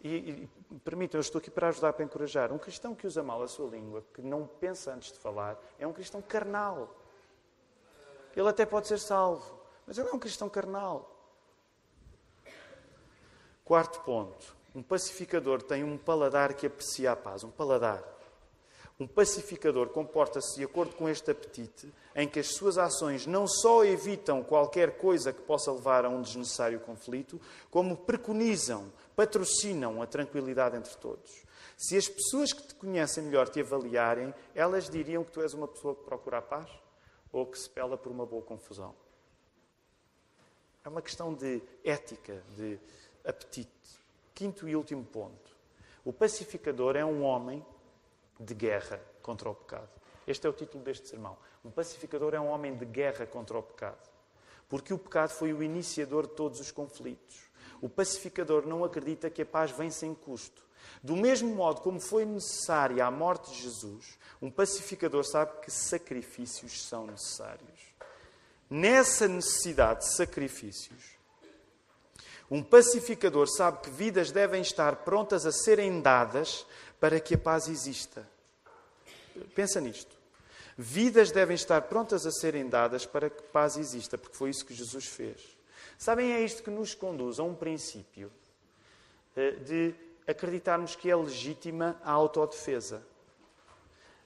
E, 0.06 0.48
e 0.72 0.80
permitam, 0.84 1.18
eu 1.18 1.22
estou 1.22 1.40
aqui 1.40 1.50
para 1.50 1.70
ajudar, 1.70 1.92
para 1.94 2.06
encorajar. 2.06 2.54
Um 2.54 2.60
cristão 2.60 2.94
que 2.94 3.08
usa 3.08 3.24
mal 3.24 3.42
a 3.42 3.48
sua 3.48 3.68
língua, 3.68 4.06
que 4.14 4.22
não 4.22 4.46
pensa 4.46 4.94
antes 4.94 5.12
de 5.12 5.18
falar, 5.18 5.60
é 5.80 5.88
um 5.88 5.92
cristão 5.92 6.22
carnal. 6.22 6.96
Ele 8.36 8.48
até 8.48 8.68
pode 8.68 8.88
ser 8.88 9.00
salvo, 9.00 9.60
mas 9.88 9.98
ele 9.98 10.08
é 10.08 10.14
um 10.14 10.20
cristão 10.20 10.48
carnal. 10.48 11.10
Quarto 13.64 14.00
ponto. 14.02 14.56
Um 14.76 14.84
pacificador 14.84 15.64
tem 15.64 15.84
um 15.84 15.98
paladar 15.98 16.54
que 16.54 16.68
aprecia 16.68 17.14
a 17.14 17.16
paz. 17.16 17.44
Um 17.44 17.50
paladar. 17.50 18.04
Um 19.00 19.08
pacificador 19.08 19.90
comporta-se 19.90 20.56
de 20.56 20.64
acordo 20.64 20.96
com 20.96 21.10
este 21.10 21.32
apetite, 21.32 21.92
em 22.16 22.28
que 22.28 22.40
as 22.40 22.54
suas 22.54 22.78
ações 22.78 23.26
não 23.26 23.46
só 23.48 23.84
evitam 23.84 24.44
qualquer 24.44 24.98
coisa 24.98 25.34
que 25.34 25.42
possa 25.42 25.72
levar 25.72 26.06
a 26.06 26.10
um 26.10 26.22
desnecessário 26.22 26.80
conflito, 26.80 27.42
como 27.70 27.98
preconizam, 27.98 28.90
patrocinam 29.16 30.02
a 30.02 30.08
tranquilidade 30.08 30.76
entre 30.76 30.96
todos. 30.98 31.44
Se 31.78 31.98
as 31.98 32.08
pessoas 32.08 32.54
que 32.54 32.64
te 32.64 32.76
conhecem 32.76 33.24
melhor 33.24 33.50
te 33.50 33.60
avaliarem, 33.60 34.34
elas 34.54 34.90
diriam 34.90 35.24
que 35.24 35.32
tu 35.32 35.42
és 35.42 35.54
uma 35.54 35.68
pessoa 35.68 35.96
que 35.96 36.04
procura 36.04 36.38
a 36.38 36.42
paz 36.42 36.70
ou 37.32 37.46
que 37.46 37.60
se 37.60 37.70
pela 37.70 37.98
por 37.98 38.12
uma 38.12 38.26
boa 38.26 38.42
confusão. 38.42 38.96
É 40.84 40.90
uma 40.90 41.02
questão 41.02 41.34
de 41.34 41.62
ética, 41.84 42.44
de 42.56 42.80
apetite. 43.26 43.72
Quinto 44.34 44.68
e 44.70 44.76
último 44.76 45.04
ponto. 45.04 45.56
O 46.04 46.14
pacificador 46.14 46.96
é 46.96 47.04
um 47.04 47.24
homem 47.24 47.66
de 48.40 48.54
guerra 48.54 49.02
contra 49.22 49.50
o 49.50 49.56
pecado. 49.56 49.90
Este 50.28 50.46
é 50.46 50.50
o 50.50 50.54
título 50.54 50.84
deste 50.84 51.08
sermão. 51.08 51.38
Um 51.64 51.72
pacificador 51.72 52.34
é 52.34 52.40
um 52.40 52.48
homem 52.48 52.76
de 52.76 52.86
guerra 52.86 53.26
contra 53.26 53.58
o 53.58 53.64
pecado. 53.64 54.10
Porque 54.70 54.94
o 54.94 54.98
pecado 54.98 55.30
foi 55.30 55.54
o 55.54 55.64
iniciador 55.64 56.28
de 56.28 56.34
todos 56.34 56.60
os 56.60 56.72
conflitos. 56.72 57.45
O 57.86 57.90
pacificador 57.90 58.66
não 58.66 58.84
acredita 58.84 59.30
que 59.30 59.44
a 59.44 59.46
paz 59.46 59.70
vem 59.70 59.92
sem 59.92 60.16
custo. 60.16 60.64
Do 61.04 61.16
mesmo 61.16 61.54
modo 61.54 61.82
como 61.82 62.00
foi 62.00 62.26
necessária 62.26 63.06
a 63.06 63.12
morte 63.12 63.52
de 63.52 63.62
Jesus, 63.62 64.18
um 64.42 64.50
pacificador 64.50 65.24
sabe 65.24 65.62
que 65.62 65.70
sacrifícios 65.70 66.82
são 66.82 67.06
necessários. 67.06 67.80
Nessa 68.68 69.28
necessidade 69.28 70.00
de 70.00 70.16
sacrifícios, 70.16 71.16
um 72.50 72.64
pacificador 72.64 73.48
sabe 73.48 73.82
que 73.82 73.92
vidas 73.92 74.32
devem 74.32 74.64
estar 74.64 74.96
prontas 75.04 75.46
a 75.46 75.52
serem 75.52 76.02
dadas 76.02 76.66
para 77.00 77.20
que 77.20 77.36
a 77.36 77.38
paz 77.38 77.68
exista. 77.68 78.28
Pensa 79.54 79.80
nisto. 79.80 80.18
Vidas 80.76 81.30
devem 81.30 81.54
estar 81.54 81.84
prontas 81.84 82.26
a 82.26 82.32
serem 82.32 82.68
dadas 82.68 83.06
para 83.06 83.30
que 83.30 83.44
paz 83.44 83.78
exista, 83.78 84.18
porque 84.18 84.36
foi 84.36 84.50
isso 84.50 84.66
que 84.66 84.74
Jesus 84.74 85.06
fez. 85.06 85.55
Sabem, 85.98 86.34
é 86.34 86.42
isto 86.42 86.64
que 86.64 86.70
nos 86.70 86.94
conduz 86.94 87.40
a 87.40 87.44
um 87.44 87.56
princípio 87.56 88.32
eh, 89.36 89.52
de 89.52 89.96
acreditarmos 90.28 90.96
que 90.96 91.10
é 91.10 91.16
legítima 91.16 92.00
a 92.04 92.12
autodefesa 92.12 93.06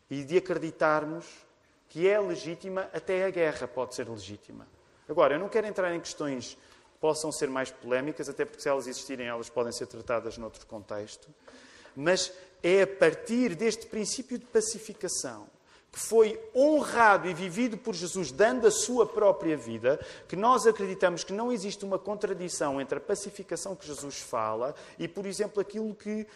e 0.10 0.24
de 0.24 0.38
acreditarmos 0.38 1.26
que 1.88 2.08
é 2.08 2.20
legítima 2.20 2.90
até 2.94 3.26
a 3.26 3.30
guerra 3.30 3.68
pode 3.68 3.96
ser 3.96 4.08
legítima. 4.08 4.68
Agora, 5.08 5.36
eu 5.36 5.40
não 5.40 5.50
quero 5.50 5.68
entrar 5.68 5.94
em 5.94 6.00
questões 6.00 6.58
possam 7.00 7.32
ser 7.32 7.50
mais 7.50 7.72
polémicas, 7.72 8.30
até 8.30 8.46
porque 8.46 8.62
se 8.62 8.70
elas 8.70 8.88
existirem, 8.88 9.28
elas 9.28 9.50
podem 9.50 9.72
ser 9.72 9.88
tratadas 9.88 10.38
noutro 10.38 10.66
contexto. 10.66 11.28
Mas 11.96 12.32
é 12.62 12.82
a 12.82 12.88
partir 12.88 13.56
deste 13.56 13.88
princípio 13.88 14.38
de 14.38 14.46
pacificação, 14.46 15.48
que 15.92 16.00
foi 16.00 16.40
honrado 16.56 17.28
e 17.28 17.34
vivido 17.34 17.78
por 17.78 17.96
Jesus, 17.96 18.32
dando 18.32 18.68
a 18.68 18.72
sua 18.72 19.06
própria 19.06 19.58
vida, 19.58 20.00
que 20.28 20.36
nós 20.36 20.68
acreditamos 20.68 21.24
que 21.24 21.34
não 21.34 21.52
existe 21.52 21.84
uma 21.84 21.98
contradição 21.98 22.80
entre 22.80 22.98
a 22.98 23.02
pacificação 23.02 23.76
que 23.76 23.88
Jesus 23.88 24.20
fala 24.20 24.76
e, 24.98 25.08
por 25.08 25.26
exemplo, 25.26 25.60
aquilo 25.60 25.96
que 25.96 26.28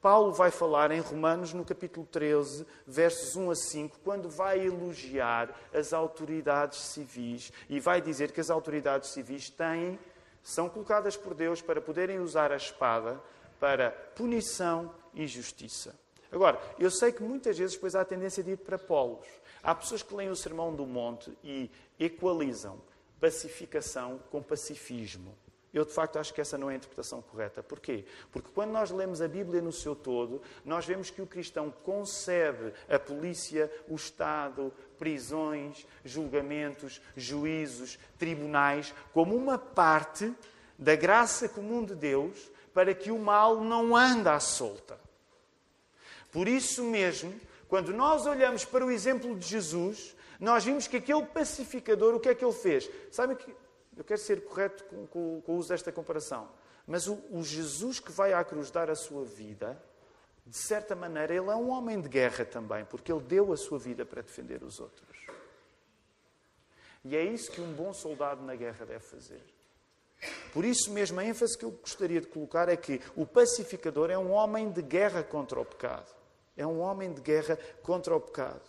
Paulo 0.00 0.32
vai 0.32 0.50
falar 0.50 0.90
em 0.92 1.00
Romanos, 1.00 1.52
no 1.52 1.62
capítulo 1.62 2.06
13, 2.10 2.66
versos 2.86 3.36
1 3.36 3.50
a 3.50 3.54
5, 3.54 3.98
quando 4.02 4.30
vai 4.30 4.58
elogiar 4.64 5.54
as 5.74 5.92
autoridades 5.92 6.78
civis 6.78 7.52
e 7.68 7.78
vai 7.78 8.00
dizer 8.00 8.32
que 8.32 8.40
as 8.40 8.48
autoridades 8.48 9.10
civis 9.10 9.50
têm 9.50 9.98
são 10.42 10.70
colocadas 10.70 11.18
por 11.18 11.34
Deus 11.34 11.60
para 11.60 11.82
poderem 11.82 12.18
usar 12.18 12.50
a 12.50 12.56
espada 12.56 13.20
para 13.58 13.90
punição 13.90 14.90
e 15.12 15.26
justiça. 15.26 15.99
Agora, 16.32 16.60
eu 16.78 16.90
sei 16.90 17.12
que 17.12 17.22
muitas 17.22 17.58
vezes 17.58 17.74
depois 17.74 17.94
há 17.94 18.02
a 18.02 18.04
tendência 18.04 18.42
de 18.42 18.52
ir 18.52 18.58
para 18.58 18.78
polos. 18.78 19.26
Há 19.62 19.74
pessoas 19.74 20.02
que 20.02 20.14
leem 20.14 20.30
o 20.30 20.36
Sermão 20.36 20.74
do 20.74 20.86
Monte 20.86 21.36
e 21.42 21.70
equalizam 21.98 22.80
pacificação 23.20 24.20
com 24.30 24.42
pacifismo. 24.42 25.36
Eu, 25.72 25.84
de 25.84 25.92
facto, 25.92 26.18
acho 26.18 26.34
que 26.34 26.40
essa 26.40 26.58
não 26.58 26.68
é 26.68 26.72
a 26.72 26.76
interpretação 26.76 27.22
correta. 27.22 27.62
Porquê? 27.62 28.04
Porque 28.32 28.50
quando 28.52 28.72
nós 28.72 28.90
lemos 28.90 29.22
a 29.22 29.28
Bíblia 29.28 29.62
no 29.62 29.70
seu 29.70 29.94
todo, 29.94 30.42
nós 30.64 30.84
vemos 30.84 31.10
que 31.10 31.22
o 31.22 31.26
cristão 31.26 31.70
concebe 31.84 32.72
a 32.88 32.98
polícia, 32.98 33.70
o 33.88 33.94
Estado, 33.94 34.72
prisões, 34.98 35.86
julgamentos, 36.04 37.00
juízos, 37.16 37.98
tribunais, 38.18 38.92
como 39.12 39.36
uma 39.36 39.58
parte 39.58 40.34
da 40.76 40.96
graça 40.96 41.48
comum 41.48 41.84
de 41.84 41.94
Deus 41.94 42.50
para 42.74 42.92
que 42.92 43.12
o 43.12 43.18
mal 43.18 43.60
não 43.60 43.94
ande 43.94 44.28
à 44.28 44.40
solta. 44.40 44.98
Por 46.30 46.46
isso 46.48 46.84
mesmo, 46.84 47.32
quando 47.68 47.92
nós 47.92 48.26
olhamos 48.26 48.64
para 48.64 48.84
o 48.84 48.90
exemplo 48.90 49.36
de 49.36 49.46
Jesus, 49.46 50.16
nós 50.38 50.64
vimos 50.64 50.86
que 50.86 50.96
aquele 50.96 51.24
pacificador, 51.26 52.14
o 52.14 52.20
que 52.20 52.28
é 52.28 52.34
que 52.34 52.44
ele 52.44 52.52
fez? 52.52 52.90
Sabe 53.10 53.34
que 53.36 53.54
eu 53.96 54.04
quero 54.04 54.20
ser 54.20 54.44
correto 54.44 54.84
com, 54.84 55.06
com, 55.06 55.40
com 55.42 55.52
o 55.52 55.56
uso 55.56 55.68
desta 55.68 55.92
comparação. 55.92 56.48
Mas 56.86 57.06
o, 57.06 57.22
o 57.30 57.42
Jesus 57.42 58.00
que 58.00 58.10
vai 58.10 58.32
à 58.32 58.42
cruz 58.42 58.70
dar 58.70 58.90
a 58.90 58.94
sua 58.94 59.24
vida, 59.24 59.80
de 60.46 60.56
certa 60.56 60.96
maneira, 60.96 61.34
ele 61.34 61.50
é 61.50 61.54
um 61.54 61.68
homem 61.68 62.00
de 62.00 62.08
guerra 62.08 62.44
também, 62.44 62.84
porque 62.84 63.12
ele 63.12 63.20
deu 63.20 63.52
a 63.52 63.56
sua 63.56 63.78
vida 63.78 64.04
para 64.04 64.22
defender 64.22 64.62
os 64.62 64.80
outros. 64.80 65.18
E 67.04 67.16
é 67.16 67.22
isso 67.22 67.50
que 67.50 67.60
um 67.60 67.72
bom 67.72 67.92
soldado 67.92 68.42
na 68.42 68.54
guerra 68.54 68.84
deve 68.84 69.00
fazer. 69.00 69.42
Por 70.52 70.64
isso 70.64 70.90
mesmo, 70.90 71.20
a 71.20 71.24
ênfase 71.24 71.56
que 71.56 71.64
eu 71.64 71.70
gostaria 71.70 72.20
de 72.20 72.26
colocar 72.26 72.68
é 72.68 72.76
que 72.76 73.00
o 73.16 73.24
pacificador 73.24 74.10
é 74.10 74.18
um 74.18 74.32
homem 74.32 74.70
de 74.70 74.82
guerra 74.82 75.22
contra 75.22 75.60
o 75.60 75.64
pecado. 75.64 76.19
É 76.60 76.66
um 76.66 76.80
homem 76.80 77.12
de 77.12 77.20
guerra 77.20 77.58
contra 77.82 78.14
o 78.14 78.20
pecado. 78.20 78.60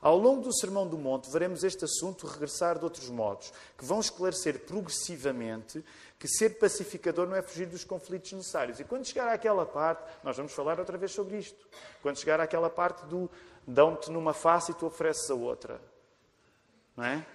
Ao 0.00 0.16
longo 0.16 0.42
do 0.42 0.56
Sermão 0.56 0.86
do 0.86 0.98
Monte, 0.98 1.30
veremos 1.30 1.62
este 1.62 1.84
assunto 1.84 2.26
regressar 2.26 2.78
de 2.78 2.84
outros 2.84 3.08
modos, 3.08 3.52
que 3.76 3.84
vão 3.84 4.00
esclarecer 4.00 4.60
progressivamente 4.60 5.84
que 6.18 6.28
ser 6.28 6.50
pacificador 6.50 7.26
não 7.26 7.34
é 7.34 7.42
fugir 7.42 7.66
dos 7.66 7.82
conflitos 7.82 8.32
necessários. 8.32 8.78
E 8.78 8.84
quando 8.84 9.04
chegar 9.04 9.28
àquela 9.28 9.66
parte, 9.66 10.04
nós 10.22 10.36
vamos 10.36 10.52
falar 10.52 10.78
outra 10.78 10.96
vez 10.96 11.10
sobre 11.10 11.38
isto. 11.38 11.68
Quando 12.00 12.16
chegar 12.16 12.40
àquela 12.40 12.70
parte 12.70 13.04
do 13.06 13.28
dão-te 13.66 14.08
numa 14.08 14.32
face 14.32 14.70
e 14.70 14.74
tu 14.74 14.86
ofereces 14.86 15.28
a 15.28 15.34
outra. 15.34 15.80
Não 16.96 17.04
é? 17.04 17.26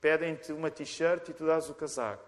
Pedem-te 0.00 0.52
uma 0.52 0.72
t-shirt 0.72 1.28
e 1.28 1.32
tu 1.32 1.46
dás 1.46 1.70
o 1.70 1.74
casaco. 1.74 2.24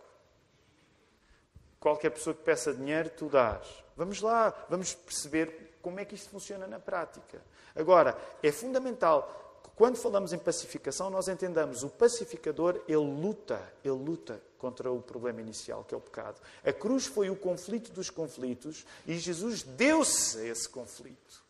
Qualquer 1.80 2.10
pessoa 2.10 2.34
que 2.34 2.42
peça 2.42 2.72
dinheiro, 2.72 3.10
tu 3.10 3.28
dás. 3.28 3.66
Vamos 3.96 4.20
lá, 4.20 4.54
vamos 4.68 4.94
perceber 4.94 5.75
como 5.86 6.00
é 6.00 6.04
que 6.04 6.16
isto 6.16 6.30
funciona 6.30 6.66
na 6.66 6.80
prática. 6.80 7.40
Agora, 7.72 8.18
é 8.42 8.50
fundamental 8.50 9.62
quando 9.76 9.96
falamos 9.96 10.32
em 10.32 10.38
pacificação, 10.38 11.08
nós 11.10 11.28
entendamos 11.28 11.84
o 11.84 11.88
pacificador, 11.88 12.82
ele 12.88 12.96
luta, 12.96 13.62
ele 13.84 13.94
luta 13.94 14.42
contra 14.58 14.90
o 14.90 15.00
problema 15.00 15.40
inicial, 15.40 15.84
que 15.84 15.94
é 15.94 15.96
o 15.96 16.00
pecado. 16.00 16.40
A 16.64 16.72
cruz 16.72 17.06
foi 17.06 17.30
o 17.30 17.36
conflito 17.36 17.92
dos 17.92 18.10
conflitos 18.10 18.84
e 19.06 19.16
Jesus 19.16 19.62
deu-se 19.62 20.38
a 20.40 20.44
esse 20.46 20.68
conflito. 20.68 21.44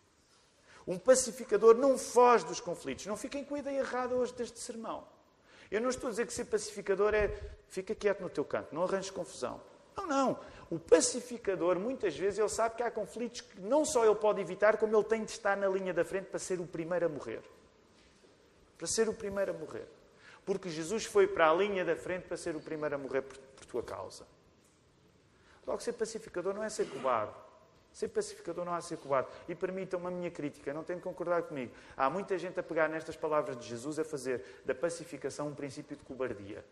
Um 0.87 0.99
pacificador 0.99 1.74
não 1.74 1.97
foge 1.97 2.45
dos 2.45 2.61
conflitos. 2.61 3.07
Não 3.07 3.16
fiquem 3.16 3.43
com 3.43 3.55
a 3.55 3.59
ideia 3.59 3.78
errada 3.78 4.14
hoje 4.14 4.34
deste 4.34 4.61
sermão. 4.61 5.07
Eu 5.70 5.80
não 5.80 5.89
estou 5.89 6.09
a 6.09 6.11
dizer 6.11 6.26
que 6.26 6.34
ser 6.34 6.45
pacificador 6.45 7.14
é 7.14 7.28
fica 7.70 7.95
quieto 7.95 8.20
no 8.20 8.28
teu 8.28 8.45
canto, 8.45 8.74
não 8.74 8.82
arranjes 8.82 9.11
confusão. 9.11 9.62
Não, 9.97 10.07
não. 10.07 10.39
O 10.70 10.78
pacificador, 10.78 11.78
muitas 11.78 12.16
vezes, 12.16 12.38
ele 12.38 12.48
sabe 12.48 12.76
que 12.76 12.82
há 12.82 12.90
conflitos 12.90 13.40
que 13.40 13.60
não 13.60 13.84
só 13.84 14.04
ele 14.04 14.16
pode 14.16 14.40
evitar, 14.40 14.76
como 14.76 14.96
ele 14.96 15.04
tem 15.04 15.24
de 15.24 15.30
estar 15.30 15.56
na 15.56 15.68
linha 15.68 15.94
da 15.94 16.04
frente 16.04 16.26
para 16.26 16.38
ser 16.38 16.60
o 16.60 16.66
primeiro 16.66 17.06
a 17.06 17.08
morrer. 17.08 17.42
Para 18.76 18.86
ser 18.86 19.08
o 19.08 19.14
primeiro 19.14 19.52
a 19.52 19.54
morrer. 19.54 19.86
Porque 20.44 20.68
Jesus 20.68 21.04
foi 21.04 21.26
para 21.26 21.50
a 21.50 21.54
linha 21.54 21.84
da 21.84 21.96
frente 21.96 22.24
para 22.24 22.36
ser 22.36 22.54
o 22.56 22.60
primeiro 22.60 22.94
a 22.94 22.98
morrer 22.98 23.22
por, 23.22 23.36
por 23.36 23.64
tua 23.64 23.82
causa. 23.82 24.26
Logo, 25.66 25.80
ser 25.80 25.92
pacificador 25.94 26.54
não 26.54 26.62
é 26.62 26.68
ser 26.68 26.88
cobarde. 26.88 27.34
Ser 27.92 28.08
pacificador 28.08 28.64
não 28.64 28.76
é 28.76 28.80
ser 28.80 28.98
cobarde. 28.98 29.28
E 29.48 29.54
permitam-me 29.54 30.06
a 30.06 30.10
minha 30.10 30.30
crítica, 30.30 30.72
não 30.72 30.84
tem 30.84 30.96
de 30.96 31.02
concordar 31.02 31.42
comigo. 31.42 31.72
Há 31.96 32.10
muita 32.10 32.36
gente 32.38 32.60
a 32.60 32.62
pegar 32.62 32.88
nestas 32.88 33.16
palavras 33.16 33.56
de 33.58 33.66
Jesus 33.66 33.98
a 33.98 34.04
fazer 34.04 34.44
da 34.64 34.74
pacificação 34.74 35.48
um 35.48 35.54
princípio 35.54 35.96
de 35.96 36.04
cobardia. 36.04 36.64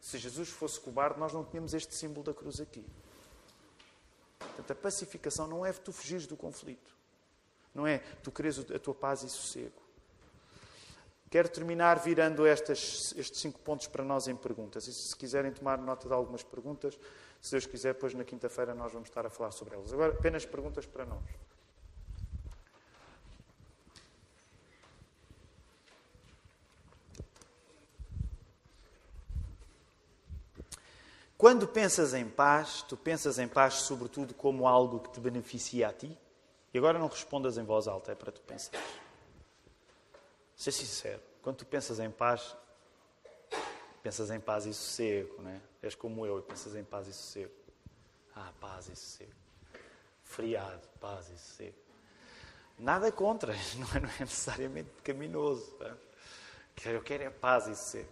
Se 0.00 0.18
Jesus 0.18 0.48
fosse 0.48 0.78
cobarde, 0.80 1.18
nós 1.18 1.32
não 1.32 1.44
tínhamos 1.44 1.74
este 1.74 1.94
símbolo 1.94 2.24
da 2.24 2.34
cruz 2.34 2.60
aqui. 2.60 2.84
Portanto, 4.58 4.76
a 4.76 4.82
pacificação 4.82 5.46
não 5.46 5.64
é 5.64 5.72
tu 5.72 5.92
fugires 5.92 6.26
do 6.26 6.36
conflito. 6.36 6.96
Não 7.74 7.86
é 7.86 7.98
tu 8.22 8.32
queres 8.32 8.58
a 8.58 8.78
tua 8.78 8.94
paz 8.94 9.22
e 9.22 9.28
sossego. 9.28 9.80
Quero 11.30 11.48
terminar 11.48 11.98
virando 12.00 12.44
estas, 12.46 13.14
estes 13.16 13.40
cinco 13.40 13.60
pontos 13.60 13.86
para 13.86 14.02
nós 14.02 14.26
em 14.26 14.34
perguntas. 14.34 14.88
E 14.88 14.92
se 14.92 15.14
quiserem 15.14 15.52
tomar 15.52 15.78
nota 15.78 16.08
de 16.08 16.14
algumas 16.14 16.42
perguntas, 16.42 16.98
se 17.40 17.52
Deus 17.52 17.66
quiser, 17.66 17.94
depois 17.94 18.14
na 18.14 18.24
quinta-feira 18.24 18.74
nós 18.74 18.92
vamos 18.92 19.08
estar 19.08 19.24
a 19.24 19.30
falar 19.30 19.52
sobre 19.52 19.74
elas. 19.74 19.92
Agora, 19.92 20.12
apenas 20.12 20.44
perguntas 20.44 20.86
para 20.86 21.04
nós. 21.04 21.22
Quando 31.38 31.68
pensas 31.68 32.14
em 32.14 32.28
paz, 32.28 32.82
tu 32.82 32.96
pensas 32.96 33.38
em 33.38 33.46
paz 33.46 33.74
sobretudo 33.74 34.34
como 34.34 34.66
algo 34.66 34.98
que 34.98 35.10
te 35.10 35.20
beneficia 35.20 35.88
a 35.88 35.92
ti? 35.92 36.18
E 36.74 36.78
agora 36.78 36.98
não 36.98 37.06
respondas 37.06 37.56
em 37.56 37.62
voz 37.62 37.86
alta, 37.86 38.10
é 38.10 38.16
para 38.16 38.32
tu 38.32 38.40
pensar. 38.40 38.82
Ser 40.56 40.72
sincero, 40.72 41.22
quando 41.40 41.58
tu 41.58 41.66
pensas 41.66 42.00
em 42.00 42.10
paz, 42.10 42.56
pensas 44.02 44.32
em 44.32 44.40
paz 44.40 44.66
e 44.66 44.74
sossego, 44.74 45.40
não 45.40 45.50
é? 45.50 45.60
És 45.80 45.94
como 45.94 46.26
eu 46.26 46.40
e 46.40 46.42
pensas 46.42 46.74
em 46.74 46.82
paz 46.82 47.06
e 47.06 47.12
sossego. 47.12 47.54
Ah, 48.34 48.52
paz 48.60 48.88
e 48.88 48.96
sossego. 48.96 49.32
Friado, 50.24 50.88
paz 51.00 51.30
e 51.30 51.38
sossego. 51.38 51.78
Nada 52.76 53.12
contra, 53.12 53.52
não 53.78 53.86
é, 53.94 54.00
não 54.00 54.08
é 54.08 54.20
necessariamente 54.20 54.90
pecaminoso. 54.90 55.70
Tá? 55.76 55.96
Eu 56.84 57.00
quero 57.00 57.22
é 57.22 57.30
paz 57.30 57.68
e 57.68 57.76
sossego. 57.76 58.10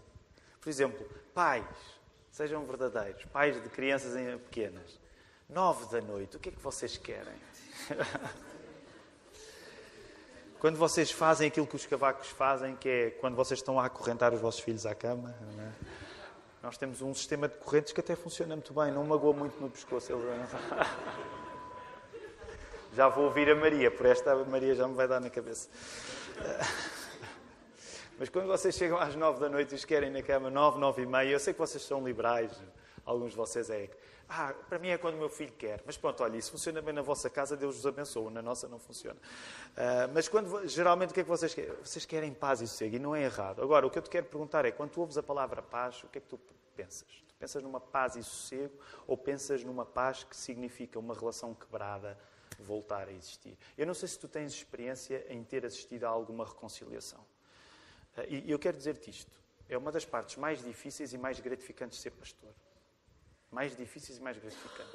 Por 0.60 0.68
exemplo, 0.68 1.04
pais 1.34 1.95
Sejam 2.36 2.64
verdadeiros. 2.66 3.24
Pais 3.32 3.60
de 3.62 3.68
crianças 3.70 4.12
pequenas. 4.42 5.00
Nove 5.48 5.86
da 5.86 6.02
noite, 6.02 6.36
o 6.36 6.38
que 6.38 6.50
é 6.50 6.52
que 6.52 6.60
vocês 6.60 6.98
querem? 6.98 7.32
quando 10.60 10.76
vocês 10.76 11.10
fazem 11.10 11.48
aquilo 11.48 11.66
que 11.66 11.76
os 11.76 11.86
cavacos 11.86 12.28
fazem, 12.28 12.76
que 12.76 12.88
é 12.90 13.10
quando 13.12 13.36
vocês 13.36 13.60
estão 13.60 13.80
a 13.80 13.86
acorrentar 13.86 14.34
os 14.34 14.40
vossos 14.42 14.60
filhos 14.60 14.84
à 14.84 14.94
cama, 14.94 15.34
é? 15.58 15.70
nós 16.62 16.76
temos 16.76 17.00
um 17.00 17.14
sistema 17.14 17.48
de 17.48 17.56
correntes 17.56 17.94
que 17.94 18.00
até 18.00 18.14
funciona 18.14 18.54
muito 18.54 18.74
bem, 18.74 18.92
não 18.92 19.06
magoa 19.06 19.32
muito 19.32 19.58
no 19.58 19.70
pescoço. 19.70 20.12
Já 22.92 23.08
vou 23.08 23.24
ouvir 23.24 23.48
a 23.48 23.54
Maria, 23.54 23.90
por 23.90 24.04
esta 24.04 24.32
a 24.32 24.44
Maria 24.44 24.74
já 24.74 24.86
me 24.86 24.94
vai 24.94 25.08
dar 25.08 25.20
na 25.20 25.30
cabeça. 25.30 25.70
Mas 28.18 28.30
quando 28.30 28.46
vocês 28.46 28.74
chegam 28.74 28.96
às 28.96 29.14
nove 29.14 29.40
da 29.40 29.48
noite 29.48 29.72
e 29.72 29.74
os 29.74 29.84
querem 29.84 30.10
na 30.10 30.22
cama, 30.22 30.48
nove, 30.48 30.78
nove 30.78 31.02
e 31.02 31.06
meia, 31.06 31.28
eu 31.28 31.38
sei 31.38 31.52
que 31.52 31.58
vocês 31.58 31.82
são 31.82 32.02
liberais, 32.02 32.50
alguns 33.04 33.32
de 33.32 33.36
vocês 33.36 33.68
é. 33.68 33.90
Ah, 34.26 34.54
para 34.68 34.78
mim 34.78 34.88
é 34.88 34.96
quando 34.96 35.16
o 35.16 35.18
meu 35.18 35.28
filho 35.28 35.52
quer. 35.52 35.82
Mas 35.84 35.98
pronto, 35.98 36.22
olha, 36.22 36.38
isso 36.38 36.50
funciona 36.50 36.80
bem 36.80 36.94
na 36.94 37.02
vossa 37.02 37.28
casa, 37.28 37.58
Deus 37.58 37.76
vos 37.76 37.86
abençoe. 37.86 38.32
Na 38.32 38.40
nossa 38.40 38.66
não 38.68 38.78
funciona. 38.78 39.18
Uh, 39.18 40.10
mas 40.14 40.28
quando, 40.28 40.66
geralmente 40.66 41.10
o 41.10 41.14
que 41.14 41.20
é 41.20 41.22
que 41.24 41.28
vocês 41.28 41.52
querem? 41.52 41.74
Vocês 41.84 42.06
querem 42.06 42.32
paz 42.32 42.62
e 42.62 42.66
sossego, 42.66 42.96
e 42.96 42.98
não 42.98 43.14
é 43.14 43.22
errado. 43.22 43.62
Agora, 43.62 43.86
o 43.86 43.90
que 43.90 43.98
eu 43.98 44.02
te 44.02 44.08
quero 44.08 44.24
perguntar 44.24 44.64
é, 44.64 44.70
quando 44.70 44.92
tu 44.92 45.00
ouves 45.02 45.18
a 45.18 45.22
palavra 45.22 45.60
paz, 45.60 46.02
o 46.02 46.08
que 46.08 46.16
é 46.16 46.20
que 46.22 46.26
tu 46.26 46.40
pensas? 46.74 47.06
Tu 47.28 47.34
pensas 47.38 47.62
numa 47.62 47.80
paz 47.80 48.16
e 48.16 48.24
sossego 48.24 48.72
ou 49.06 49.18
pensas 49.18 49.62
numa 49.62 49.84
paz 49.84 50.24
que 50.24 50.34
significa 50.34 50.98
uma 50.98 51.14
relação 51.14 51.52
quebrada 51.54 52.18
voltar 52.58 53.08
a 53.08 53.12
existir? 53.12 53.58
Eu 53.76 53.86
não 53.86 53.92
sei 53.92 54.08
se 54.08 54.18
tu 54.18 54.26
tens 54.26 54.52
experiência 54.54 55.26
em 55.28 55.44
ter 55.44 55.66
assistido 55.66 56.04
a 56.04 56.08
alguma 56.08 56.46
reconciliação. 56.46 57.22
E 58.28 58.50
eu 58.50 58.58
quero 58.58 58.76
dizer-te 58.76 59.10
isto. 59.10 59.32
É 59.68 59.76
uma 59.76 59.90
das 59.90 60.04
partes 60.04 60.36
mais 60.36 60.62
difíceis 60.62 61.12
e 61.12 61.18
mais 61.18 61.40
gratificantes 61.40 61.98
de 61.98 62.02
ser 62.02 62.10
pastor. 62.12 62.50
Mais 63.50 63.76
difíceis 63.76 64.18
e 64.18 64.22
mais 64.22 64.38
gratificantes. 64.38 64.94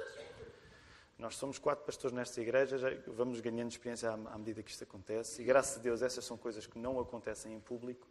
Nós 1.18 1.36
somos 1.36 1.58
quatro 1.58 1.84
pastores 1.84 2.16
nesta 2.16 2.40
igreja, 2.40 2.78
já 2.78 2.88
vamos 3.06 3.38
ganhando 3.40 3.70
experiência 3.70 4.10
à 4.10 4.38
medida 4.38 4.62
que 4.62 4.70
isto 4.70 4.82
acontece. 4.82 5.40
E 5.40 5.44
graças 5.44 5.78
a 5.78 5.80
Deus, 5.80 6.02
essas 6.02 6.24
são 6.24 6.36
coisas 6.36 6.66
que 6.66 6.78
não 6.78 6.98
acontecem 6.98 7.54
em 7.54 7.60
público. 7.60 8.08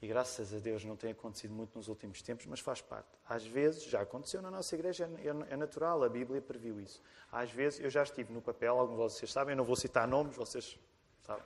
E 0.00 0.06
graças 0.06 0.54
a 0.54 0.58
Deus 0.58 0.84
não 0.84 0.96
tem 0.96 1.10
acontecido 1.10 1.52
muito 1.52 1.76
nos 1.76 1.88
últimos 1.88 2.22
tempos, 2.22 2.46
mas 2.46 2.60
faz 2.60 2.80
parte. 2.80 3.08
Às 3.28 3.44
vezes, 3.44 3.84
já 3.84 4.00
aconteceu 4.00 4.40
na 4.40 4.50
nossa 4.50 4.74
igreja, 4.74 5.10
é, 5.18 5.52
é 5.52 5.56
natural, 5.56 6.02
a 6.04 6.08
Bíblia 6.08 6.40
previu 6.40 6.80
isso. 6.80 7.02
Às 7.30 7.50
vezes, 7.50 7.80
eu 7.80 7.90
já 7.90 8.02
estive 8.02 8.32
no 8.32 8.40
papel, 8.40 8.78
alguns 8.78 8.96
de 8.96 9.02
vocês 9.02 9.32
sabem, 9.32 9.52
eu 9.52 9.56
não 9.56 9.64
vou 9.64 9.76
citar 9.76 10.06
nomes, 10.06 10.36
vocês 10.36 10.78
sabem. 11.22 11.44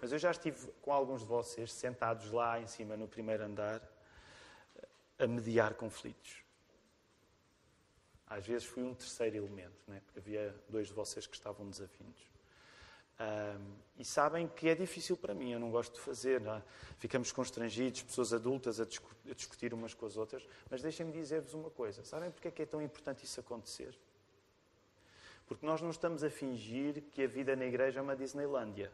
Mas 0.00 0.12
eu 0.12 0.18
já 0.18 0.30
estive 0.30 0.72
com 0.82 0.92
alguns 0.92 1.20
de 1.20 1.26
vocês 1.26 1.72
sentados 1.72 2.30
lá 2.30 2.60
em 2.60 2.66
cima 2.66 2.96
no 2.96 3.08
primeiro 3.08 3.44
andar 3.44 3.82
a 5.18 5.26
mediar 5.26 5.74
conflitos. 5.74 6.44
Às 8.26 8.46
vezes 8.46 8.66
fui 8.66 8.82
um 8.82 8.94
terceiro 8.94 9.36
elemento, 9.36 9.78
né? 9.86 10.00
porque 10.04 10.18
havia 10.18 10.54
dois 10.68 10.88
de 10.88 10.92
vocês 10.92 11.26
que 11.26 11.34
estavam 11.34 11.68
desafindos. 11.68 12.20
Um, 13.18 13.76
e 13.98 14.04
sabem 14.04 14.46
que 14.46 14.68
é 14.68 14.74
difícil 14.74 15.16
para 15.16 15.32
mim, 15.32 15.52
eu 15.52 15.60
não 15.60 15.70
gosto 15.70 15.94
de 15.94 16.00
fazer. 16.00 16.42
É? 16.46 16.62
Ficamos 16.98 17.32
constrangidos, 17.32 18.02
pessoas 18.02 18.32
adultas 18.32 18.78
a, 18.78 18.84
discu 18.84 19.08
a 19.30 19.32
discutir 19.32 19.72
umas 19.72 19.94
com 19.94 20.04
as 20.04 20.16
outras. 20.16 20.46
Mas 20.68 20.82
deixem-me 20.82 21.12
dizer-vos 21.12 21.54
uma 21.54 21.70
coisa: 21.70 22.04
sabem 22.04 22.30
porque 22.30 22.48
é 22.48 22.50
que 22.50 22.62
é 22.62 22.66
tão 22.66 22.82
importante 22.82 23.24
isso 23.24 23.40
acontecer? 23.40 23.96
Porque 25.46 25.64
nós 25.64 25.80
não 25.80 25.90
estamos 25.90 26.22
a 26.24 26.28
fingir 26.28 27.04
que 27.12 27.22
a 27.22 27.26
vida 27.26 27.56
na 27.56 27.64
igreja 27.64 28.00
é 28.00 28.02
uma 28.02 28.16
Disneylândia 28.16 28.92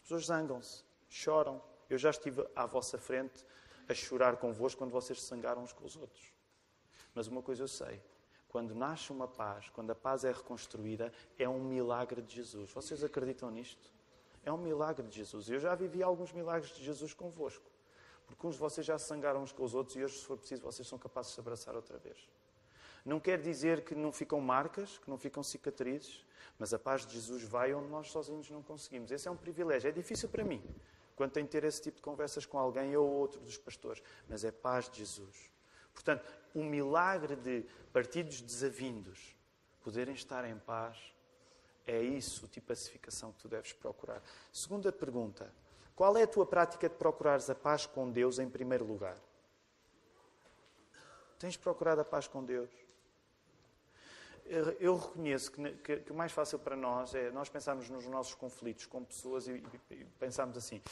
pessoas 0.00 0.26
zangam-se, 0.26 0.84
choram. 1.08 1.62
Eu 1.88 1.98
já 1.98 2.10
estive 2.10 2.46
à 2.54 2.66
vossa 2.66 2.98
frente 2.98 3.44
a 3.88 3.94
chorar 3.94 4.36
convosco 4.36 4.78
quando 4.78 4.90
vocês 4.90 5.20
se 5.20 5.28
zangaram 5.28 5.62
uns 5.62 5.72
com 5.72 5.84
os 5.84 5.96
outros. 5.96 6.32
Mas 7.14 7.26
uma 7.26 7.42
coisa 7.42 7.62
eu 7.62 7.68
sei: 7.68 8.02
quando 8.48 8.74
nasce 8.74 9.10
uma 9.12 9.28
paz, 9.28 9.68
quando 9.70 9.90
a 9.90 9.94
paz 9.94 10.24
é 10.24 10.32
reconstruída, 10.32 11.12
é 11.38 11.48
um 11.48 11.62
milagre 11.62 12.22
de 12.22 12.36
Jesus. 12.36 12.70
Vocês 12.72 13.02
acreditam 13.04 13.50
nisto? 13.50 13.92
É 14.44 14.52
um 14.52 14.58
milagre 14.58 15.06
de 15.06 15.16
Jesus. 15.16 15.48
Eu 15.48 15.58
já 15.58 15.74
vivi 15.74 16.02
alguns 16.02 16.32
milagres 16.32 16.74
de 16.74 16.84
Jesus 16.84 17.14
convosco. 17.14 17.64
Porque 18.26 18.46
uns 18.46 18.54
de 18.54 18.60
vocês 18.60 18.86
já 18.86 18.98
se 18.98 19.08
zangaram 19.08 19.42
uns 19.42 19.52
com 19.52 19.64
os 19.64 19.74
outros 19.74 19.96
e 19.96 20.04
hoje, 20.04 20.18
se 20.18 20.24
for 20.24 20.36
preciso, 20.36 20.62
vocês 20.62 20.86
são 20.86 20.98
capazes 20.98 21.30
de 21.30 21.34
se 21.34 21.40
abraçar 21.40 21.74
outra 21.74 21.98
vez. 21.98 22.28
Não 23.04 23.20
quer 23.20 23.40
dizer 23.40 23.84
que 23.84 23.94
não 23.94 24.10
ficam 24.10 24.40
marcas, 24.40 24.98
que 24.98 25.10
não 25.10 25.18
ficam 25.18 25.42
cicatrizes, 25.42 26.24
mas 26.58 26.72
a 26.72 26.78
paz 26.78 27.06
de 27.06 27.14
Jesus 27.14 27.42
vai 27.42 27.74
onde 27.74 27.88
nós 27.88 28.10
sozinhos 28.10 28.48
não 28.50 28.62
conseguimos. 28.62 29.10
Esse 29.10 29.28
é 29.28 29.30
um 29.30 29.36
privilégio. 29.36 29.88
É 29.88 29.92
difícil 29.92 30.28
para 30.28 30.42
mim, 30.42 30.62
quando 31.14 31.32
tenho 31.32 31.46
que 31.46 31.52
ter 31.52 31.64
esse 31.64 31.82
tipo 31.82 31.96
de 31.96 32.02
conversas 32.02 32.46
com 32.46 32.58
alguém, 32.58 32.96
ou 32.96 33.06
outro 33.06 33.40
dos 33.40 33.58
pastores, 33.58 34.02
mas 34.28 34.44
é 34.44 34.50
paz 34.50 34.88
de 34.88 34.98
Jesus. 34.98 35.50
Portanto, 35.92 36.24
o 36.54 36.62
milagre 36.62 37.36
de 37.36 37.64
partidos 37.92 38.40
desavindos 38.40 39.36
poderem 39.82 40.14
estar 40.14 40.44
em 40.44 40.56
paz, 40.58 40.98
é 41.86 42.00
isso 42.00 42.48
tipo 42.48 42.54
de 42.54 42.60
pacificação 42.62 43.32
que 43.32 43.40
tu 43.40 43.48
deves 43.48 43.72
procurar. 43.74 44.22
Segunda 44.50 44.90
pergunta: 44.90 45.52
qual 45.94 46.16
é 46.16 46.22
a 46.22 46.26
tua 46.26 46.46
prática 46.46 46.88
de 46.88 46.94
procurares 46.96 47.50
a 47.50 47.54
paz 47.54 47.84
com 47.84 48.10
Deus 48.10 48.38
em 48.38 48.48
primeiro 48.48 48.84
lugar? 48.84 49.18
Tens 51.38 51.56
procurado 51.56 52.00
a 52.00 52.04
paz 52.04 52.26
com 52.26 52.42
Deus? 52.42 52.70
Eu 54.78 54.96
reconheço 54.96 55.50
que, 55.50 55.98
que, 55.98 56.12
o 56.12 56.14
mais 56.14 56.30
fácil 56.30 56.58
para 56.58 56.76
nós 56.76 57.14
é 57.14 57.30
nós 57.30 57.48
pensarmos 57.48 57.88
nos 57.88 58.06
nossos 58.06 58.34
conflitos 58.34 58.84
com 58.86 59.02
pessoas 59.02 59.48
e, 59.48 59.62
e 59.90 60.04
pensarmos 60.18 60.56
assim: 60.56 60.82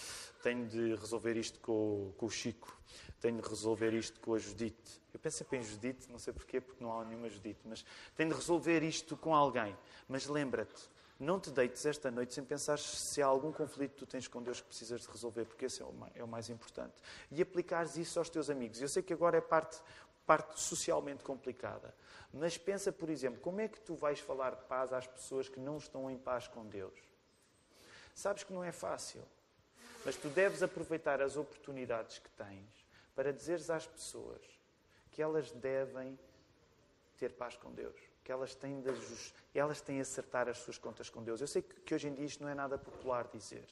tenho 0.43 0.67
de 0.67 0.95
resolver 0.95 1.37
isto 1.37 1.61
com, 1.61 2.13
com, 2.17 2.27
o 2.27 2.31
Chico, 2.31 2.75
tenho 3.21 3.41
de 3.41 3.49
resolver 3.49 3.93
isto 3.93 4.21
com 4.21 4.35
a 4.35 4.39
Judite. 4.39 5.03
Eu 5.13 5.21
penso 5.21 5.39
sempre 5.39 5.59
em 5.59 5.63
Judite, 5.63 6.11
não 6.11 6.19
sei 6.19 6.33
porquê, 6.33 6.61
porque 6.61 6.83
não 6.83 6.99
há 6.99 7.05
nenhuma 7.05 7.29
Judite, 7.29 7.61
mas 7.65 7.85
tenho 8.17 8.31
de 8.31 8.37
resolver 8.37 8.83
isto 8.83 9.17
com 9.17 9.35
alguém. 9.35 9.77
Mas 10.09 10.27
lembra-te, 10.27 10.91
Não 11.21 11.39
te 11.39 11.51
deites 11.51 11.85
esta 11.85 12.11
noite 12.11 12.35
sem 12.35 12.43
pensar 12.43 12.79
se 12.79 13.23
há 13.23 13.27
algum 13.27 13.53
conflito 13.53 13.93
que 13.93 13.99
tu 13.99 14.07
tens 14.07 14.27
com 14.27 14.43
Deus 14.43 14.61
que 14.61 14.67
precisas 14.67 15.03
de 15.03 15.09
resolver, 15.09 15.45
porque 15.45 15.67
esse 15.67 15.83
é 15.83 15.85
o 15.85 15.93
mais, 15.93 16.13
é 16.17 16.25
o 16.25 16.27
mais 16.27 16.49
importante. 16.49 16.95
E 17.31 17.41
aplicares 17.43 17.97
isso 17.97 18.19
aos 18.19 18.31
teus 18.31 18.49
amigos. 18.49 18.81
Eu 18.81 18.89
sei 18.89 19.03
que 19.03 19.13
agora 19.13 19.37
é 19.37 19.41
parte, 19.41 19.81
parte 20.33 20.59
socialmente 20.59 21.23
complicada, 21.23 21.95
mas 22.33 22.57
pensa, 22.57 22.91
por 22.91 23.11
exemplo, 23.11 23.39
como 23.43 23.61
é 23.61 23.69
que 23.69 23.79
tu 23.79 23.95
vais 23.95 24.19
falar 24.19 24.55
de 24.55 24.63
paz 24.63 24.91
às 24.91 25.07
pessoas 25.07 25.47
que 25.47 25.61
não 25.61 25.77
estão 25.77 26.11
em 26.11 26.17
paz 26.17 26.49
com 26.49 26.67
Deus? 26.67 26.99
Sabes 28.15 28.43
que 28.43 28.53
não 28.53 28.65
é 28.65 28.73
fácil, 28.73 29.23
mas 30.07 30.17
tu 30.17 30.29
deves 30.29 30.63
aproveitar 30.63 31.21
as 31.21 31.37
oportunidades 31.37 32.19
que 32.19 32.31
tens 32.31 32.87
para 33.15 33.31
dizeres 33.31 33.69
às 33.69 33.87
pessoas 33.87 34.43
que 35.11 35.21
elas 35.21 35.53
devem 35.53 36.19
ter 37.19 37.33
paz 37.35 37.55
com 37.55 37.71
Deus 37.71 38.01
que 38.25 38.31
elas 38.31 38.55
têm, 38.55 38.81
de, 38.81 38.91
elas 39.53 39.81
têm 39.81 39.99
a 39.99 40.03
acertar 40.03 40.49
as 40.49 40.59
suas 40.59 40.79
contas 40.79 41.11
com 41.11 41.25
Deus. 41.25 41.41
Eu 41.41 41.47
sei 41.49 41.61
que 41.61 41.93
hoje 41.93 42.07
em 42.07 42.15
dia 42.15 42.25
isto 42.25 42.41
não 42.41 42.49
é 42.49 42.55
nada 42.55 42.79
popular 42.79 43.29
dizer. 43.33 43.67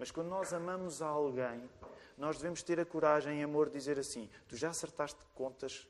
Mas 0.00 0.10
quando 0.10 0.28
nós 0.28 0.54
amamos 0.54 1.02
a 1.02 1.08
alguém, 1.08 1.68
nós 2.16 2.38
devemos 2.38 2.62
ter 2.62 2.80
a 2.80 2.86
coragem 2.86 3.38
e 3.38 3.42
amor 3.42 3.66
de 3.68 3.74
dizer 3.74 3.98
assim: 3.98 4.30
Tu 4.48 4.56
já 4.56 4.70
acertaste 4.70 5.20
contas 5.34 5.86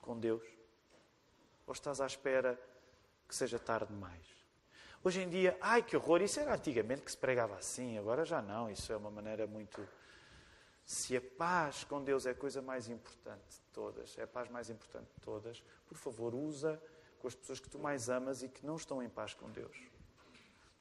com 0.00 0.18
Deus? 0.18 0.42
Ou 1.66 1.74
estás 1.74 2.00
à 2.00 2.06
espera 2.06 2.58
que 3.28 3.34
seja 3.34 3.58
tarde 3.58 3.92
demais? 3.92 4.26
Hoje 5.04 5.20
em 5.20 5.28
dia, 5.28 5.58
ai 5.60 5.82
que 5.82 5.94
horror, 5.94 6.22
isso 6.22 6.40
era 6.40 6.54
antigamente 6.54 7.02
que 7.02 7.10
se 7.10 7.18
pregava 7.18 7.54
assim, 7.56 7.98
agora 7.98 8.24
já 8.24 8.40
não, 8.40 8.70
isso 8.70 8.90
é 8.90 8.96
uma 8.96 9.10
maneira 9.10 9.46
muito 9.46 9.86
se 10.86 11.14
a 11.14 11.20
paz 11.20 11.84
com 11.84 12.02
Deus 12.02 12.24
é 12.24 12.30
a 12.30 12.34
coisa 12.34 12.62
mais 12.62 12.88
importante 12.88 13.56
de 13.56 13.60
todas, 13.74 14.16
é 14.16 14.22
a 14.22 14.26
paz 14.26 14.48
mais 14.48 14.70
importante 14.70 15.08
de 15.14 15.20
todas, 15.20 15.62
por 15.86 15.98
favor, 15.98 16.34
usa 16.34 16.82
com 17.18 17.28
as 17.28 17.34
pessoas 17.34 17.60
que 17.60 17.68
tu 17.68 17.78
mais 17.78 18.08
amas 18.08 18.42
e 18.42 18.48
que 18.48 18.64
não 18.64 18.76
estão 18.76 19.02
em 19.02 19.08
paz 19.10 19.34
com 19.34 19.50
Deus. 19.50 19.93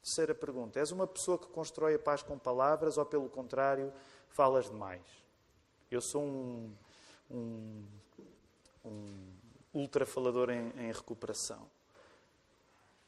Terceira 0.04 0.36
pergunta: 0.36 0.80
és 0.80 0.92
uma 0.92 1.08
pessoa 1.08 1.38
que 1.38 1.48
constrói 1.48 1.96
a 1.96 2.00
paz 2.00 2.22
com 2.22 2.38
palavras 2.38 2.98
ou, 2.98 3.06
pelo 3.06 3.30
contrário, 3.30 3.94
falas 4.28 4.70
demais? 4.70 5.02
Eu 5.90 6.02
sou 6.02 6.22
um, 6.22 6.76
um, 7.32 7.86
um 8.84 9.34
ultra 9.74 10.06
falador 10.06 10.50
em, 10.50 10.72
em 10.78 10.92
recuperação. 10.92 11.70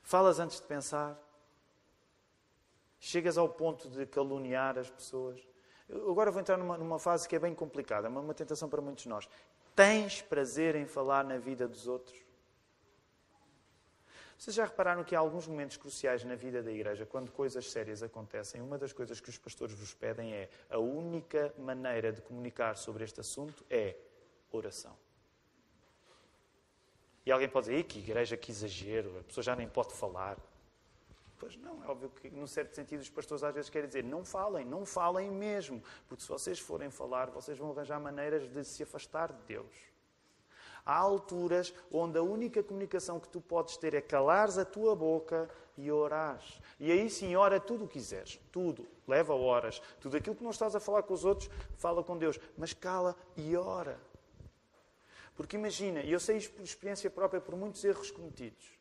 Falas 0.02 0.40
antes 0.40 0.62
de 0.62 0.68
pensar? 0.68 1.20
Chegas 2.98 3.38
ao 3.38 3.50
ponto 3.50 3.90
de 3.90 4.06
caluniar 4.06 4.78
as 4.78 4.90
pessoas? 4.90 5.46
Agora 5.90 6.32
vou 6.32 6.40
entrar 6.40 6.58
numa, 6.58 6.78
numa 6.78 6.98
fase 6.98 7.28
que 7.28 7.36
é 7.36 7.40
bem 7.40 7.54
complicada, 7.54 8.08
uma, 8.08 8.22
uma 8.22 8.34
tentação 8.34 8.70
para 8.70 8.82
muitos 8.82 9.04
de 9.04 9.10
nós. 9.10 9.28
Tens 9.76 10.22
prazer 10.22 10.76
em 10.76 10.86
falar 10.86 11.26
na 11.26 11.38
vida 11.38 11.68
dos 11.68 11.88
outros? 11.88 12.25
Vocês 14.38 14.56
já 14.56 14.66
repararam 14.66 15.04
que 15.04 15.16
há 15.16 15.20
alguns 15.20 15.48
momentos 15.48 15.78
cruciais 15.78 16.24
na 16.24 16.36
vida 16.36 16.62
da 16.62 16.72
igreja, 16.72 17.06
quando 17.06 17.32
coisas 17.32 17.72
sérias 17.72 18.04
acontecem, 18.04 18.62
uma 18.62 18.78
das 18.78 18.92
coisas 18.92 19.20
que 19.20 19.30
os 19.30 19.38
pastores 19.38 19.74
vos 19.74 19.94
pedem 19.94 20.34
é 20.34 20.50
a 20.70 20.78
única 20.78 21.54
maneira 21.58 22.12
de 22.12 22.22
comunicar 22.22 22.76
sobre 22.76 23.04
este 23.04 23.22
assunto 23.22 23.66
é 23.70 23.96
oração. 24.52 24.96
E 27.26 27.32
alguém 27.32 27.50
pode 27.50 27.70
dizer, 27.70 27.84
que 27.84 28.00
igreja, 28.00 28.38
que 28.38 28.52
exagero, 28.52 29.20
a 29.20 29.24
pessoa 29.24 29.44
já 29.44 29.56
nem 29.56 29.68
pode 29.68 29.94
falar. 29.94 30.38
Pois 31.40 31.56
não, 31.58 31.84
é 31.84 31.88
óbvio 31.88 32.10
que, 32.10 32.30
num 32.30 32.46
certo 32.46 32.76
sentido, 32.76 33.02
os 33.02 33.10
pastores 33.10 33.44
às 33.44 33.54
vezes 33.54 33.70
querem 33.70 33.88
dizer 33.88 34.04
não 34.04 34.24
falem, 34.24 34.66
não 34.66 34.86
falem 34.86 35.32
mesmo, 35.32 35.82
porque 36.08 36.24
se 36.24 36.30
vocês 36.30 36.60
forem 36.60 36.90
falar, 36.92 37.30
vocês 37.32 37.58
vão 37.58 37.72
arranjar 37.72 38.00
maneiras 38.00 38.48
de 38.48 38.64
se 38.64 38.84
afastar 38.84 39.34
de 39.34 39.42
Deus. 39.44 39.95
Há 40.86 40.98
alturas 40.98 41.74
onde 41.92 42.18
a 42.18 42.22
única 42.22 42.62
comunicação 42.62 43.20
que 43.20 43.28
tu 43.28 43.42
podes 43.42 43.76
ter 43.78 43.94
é 43.96 44.02
calares 44.02 44.58
a 44.58 44.66
tua 44.66 44.96
boca 44.96 45.50
e 45.78 45.92
orares. 45.92 46.62
E 46.80 46.92
aí 46.92 47.10
sim, 47.10 47.36
ora 47.36 47.60
tudo 47.60 47.86
o 47.86 47.88
que 47.88 47.94
quiseres. 47.94 48.40
Tudo. 48.52 48.88
Leva 49.08 49.34
horas. 49.34 49.82
Tudo 50.00 50.18
aquilo 50.18 50.36
que 50.36 50.44
não 50.44 50.52
estás 50.52 50.76
a 50.76 50.80
falar 50.80 51.04
com 51.04 51.14
os 51.14 51.26
outros, 51.26 51.50
fala 51.78 52.04
com 52.04 52.18
Deus. 52.18 52.40
Mas 52.58 52.74
cala 52.74 53.16
e 53.36 53.56
ora. 53.58 54.00
Porque 55.36 55.58
imagina, 55.58 56.02
e 56.02 56.12
eu 56.12 56.20
sei 56.20 56.38
isto 56.38 56.54
por 56.54 56.64
experiência 56.64 57.10
própria, 57.10 57.42
por 57.42 57.56
muitos 57.56 57.84
erros 57.84 58.12
cometidos. 58.12 58.76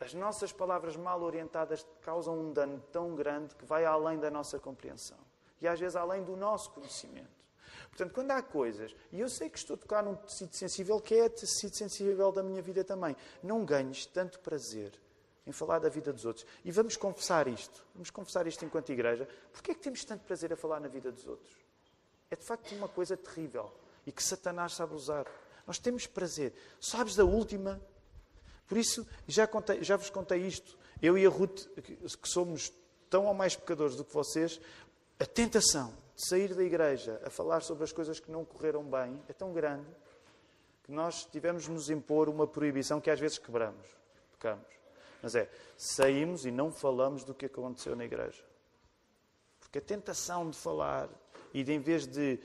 As 0.00 0.14
nossas 0.14 0.52
palavras 0.52 0.96
mal 0.96 1.22
orientadas 1.22 1.86
causam 2.02 2.38
um 2.38 2.52
dano 2.52 2.82
tão 2.92 3.14
grande 3.14 3.54
que 3.54 3.64
vai 3.64 3.84
além 3.84 4.18
da 4.18 4.30
nossa 4.30 4.58
compreensão 4.58 5.18
e 5.60 5.66
às 5.66 5.80
vezes 5.80 5.96
além 5.96 6.22
do 6.22 6.36
nosso 6.36 6.70
conhecimento. 6.70 7.37
Portanto, 7.98 8.14
quando 8.14 8.30
há 8.30 8.40
coisas, 8.40 8.94
e 9.10 9.18
eu 9.18 9.28
sei 9.28 9.50
que 9.50 9.58
estou 9.58 9.74
a 9.74 9.76
tocar 9.76 10.04
num 10.04 10.14
tecido 10.14 10.54
sensível 10.54 11.00
que 11.00 11.16
é 11.16 11.28
tecido 11.28 11.76
sensível 11.76 12.30
da 12.30 12.44
minha 12.44 12.62
vida 12.62 12.84
também, 12.84 13.16
não 13.42 13.64
ganhes 13.64 14.06
tanto 14.06 14.38
prazer 14.38 14.92
em 15.44 15.50
falar 15.50 15.80
da 15.80 15.88
vida 15.88 16.12
dos 16.12 16.24
outros. 16.24 16.46
E 16.64 16.70
vamos 16.70 16.96
confessar 16.96 17.48
isto. 17.48 17.84
Vamos 17.94 18.08
confessar 18.08 18.46
isto 18.46 18.64
enquanto 18.64 18.92
igreja. 18.92 19.28
Porquê 19.52 19.72
é 19.72 19.74
que 19.74 19.80
temos 19.80 20.04
tanto 20.04 20.24
prazer 20.24 20.52
a 20.52 20.56
falar 20.56 20.78
na 20.78 20.86
vida 20.86 21.10
dos 21.10 21.26
outros? 21.26 21.52
É 22.30 22.36
de 22.36 22.44
facto 22.44 22.72
uma 22.76 22.86
coisa 22.86 23.16
terrível 23.16 23.68
e 24.06 24.12
que 24.12 24.22
Satanás 24.22 24.74
sabe 24.74 24.94
usar. 24.94 25.26
Nós 25.66 25.80
temos 25.80 26.06
prazer. 26.06 26.54
Sabes 26.80 27.16
da 27.16 27.24
última 27.24 27.80
por 28.68 28.78
isso, 28.78 29.04
já, 29.26 29.44
contei, 29.44 29.82
já 29.82 29.96
vos 29.96 30.08
contei 30.10 30.46
isto. 30.46 30.78
Eu 31.02 31.18
e 31.18 31.26
a 31.26 31.28
Ruth, 31.28 31.66
que 31.82 32.28
somos 32.28 32.72
tão 33.10 33.26
ou 33.26 33.34
mais 33.34 33.56
pecadores 33.56 33.96
do 33.96 34.04
que 34.04 34.14
vocês, 34.14 34.60
a 35.18 35.26
tentação 35.26 35.92
sair 36.18 36.52
da 36.54 36.64
igreja 36.64 37.20
a 37.24 37.30
falar 37.30 37.60
sobre 37.60 37.84
as 37.84 37.92
coisas 37.92 38.18
que 38.18 38.30
não 38.30 38.44
correram 38.44 38.82
bem 38.82 39.22
é 39.28 39.32
tão 39.32 39.52
grande 39.52 39.86
que 40.82 40.90
nós 40.90 41.24
tivemos 41.24 41.64
de 41.64 41.70
nos 41.70 41.90
impor 41.90 42.28
uma 42.28 42.46
proibição 42.46 43.00
que 43.00 43.10
às 43.10 43.20
vezes 43.20 43.38
quebramos, 43.38 43.86
pecamos. 44.32 44.66
Mas 45.22 45.34
é, 45.34 45.48
saímos 45.76 46.44
e 46.44 46.50
não 46.50 46.72
falamos 46.72 47.24
do 47.24 47.34
que 47.34 47.46
aconteceu 47.46 47.94
na 47.94 48.04
igreja. 48.04 48.42
Porque 49.60 49.78
a 49.78 49.82
tentação 49.82 50.48
de 50.48 50.56
falar 50.56 51.08
e 51.52 51.62
de, 51.62 51.72
em 51.72 51.78
vez 51.78 52.06
de 52.06 52.40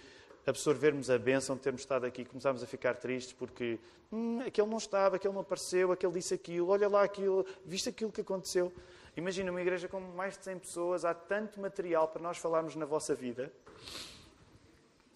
absorvermos 0.45 1.09
a 1.09 1.17
bênção 1.17 1.55
de 1.55 1.61
termos 1.61 1.81
estado 1.81 2.05
aqui, 2.05 2.25
começámos 2.25 2.61
a 2.61 2.67
ficar 2.67 2.97
tristes 2.97 3.33
porque 3.33 3.79
hum, 4.11 4.41
aquele 4.41 4.67
não 4.67 4.77
estava, 4.77 5.15
aquele 5.15 5.33
não 5.33 5.41
apareceu, 5.41 5.91
aquele 5.91 6.13
disse 6.13 6.33
aquilo, 6.33 6.67
olha 6.67 6.89
lá 6.89 7.03
aquilo, 7.03 7.45
viste 7.65 7.89
aquilo 7.89 8.11
que 8.11 8.21
aconteceu. 8.21 8.73
Imagina 9.15 9.51
uma 9.51 9.61
igreja 9.61 9.87
com 9.87 9.99
mais 9.99 10.37
de 10.37 10.43
100 10.43 10.59
pessoas, 10.59 11.05
há 11.05 11.13
tanto 11.13 11.61
material 11.61 12.07
para 12.07 12.21
nós 12.21 12.37
falarmos 12.37 12.75
na 12.75 12.85
vossa 12.85 13.15
vida. 13.15 13.51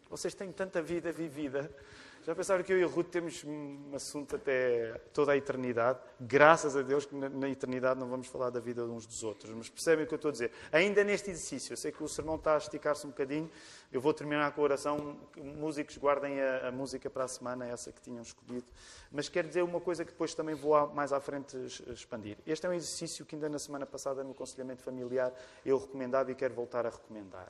Vocês 0.10 0.34
têm 0.34 0.52
tanta 0.52 0.82
vida 0.82 1.12
vivida 1.12 1.70
já 2.28 2.36
pensaram 2.36 2.62
que 2.62 2.74
eu 2.74 2.78
e 2.78 2.84
a 2.84 2.88
Ruth 2.88 3.08
temos 3.08 3.42
um 3.46 3.96
assunto 3.96 4.36
até 4.36 5.00
toda 5.14 5.32
a 5.32 5.38
eternidade? 5.38 5.98
Graças 6.20 6.76
a 6.76 6.82
Deus 6.82 7.06
que 7.06 7.16
na, 7.16 7.48
eternidade 7.50 7.98
não 7.98 8.10
vamos 8.10 8.28
falar 8.28 8.50
da 8.50 8.60
vida 8.60 8.84
uns 8.84 9.06
dos 9.06 9.24
outros. 9.24 9.50
Mas 9.56 9.70
percebem 9.70 10.04
o 10.04 10.08
que 10.10 10.14
eu 10.14 10.18
estou 10.18 10.28
a 10.28 10.32
dizer? 10.34 10.52
Ainda 10.70 11.06
neste 11.06 11.32
exercício, 11.32 11.72
eu 11.72 11.78
sei 11.78 11.90
que 11.90 12.04
o 12.04 12.08
sermão 12.10 12.36
está 12.36 12.56
a 12.56 12.58
esticar-se 12.58 13.08
um 13.08 13.12
bocadinho, 13.12 13.50
eu 13.94 14.02
vou 14.02 14.14
terminar 14.14 14.52
com 14.52 14.60
a 14.60 14.64
oração. 14.66 15.18
Músicos, 15.38 15.98
guardem 15.98 16.42
a, 16.42 16.68
a, 16.68 16.72
música 16.72 17.10
para 17.10 17.24
a 17.24 17.30
semana, 17.30 17.66
essa 17.66 17.94
que 17.94 18.02
tinham 18.02 18.22
escolhido. 18.22 18.66
Mas 19.10 19.30
quero 19.30 19.48
dizer 19.48 19.62
uma 19.62 19.80
coisa 19.80 20.04
que 20.04 20.12
depois 20.12 20.36
também 20.36 20.54
vou 20.54 20.86
mais 20.94 21.14
à 21.14 21.22
frente 21.22 21.56
expandir. 21.94 22.38
Este 22.46 22.66
é 22.66 22.70
um 22.70 22.74
exercício 22.74 23.26
que 23.26 23.36
ainda 23.36 23.48
na 23.48 23.58
semana 23.58 23.86
passada, 23.86 24.22
no 24.22 24.32
aconselhamento 24.32 24.84
familiar, 24.84 25.32
eu 25.66 25.78
recomendava 25.78 26.30
e 26.30 26.36
quero 26.36 26.54
voltar 26.54 26.86
a 26.86 26.90
recomendar. 26.90 27.50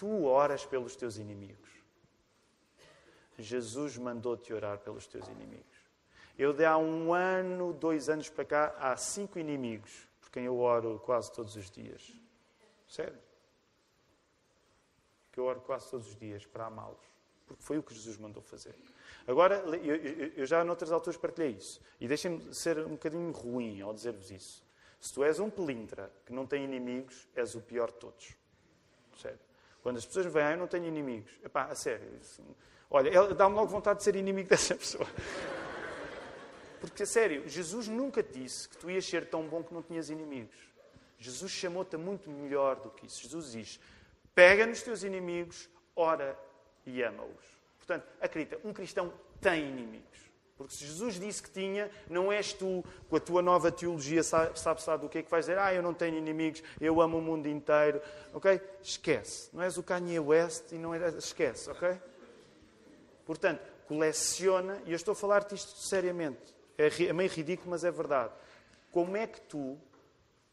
Tu 0.00 0.24
oras 0.24 0.64
pelos 0.64 0.96
teus 0.96 1.18
inimigos. 1.18 1.68
Jesus 3.38 3.98
mandou-te 3.98 4.50
orar 4.50 4.78
pelos 4.78 5.06
teus 5.06 5.28
inimigos. 5.28 5.76
Eu, 6.38 6.54
de 6.54 6.64
há 6.64 6.78
um 6.78 7.12
ano, 7.12 7.74
dois 7.74 8.08
anos 8.08 8.30
para 8.30 8.46
cá, 8.46 8.74
há 8.78 8.96
cinco 8.96 9.38
inimigos 9.38 10.08
por 10.18 10.30
quem 10.30 10.46
eu 10.46 10.58
oro 10.58 10.98
quase 11.04 11.30
todos 11.30 11.54
os 11.54 11.70
dias. 11.70 12.14
Sério. 12.88 13.18
Que 15.30 15.38
eu 15.38 15.44
oro 15.44 15.60
quase 15.60 15.90
todos 15.90 16.08
os 16.08 16.16
dias 16.16 16.46
para 16.46 16.64
amá-los. 16.64 17.06
Porque 17.46 17.62
foi 17.62 17.76
o 17.76 17.82
que 17.82 17.92
Jesus 17.92 18.16
mandou 18.16 18.42
fazer. 18.42 18.74
Agora, 19.26 19.56
eu, 19.76 19.96
eu 20.34 20.46
já 20.46 20.64
noutras 20.64 20.90
alturas 20.90 21.20
partilhei 21.20 21.50
isso. 21.50 21.78
E 22.00 22.08
deixem-me 22.08 22.54
ser 22.54 22.78
um 22.86 22.92
bocadinho 22.92 23.30
ruim 23.32 23.82
ao 23.82 23.92
dizer-vos 23.92 24.30
isso. 24.30 24.64
Se 24.98 25.12
tu 25.12 25.22
és 25.22 25.38
um 25.38 25.50
pelintra 25.50 26.10
que 26.24 26.32
não 26.32 26.46
tem 26.46 26.64
inimigos, 26.64 27.28
és 27.36 27.54
o 27.54 27.60
pior 27.60 27.90
de 27.90 27.98
todos. 27.98 28.34
Sério. 29.18 29.49
Quando 29.82 29.96
as 29.96 30.06
pessoas 30.06 30.26
vêm, 30.26 30.42
ah, 30.42 30.52
eu 30.52 30.58
não 30.58 30.66
tenho 30.66 30.86
inimigos. 30.86 31.30
Epá, 31.42 31.64
a 31.64 31.74
sério. 31.74 32.08
Isso, 32.20 32.42
Olha, 32.90 33.34
dá-me 33.34 33.54
logo 33.54 33.68
vontade 33.68 33.98
de 33.98 34.04
ser 34.04 34.16
inimigo 34.16 34.48
dessa 34.50 34.74
pessoa. 34.74 35.06
Porque, 36.80 37.02
a 37.02 37.06
sério, 37.06 37.48
Jesus 37.48 37.88
nunca 37.88 38.22
disse 38.22 38.68
que 38.68 38.76
tu 38.76 38.90
ias 38.90 39.04
ser 39.04 39.26
tão 39.26 39.46
bom 39.46 39.62
que 39.62 39.72
não 39.72 39.82
tinhas 39.82 40.10
inimigos. 40.10 40.56
Jesus 41.18 41.52
chamou-te 41.52 41.96
muito 41.96 42.30
melhor 42.30 42.76
do 42.76 42.90
que 42.90 43.06
isso. 43.06 43.22
Jesus 43.22 43.52
diz: 43.52 43.80
pega 44.34 44.66
nos 44.66 44.82
teus 44.82 45.02
inimigos, 45.02 45.68
ora 45.94 46.36
e 46.86 47.02
ama-os. 47.02 47.44
Portanto, 47.76 48.06
acredita, 48.20 48.58
um 48.64 48.72
cristão 48.72 49.12
tem 49.40 49.68
inimigos. 49.68 50.29
Porque 50.70 50.84
se 50.84 50.86
Jesus 50.86 51.18
disse 51.18 51.42
que 51.42 51.50
tinha, 51.50 51.90
não 52.08 52.30
és 52.30 52.52
tu, 52.52 52.84
com 53.08 53.16
a 53.16 53.20
tua 53.20 53.42
nova 53.42 53.72
teologia, 53.72 54.22
sabes 54.22 54.60
sabe 54.82 55.02
do 55.02 55.08
que 55.08 55.18
é 55.18 55.22
que 55.22 55.30
vais 55.30 55.46
dizer? 55.46 55.58
Ah, 55.58 55.74
eu 55.74 55.82
não 55.82 55.92
tenho 55.92 56.16
inimigos, 56.16 56.62
eu 56.80 57.00
amo 57.00 57.18
o 57.18 57.22
mundo 57.22 57.48
inteiro. 57.48 58.00
Ok? 58.32 58.60
Esquece. 58.80 59.50
Não 59.52 59.62
és 59.62 59.76
o 59.76 59.82
Kanye 59.82 60.20
West 60.20 60.70
e 60.70 60.76
não 60.76 60.94
é. 60.94 61.08
Esquece, 61.08 61.68
ok? 61.70 61.98
Portanto, 63.26 63.60
coleciona, 63.88 64.80
e 64.86 64.90
eu 64.92 64.96
estou 64.96 65.10
a 65.10 65.16
falar-te 65.16 65.56
isto 65.56 65.76
seriamente, 65.76 66.54
é, 66.78 66.86
é 67.04 67.12
meio 67.12 67.30
ridículo, 67.30 67.70
mas 67.70 67.82
é 67.82 67.90
verdade. 67.90 68.32
Como 68.92 69.16
é 69.16 69.26
que 69.26 69.40
tu 69.40 69.76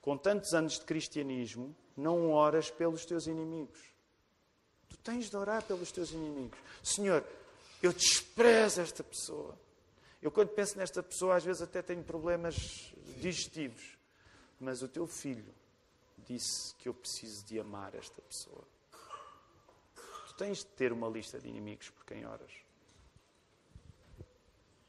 com 0.07 0.18
tantos 0.18 0.53
anos 0.53 0.80
de 0.80 0.86
cristianismo, 0.86 1.76
não 1.95 2.32
oras 2.32 2.72
pelos 2.72 3.05
teus 3.05 3.28
inimigos. 3.28 3.78
Tu 4.88 4.95
tens 4.99 5.30
de 5.30 5.36
orar 5.36 5.61
pelos 5.63 5.91
teus 5.91 6.11
inimigos. 6.11 6.57
Senhor, 6.82 7.22
eu 7.84 7.91
desprezo 7.91 8.80
esta 8.80 9.03
pessoa. 9.03 9.59
Eu, 10.22 10.32
quando 10.32 10.49
penso 10.49 10.78
nesta 10.78 11.03
pessoa, 11.03 11.36
às 11.36 11.43
vezes 11.43 11.61
até 11.61 11.82
tenho 11.82 12.03
problemas 12.03 12.93
digestivos. 13.18 13.97
Mas 14.59 14.82
o 14.82 14.88
teu 14.88 15.05
filho 15.05 15.53
disse 16.18 16.74
que 16.76 16.89
eu 16.89 16.93
preciso 16.93 17.45
de 17.45 17.59
amar 17.59 17.93
esta 17.95 18.22
pessoa. 18.22 18.63
Tu 20.28 20.34
tens 20.36 20.59
de 20.59 20.65
ter 20.65 20.91
uma 20.91 21.07
lista 21.07 21.39
de 21.39 21.47
inimigos 21.47 21.89
por 21.89 22.05
quem 22.05 22.26
oras. 22.26 22.51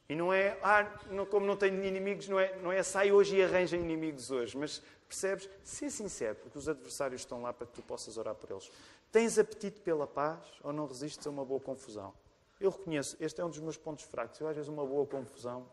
E 0.09 0.17
não 0.17 0.33
é, 0.33 0.59
ah, 0.63 0.91
não, 1.11 1.27
como 1.27 1.45
não 1.45 1.55
tenho 1.55 1.85
inimigos, 1.85 2.29
não 2.29 2.41
é, 2.41 2.57
não 2.61 2.73
é 2.73 2.83
sai 2.83 3.13
hoje 3.13 3.37
e 3.37 3.43
arranja 3.43 3.77
inimigos 3.77 4.31
hoje. 4.31 4.57
Mas 4.57 4.83
percebes? 5.07 5.49
Ser 5.63 5.91
sincero, 5.91 6.37
porque 6.37 6.57
os 6.57 6.67
adversários 6.67 7.21
estão 7.21 7.43
lá 7.43 7.53
para 7.53 7.67
que 7.67 7.75
tu 7.75 7.83
possas 7.83 8.17
orar 8.17 8.35
por 8.35 8.51
eles. 8.51 8.71
Tens 9.13 9.39
apetite 9.39 9.81
pela 9.81 10.07
paz 10.07 10.41
ou 10.63 10.73
não 10.73 10.87
resistes 10.87 11.27
a 11.27 11.31
uma 11.31 11.45
boa 11.45 11.61
confusão? 11.61 12.15
Eu 12.61 12.71
reconheço, 12.71 13.17
este 13.21 13.41
é 13.41 13.45
um 13.45 13.51
dos 13.51 13.61
meus 13.61 13.77
pontos 13.77 14.05
fracos. 14.05 14.41
Eu, 14.41 14.49
às 14.49 14.57
vezes, 14.57 14.69
uma 14.69 14.85
boa 14.85 15.07
confusão, 15.07 15.69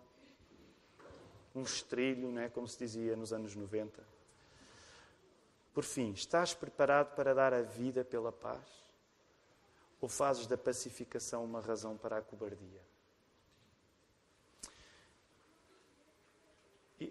um 1.53 1.63
estrilho, 1.63 2.31
não 2.31 2.41
é? 2.41 2.49
como 2.49 2.67
se 2.67 2.77
dizia 2.77 3.15
nos 3.15 3.33
anos 3.33 3.55
90. 3.55 4.03
Por 5.73 5.83
fim, 5.83 6.11
estás 6.11 6.53
preparado 6.53 7.15
para 7.15 7.33
dar 7.33 7.53
a 7.53 7.61
vida 7.61 8.05
pela 8.05 8.31
paz? 8.31 8.65
Ou 9.99 10.07
fazes 10.07 10.45
da 10.45 10.57
pacificação 10.57 11.43
uma 11.43 11.59
razão 11.59 11.97
para 11.97 12.17
a 12.17 12.21
cobardia? 12.21 12.81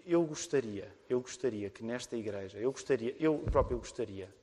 Eu 0.05 0.23
gostaria, 0.25 0.95
eu 1.07 1.21
gostaria 1.21 1.69
que 1.69 1.83
nesta 1.83 2.15
igreja, 2.15 2.57
eu 2.57 2.71
gostaria, 2.71 3.15
eu 3.19 3.37
próprio 3.39 3.77
gostaria, 3.77 4.33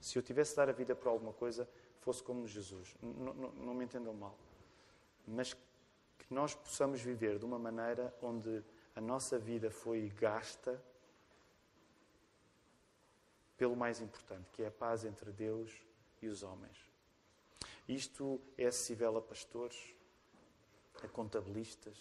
se 0.00 0.18
eu 0.18 0.22
tivesse 0.22 0.50
de 0.50 0.56
dar 0.56 0.68
a 0.68 0.72
vida 0.72 0.94
por 0.94 1.08
alguma 1.08 1.32
coisa, 1.32 1.68
fosse 2.00 2.22
como 2.22 2.46
Jesus. 2.46 2.94
Não, 3.00 3.32
não, 3.32 3.52
não 3.52 3.74
me 3.74 3.84
entendam 3.84 4.12
mal. 4.12 4.36
Mas 5.26 5.54
que 5.54 6.32
nós 6.32 6.54
possamos 6.54 7.00
viver 7.00 7.38
de 7.38 7.44
uma 7.44 7.58
maneira 7.58 8.14
onde 8.22 8.62
a 8.94 9.00
nossa 9.00 9.38
vida 9.38 9.70
foi 9.70 10.08
gasta 10.10 10.82
pelo 13.56 13.76
mais 13.76 14.00
importante, 14.00 14.50
que 14.52 14.62
é 14.62 14.68
a 14.68 14.70
paz 14.70 15.04
entre 15.04 15.30
Deus 15.30 15.70
e 16.22 16.28
os 16.28 16.42
homens. 16.42 16.76
Isto 17.86 18.40
é 18.56 18.66
acessível 18.66 19.16
a 19.16 19.20
pastores, 19.20 19.94
a 21.02 21.08
contabilistas, 21.08 21.96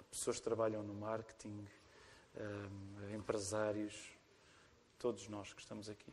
a 0.00 0.02
pessoas 0.04 0.38
que 0.38 0.42
trabalham 0.42 0.82
no 0.82 0.94
marketing, 0.94 1.66
a 2.36 3.14
empresários, 3.14 4.10
todos 4.98 5.28
nós 5.28 5.52
que 5.52 5.60
estamos 5.60 5.88
aqui. 5.88 6.12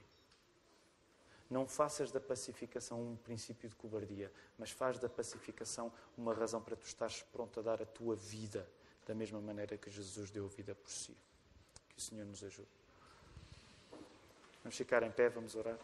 Não 1.50 1.68
faças 1.68 2.12
da 2.12 2.20
pacificação 2.20 3.02
um 3.02 3.16
princípio 3.16 3.68
de 3.68 3.76
cobardia, 3.76 4.32
mas 4.58 4.70
faz 4.70 5.00
da 5.00 5.10
pacificação 5.10 5.92
uma 6.18 6.34
razão 6.34 6.62
para 6.62 6.76
tu 6.76 6.86
estares 6.86 7.24
pronto 7.32 7.60
a 7.60 7.64
dar 7.64 7.82
a 7.82 7.86
tua 7.86 8.16
vida 8.16 8.70
da 9.06 9.16
mesma 9.16 9.42
maneira 9.42 9.78
que 9.78 9.90
Jesus 9.90 10.30
deu 10.30 10.46
a 10.46 10.50
vida 10.50 10.76
por 10.76 10.92
si. 10.92 11.18
Que 11.90 11.98
o 11.98 12.02
Senhor 12.02 12.26
nos 12.26 12.44
ajude. 12.44 12.70
Vamos 14.64 14.78
ficar 14.78 15.02
em 15.02 15.12
pé, 15.12 15.30
vamos 15.30 15.56
orar. 15.56 15.78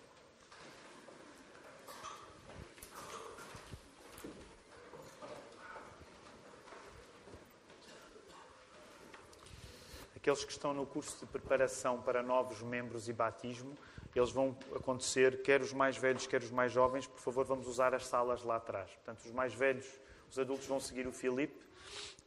Aqueles 10.25 10.43
que 10.43 10.51
estão 10.51 10.73
no 10.73 10.87
curso 10.87 11.23
de 11.23 11.31
preparação 11.31 12.01
para 12.01 12.23
novos 12.23 12.59
membros 12.59 13.07
e 13.07 13.13
batismo, 13.13 13.77
eles 14.15 14.31
vão 14.31 14.57
acontecer, 14.75 15.43
quer 15.43 15.61
os 15.61 15.71
mais 15.71 15.97
velhos, 15.97 16.25
quer 16.25 16.41
os 16.41 16.49
mais 16.49 16.71
jovens. 16.71 17.05
Por 17.05 17.19
favor, 17.19 17.45
vamos 17.45 17.67
usar 17.67 17.93
as 17.93 18.07
salas 18.07 18.41
lá 18.41 18.55
atrás. 18.55 18.89
Portanto, 18.89 19.23
os 19.23 19.31
mais 19.31 19.53
velhos, 19.53 19.85
os 20.27 20.39
adultos 20.39 20.65
vão 20.65 20.79
seguir 20.79 21.05
o 21.05 21.11
Filipe 21.11 21.63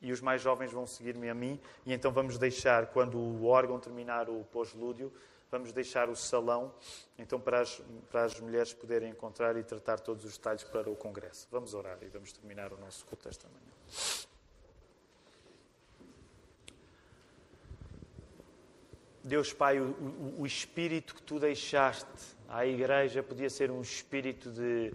e 0.01 0.13
os 0.13 0.21
mais 0.21 0.41
jovens 0.41 0.71
vão 0.71 0.87
seguir-me 0.87 1.29
a 1.29 1.35
mim. 1.35 1.61
E 1.85 1.93
então 1.93 2.13
vamos 2.13 2.39
deixar, 2.39 2.87
quando 2.87 3.19
o 3.19 3.47
órgão 3.47 3.81
terminar 3.81 4.31
o 4.31 4.45
pós-lúdio, 4.45 5.13
vamos 5.51 5.73
deixar 5.73 6.09
o 6.09 6.15
salão, 6.15 6.73
então 7.19 7.41
para 7.41 7.63
as, 7.63 7.83
para 8.13 8.23
as 8.23 8.39
mulheres 8.39 8.73
poderem 8.73 9.11
encontrar 9.11 9.57
e 9.57 9.65
tratar 9.65 9.99
todos 9.99 10.25
os 10.25 10.39
detalhes 10.39 10.63
para 10.63 10.89
o 10.89 10.95
congresso. 10.95 11.49
Vamos 11.51 11.75
orar 11.75 11.99
e 12.03 12.07
vamos 12.07 12.33
terminar 12.33 12.73
o 12.73 12.79
nosso 12.79 13.05
culto 13.07 13.29
esta 13.29 13.49
manhã. 13.49 14.28
Deus 19.29 19.53
Pai, 19.53 19.79
o, 19.79 20.35
o, 20.39 20.47
espírito 20.47 21.15
que 21.15 21.23
tu 21.23 21.39
deixaste 21.39 22.09
à 22.49 22.65
igreja 22.65 23.23
podia 23.23 23.51
ser 23.51 23.71
um 23.71 23.83
espírito 23.83 24.51
de, 24.51 24.95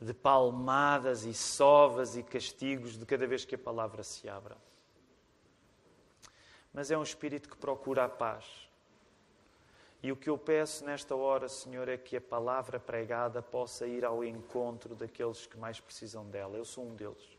de 0.00 0.14
palmadas 0.14 1.24
e 1.24 1.34
sovas 1.34 2.16
e 2.16 2.22
castigos 2.22 2.98
de 2.98 3.04
cada 3.04 3.26
vez 3.26 3.44
que 3.44 3.54
a 3.54 3.58
palavra 3.58 4.02
se 4.02 4.26
abra. 4.26 4.56
Mas 6.72 6.90
é 6.90 6.96
um 6.96 7.02
espírito 7.02 7.46
que 7.46 7.56
procura 7.58 8.04
a 8.04 8.08
paz. 8.08 8.46
E 10.02 10.10
o 10.10 10.16
que 10.16 10.30
eu 10.30 10.38
peço 10.38 10.84
nesta 10.84 11.14
hora, 11.14 11.46
Senhor, 11.46 11.86
é 11.86 11.98
que 11.98 12.16
a 12.16 12.20
palavra 12.22 12.80
pregada 12.80 13.42
possa 13.42 13.86
ir 13.86 14.02
ao 14.02 14.24
encontro 14.24 14.94
daqueles 14.94 15.46
que 15.46 15.58
mais 15.58 15.78
precisam 15.78 16.24
dela. 16.30 16.56
Eu 16.56 16.64
sou 16.64 16.86
um 16.86 16.94
deles. 16.94 17.38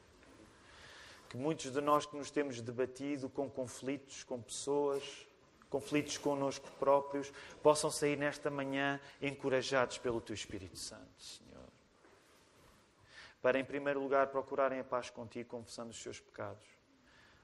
Que 1.27 1.37
muitos 1.37 1.71
de 1.71 1.81
nós 1.81 2.05
que 2.05 2.15
nos 2.15 2.29
temos 2.29 2.61
debatido 2.61 3.29
com 3.29 3.49
conflitos, 3.49 4.23
com 4.23 4.39
pessoas, 4.39 5.27
conflitos 5.69 6.17
connosco 6.17 6.69
próprios, 6.79 7.31
possam 7.61 7.89
sair 7.89 8.17
nesta 8.17 8.49
manhã 8.49 8.99
encorajados 9.21 9.97
pelo 9.97 10.21
Teu 10.21 10.33
Espírito 10.33 10.77
Santo, 10.77 11.21
Senhor. 11.21 11.69
Para, 13.41 13.59
em 13.59 13.65
primeiro 13.65 13.99
lugar, 13.99 14.27
procurarem 14.27 14.79
a 14.79 14.83
paz 14.83 15.09
contigo, 15.09 15.49
confessando 15.49 15.91
os 15.91 16.01
seus 16.01 16.19
pecados. 16.19 16.65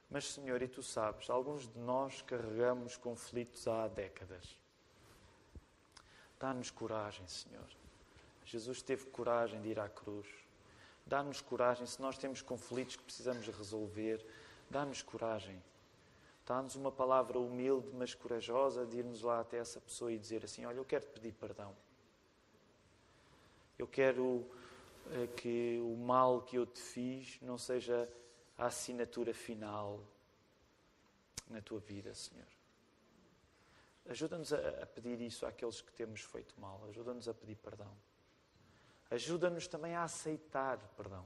Mas, 0.09 0.34
Senhor, 0.34 0.61
e 0.61 0.67
tu 0.67 0.84
sabes, 0.84 1.30
alguns 1.30 1.72
de 1.72 1.80
nós 1.80 2.22
carregamos 2.22 2.97
conflitos 2.97 3.67
há 3.67 3.88
décadas. 3.88 4.57
Dá-nos 6.39 6.72
coragem, 6.72 7.26
Senhor. 7.28 7.67
Jesus 8.43 8.82
teve 8.82 9.05
coragem 9.05 9.61
de 9.61 9.69
ir 9.69 9.80
à 9.80 9.88
cruz. 9.88 10.28
Dá-nos 11.05 11.39
coragem, 11.39 11.86
se 11.86 12.01
nós 12.01 12.17
temos 12.17 12.41
conflitos 12.41 12.95
que 12.95 13.03
precisamos 13.03 13.47
resolver, 13.47 14.26
dá-nos 14.69 15.01
coragem 15.01 15.61
Dá-nos 16.52 16.76
uma 16.76 16.91
palavra 16.91 17.39
humilde, 17.39 17.88
mas 17.93 18.14
corajosa, 18.14 18.86
de 18.86 18.97
irmos 18.97 19.22
lá 19.22 19.39
até 19.39 19.56
essa 19.56 19.80
pessoa 19.80 20.12
e 20.12 20.20
dizer 20.20 20.43
assim: 20.43 20.66
Olha, 20.66 20.76
eu 20.76 20.84
quero 20.84 21.06
te 21.06 21.12
pedir 21.12 21.32
perdão. 21.32 21.74
Eu 23.80 23.88
quero 23.88 24.45
eh, 25.12 25.28
que 25.28 25.80
o 25.82 25.95
mal 25.95 26.41
que 26.41 26.58
eu 26.58 26.66
te 26.66 26.82
fiz 26.82 27.39
não 27.41 27.58
seja 27.58 28.06
a 28.58 28.66
assinatura 28.66 29.34
final 29.34 30.04
na 31.49 31.62
tua 31.62 31.80
vida, 31.80 32.14
Senhor. 32.14 32.49
Ajuda-nos 34.10 34.52
a 34.52 34.86
pedir 34.88 35.22
isso 35.22 35.45
àqueles 35.45 35.80
que 35.80 35.93
temos 35.93 36.20
feito 36.20 36.60
mal. 36.60 36.84
Ajuda-nos 36.89 37.30
a 37.30 37.34
pedir 37.34 37.56
perdão. 37.56 37.95
Ajuda-nos 39.10 39.70
também 39.70 39.95
a 39.95 40.04
aceitar 40.04 40.80
perdão. 40.97 41.26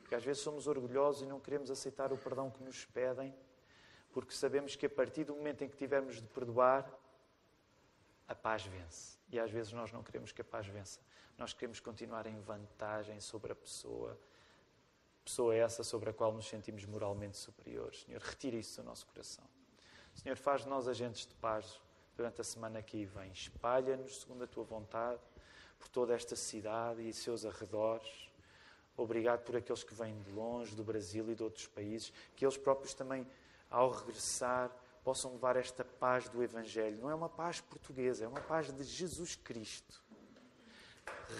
Porque 0.00 0.16
às 0.16 0.24
vezes 0.24 0.42
somos 0.42 0.66
orgulhosos 0.66 1.22
e 1.22 1.26
não 1.26 1.38
queremos 1.38 1.70
aceitar 1.70 2.12
o 2.12 2.18
perdão 2.18 2.50
que 2.50 2.64
nos 2.64 2.84
pedem 2.84 3.32
porque 4.16 4.32
sabemos 4.32 4.74
que 4.74 4.86
a 4.86 4.88
partir 4.88 5.24
do 5.24 5.34
momento 5.34 5.62
em 5.62 5.68
que 5.68 5.76
tivermos 5.76 6.16
de 6.16 6.26
perdoar, 6.28 6.90
a 8.26 8.34
paz 8.34 8.64
vence. 8.64 9.18
E 9.30 9.38
às 9.38 9.50
vezes 9.50 9.74
nós 9.74 9.92
não 9.92 10.02
queremos 10.02 10.32
que 10.32 10.40
a 10.40 10.44
paz 10.44 10.66
vença. 10.66 10.98
Nós 11.36 11.52
queremos 11.52 11.80
continuar 11.80 12.26
em 12.26 12.40
vantagem 12.40 13.20
sobre 13.20 13.52
a 13.52 13.54
pessoa, 13.54 14.18
pessoa 15.22 15.54
essa 15.54 15.84
sobre 15.84 16.08
a 16.08 16.14
qual 16.14 16.32
nos 16.32 16.48
sentimos 16.48 16.86
moralmente 16.86 17.36
superiores. 17.36 18.04
Senhor, 18.04 18.22
retira 18.22 18.56
isso 18.56 18.80
do 18.80 18.86
nosso 18.86 19.06
coração. 19.06 19.44
Senhor, 20.14 20.38
faz 20.38 20.62
de 20.62 20.68
nós 20.70 20.88
agentes 20.88 21.26
de 21.26 21.34
paz 21.34 21.78
durante 22.16 22.40
a 22.40 22.44
semana 22.44 22.80
que 22.80 23.04
vem. 23.04 23.30
Espalha-nos 23.32 24.22
segundo 24.22 24.44
a 24.44 24.46
tua 24.46 24.64
vontade 24.64 25.20
por 25.78 25.88
toda 25.88 26.14
esta 26.14 26.34
cidade 26.34 27.06
e 27.06 27.12
seus 27.12 27.44
arredores. 27.44 28.30
Obrigado 28.96 29.42
por 29.42 29.56
aqueles 29.56 29.84
que 29.84 29.92
vêm 29.92 30.18
de 30.22 30.30
longe, 30.30 30.74
do 30.74 30.82
Brasil 30.82 31.30
e 31.30 31.34
de 31.34 31.42
outros 31.42 31.66
países, 31.66 32.10
que 32.34 32.46
eles 32.46 32.56
próprios 32.56 32.94
também 32.94 33.26
ao 33.70 33.90
regressar, 33.90 34.70
possam 35.04 35.32
levar 35.32 35.56
esta 35.56 35.84
paz 35.84 36.28
do 36.28 36.42
Evangelho. 36.42 36.98
Não 36.98 37.10
é 37.10 37.14
uma 37.14 37.28
paz 37.28 37.60
portuguesa, 37.60 38.24
é 38.24 38.28
uma 38.28 38.40
paz 38.40 38.72
de 38.72 38.84
Jesus 38.84 39.36
Cristo, 39.36 40.02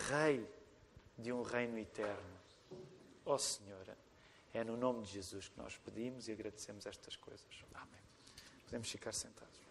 Rei 0.08 0.48
de 1.18 1.32
um 1.32 1.42
reino 1.42 1.78
eterno. 1.78 2.36
Ó 3.24 3.34
oh, 3.34 3.38
Senhora, 3.38 3.96
é 4.52 4.62
no 4.62 4.76
nome 4.76 5.04
de 5.04 5.12
Jesus 5.12 5.48
que 5.48 5.58
nós 5.58 5.76
pedimos 5.78 6.28
e 6.28 6.32
agradecemos 6.32 6.86
estas 6.86 7.16
coisas. 7.16 7.64
Amém. 7.74 8.02
Podemos 8.64 8.90
ficar 8.90 9.12
sentados. 9.12 9.65